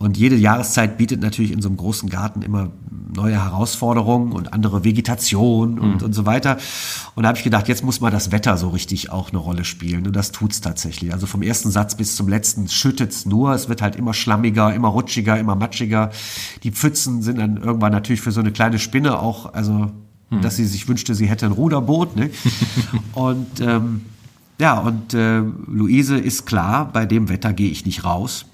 [0.00, 2.70] Und jede Jahreszeit bietet natürlich in so einem großen Garten immer
[3.14, 6.56] neue Herausforderungen und andere Vegetation und, und so weiter.
[7.14, 9.62] Und da habe ich gedacht, jetzt muss mal das Wetter so richtig auch eine Rolle
[9.62, 10.06] spielen.
[10.06, 11.12] Und das tut's tatsächlich.
[11.12, 13.52] Also vom ersten Satz bis zum letzten schüttet's nur.
[13.52, 16.12] Es wird halt immer schlammiger, immer rutschiger, immer matschiger.
[16.62, 19.90] Die Pfützen sind dann irgendwann natürlich für so eine kleine Spinne auch, also
[20.40, 22.16] dass sie sich wünschte, sie hätte ein Ruderboot.
[22.16, 22.30] Ne?
[23.12, 24.06] und ähm,
[24.58, 28.46] ja, und äh, Luise ist klar, bei dem Wetter gehe ich nicht raus.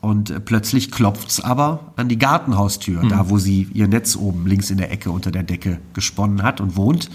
[0.00, 4.78] Und plötzlich klopft's aber an die Gartenhaustür, da wo sie ihr Netz oben links in
[4.78, 7.10] der Ecke unter der Decke gesponnen hat und wohnt.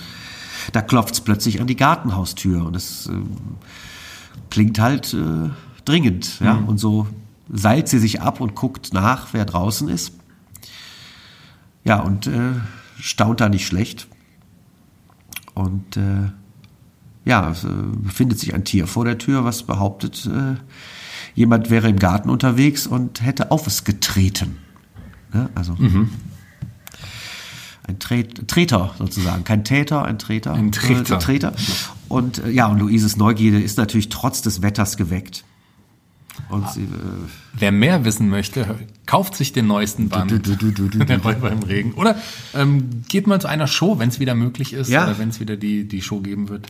[0.71, 3.13] Da klopft's plötzlich an die Gartenhaustür und es äh,
[4.51, 5.49] klingt halt äh,
[5.83, 6.39] dringend.
[6.39, 6.53] Ja?
[6.53, 7.07] Und so
[7.51, 10.13] seilt sie sich ab und guckt nach, wer draußen ist.
[11.83, 12.53] Ja, und äh,
[12.99, 14.07] staunt da nicht schlecht.
[15.53, 16.31] Und äh,
[17.23, 20.55] ja, es äh, befindet sich ein Tier vor der Tür, was behauptet, äh,
[21.35, 24.57] jemand wäre im Garten unterwegs und hätte auf es getreten.
[25.33, 25.49] Ne?
[25.55, 25.75] Also
[27.87, 30.53] ein Tret Treter sozusagen, kein Täter, ein Treter.
[30.53, 31.15] Ein Treter.
[31.17, 31.53] Äh, Treter.
[32.07, 35.43] Und äh, ja, und Luises Neugierde ist natürlich trotz des Wetters geweckt.
[36.49, 36.87] Und sie, äh,
[37.53, 38.75] Wer mehr wissen möchte,
[39.05, 41.93] kauft sich den neuesten Band Du, du, du, du, du, Der Räuber im Regen.
[41.93, 42.15] Oder
[42.53, 45.05] ähm, geht mal zu einer Show, wenn es wieder möglich ist, Ja.
[45.05, 46.67] oder wenn es wieder die, die Show geben wird.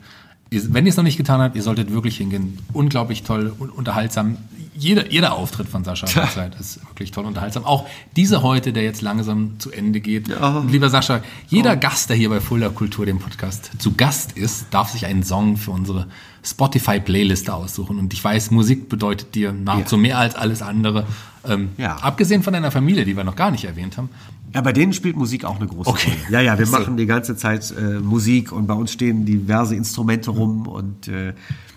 [0.51, 2.59] Wenn ihr es noch nicht getan habt, ihr solltet wirklich hingehen.
[2.71, 4.37] Unglaublich toll und unterhaltsam.
[4.77, 7.63] Jeder, jeder Auftritt von Sascha Hochzeit ist wirklich toll und unterhaltsam.
[7.65, 10.27] Auch diese heute, der jetzt langsam zu Ende geht.
[10.27, 10.63] Ja.
[10.69, 14.91] Lieber Sascha, jeder Gast, der hier bei Fulda Kultur, dem Podcast, zu Gast ist, darf
[14.91, 16.07] sich einen Song für unsere
[16.43, 17.97] Spotify-Playliste aussuchen.
[17.99, 21.05] Und ich weiß, Musik bedeutet dir nahezu mehr als alles andere.
[21.47, 21.95] Ähm, Ja.
[21.97, 24.09] Abgesehen von deiner Familie, die wir noch gar nicht erwähnt haben.
[24.55, 26.11] Ja, bei denen spielt Musik auch eine große Okay.
[26.11, 26.31] Rolle.
[26.31, 30.31] Ja, ja, wir machen die ganze Zeit äh, Musik und bei uns stehen diverse Instrumente
[30.31, 31.33] rum und äh,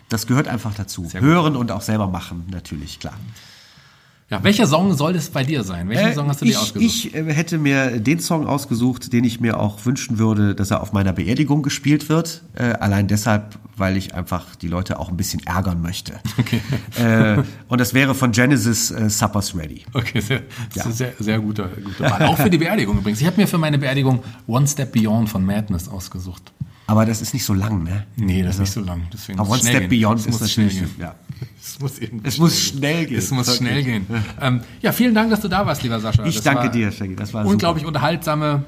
[0.09, 1.09] das gehört einfach dazu.
[1.13, 3.15] Hören und auch selber machen, natürlich, klar.
[4.31, 5.89] Ja, welcher Song soll es bei dir sein?
[5.89, 6.85] Welchen Äh, Song hast du dir ich, ausgesucht?
[6.85, 10.83] Ich äh, hätte mir den Song ausgesucht, den ich mir auch wünschen würde, dass er
[10.83, 12.43] auf meiner Beerdigung gespielt wird.
[12.55, 16.15] Äh, allein deshalb, weil ich einfach die Leute auch ein bisschen ärgern möchte.
[16.39, 16.61] Okay.
[17.03, 19.85] Äh, und das wäre von Genesis äh, Supper's Ready.
[19.95, 20.43] Okay, sehr,
[20.75, 20.91] das Ja.
[20.91, 22.23] ist sehr, sehr guter, guter Wahl.
[22.27, 23.21] Auch für die Beerdigung übrigens.
[23.21, 26.53] Ich habe mir für meine Beerdigung One Step Beyond von Madness ausgesucht.
[26.89, 28.07] Aber das ist nicht so lang, ne?
[28.17, 29.03] Nee, das ist nicht so lang.
[29.13, 30.01] Deswegen Aber One schnell Step gehen.
[30.01, 31.01] Beyond Es ist muss schnell natürlich, gehen.
[31.01, 31.15] ja.
[31.63, 33.19] Es muss, eben Es muss schnell gehen.
[33.19, 34.07] Es muss schnell gehen.
[34.41, 36.25] ähm, ja, vielen Dank, dass du da warst, lieber Sascha.
[36.25, 37.15] Ich Das danke dir, Shaggy.
[37.15, 38.65] Das war unglaublich unterhaltsame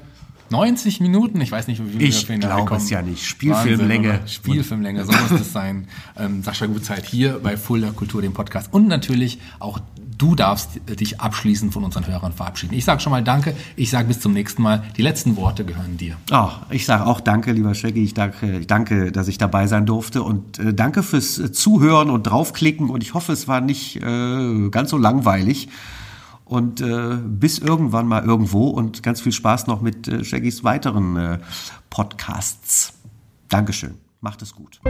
[0.51, 1.41] 90 Minuten.
[1.41, 3.25] Ich weiß nicht, wie viel Ich glaube es ja nicht.
[3.25, 4.19] Spielfilmlänge.
[4.27, 5.87] Spielfilmlänge, so muss es sein.
[6.17, 8.71] Ähm, Sascha Gutzeit hier bei Fulda Kultur, dem Podcast.
[8.71, 9.79] Und natürlich auch
[10.21, 12.75] du darfst dich abschließend von unseren Hörern verabschieden.
[12.75, 13.55] Ich sage schon mal Danke.
[13.75, 14.83] Ich sage bis zum nächsten Mal.
[14.97, 16.15] Die letzten Worte gehören dir.
[16.31, 18.03] Oh, ich sage auch danke, lieber Shaggy.
[18.03, 22.23] Ich danke, danke, dass ich dabei sein durfte und äh, danke fürs äh, Zuhören und
[22.23, 22.89] draufklicken.
[22.89, 25.69] Und ich hoffe, es war nicht äh, ganz so langweilig.
[26.45, 31.15] Und äh, bis irgendwann mal irgendwo und ganz viel Spaß noch mit äh, Shaggys weiteren
[31.15, 31.39] äh,
[31.89, 32.93] Podcasts.
[33.47, 33.95] Dankeschön.
[34.19, 34.81] Macht es gut.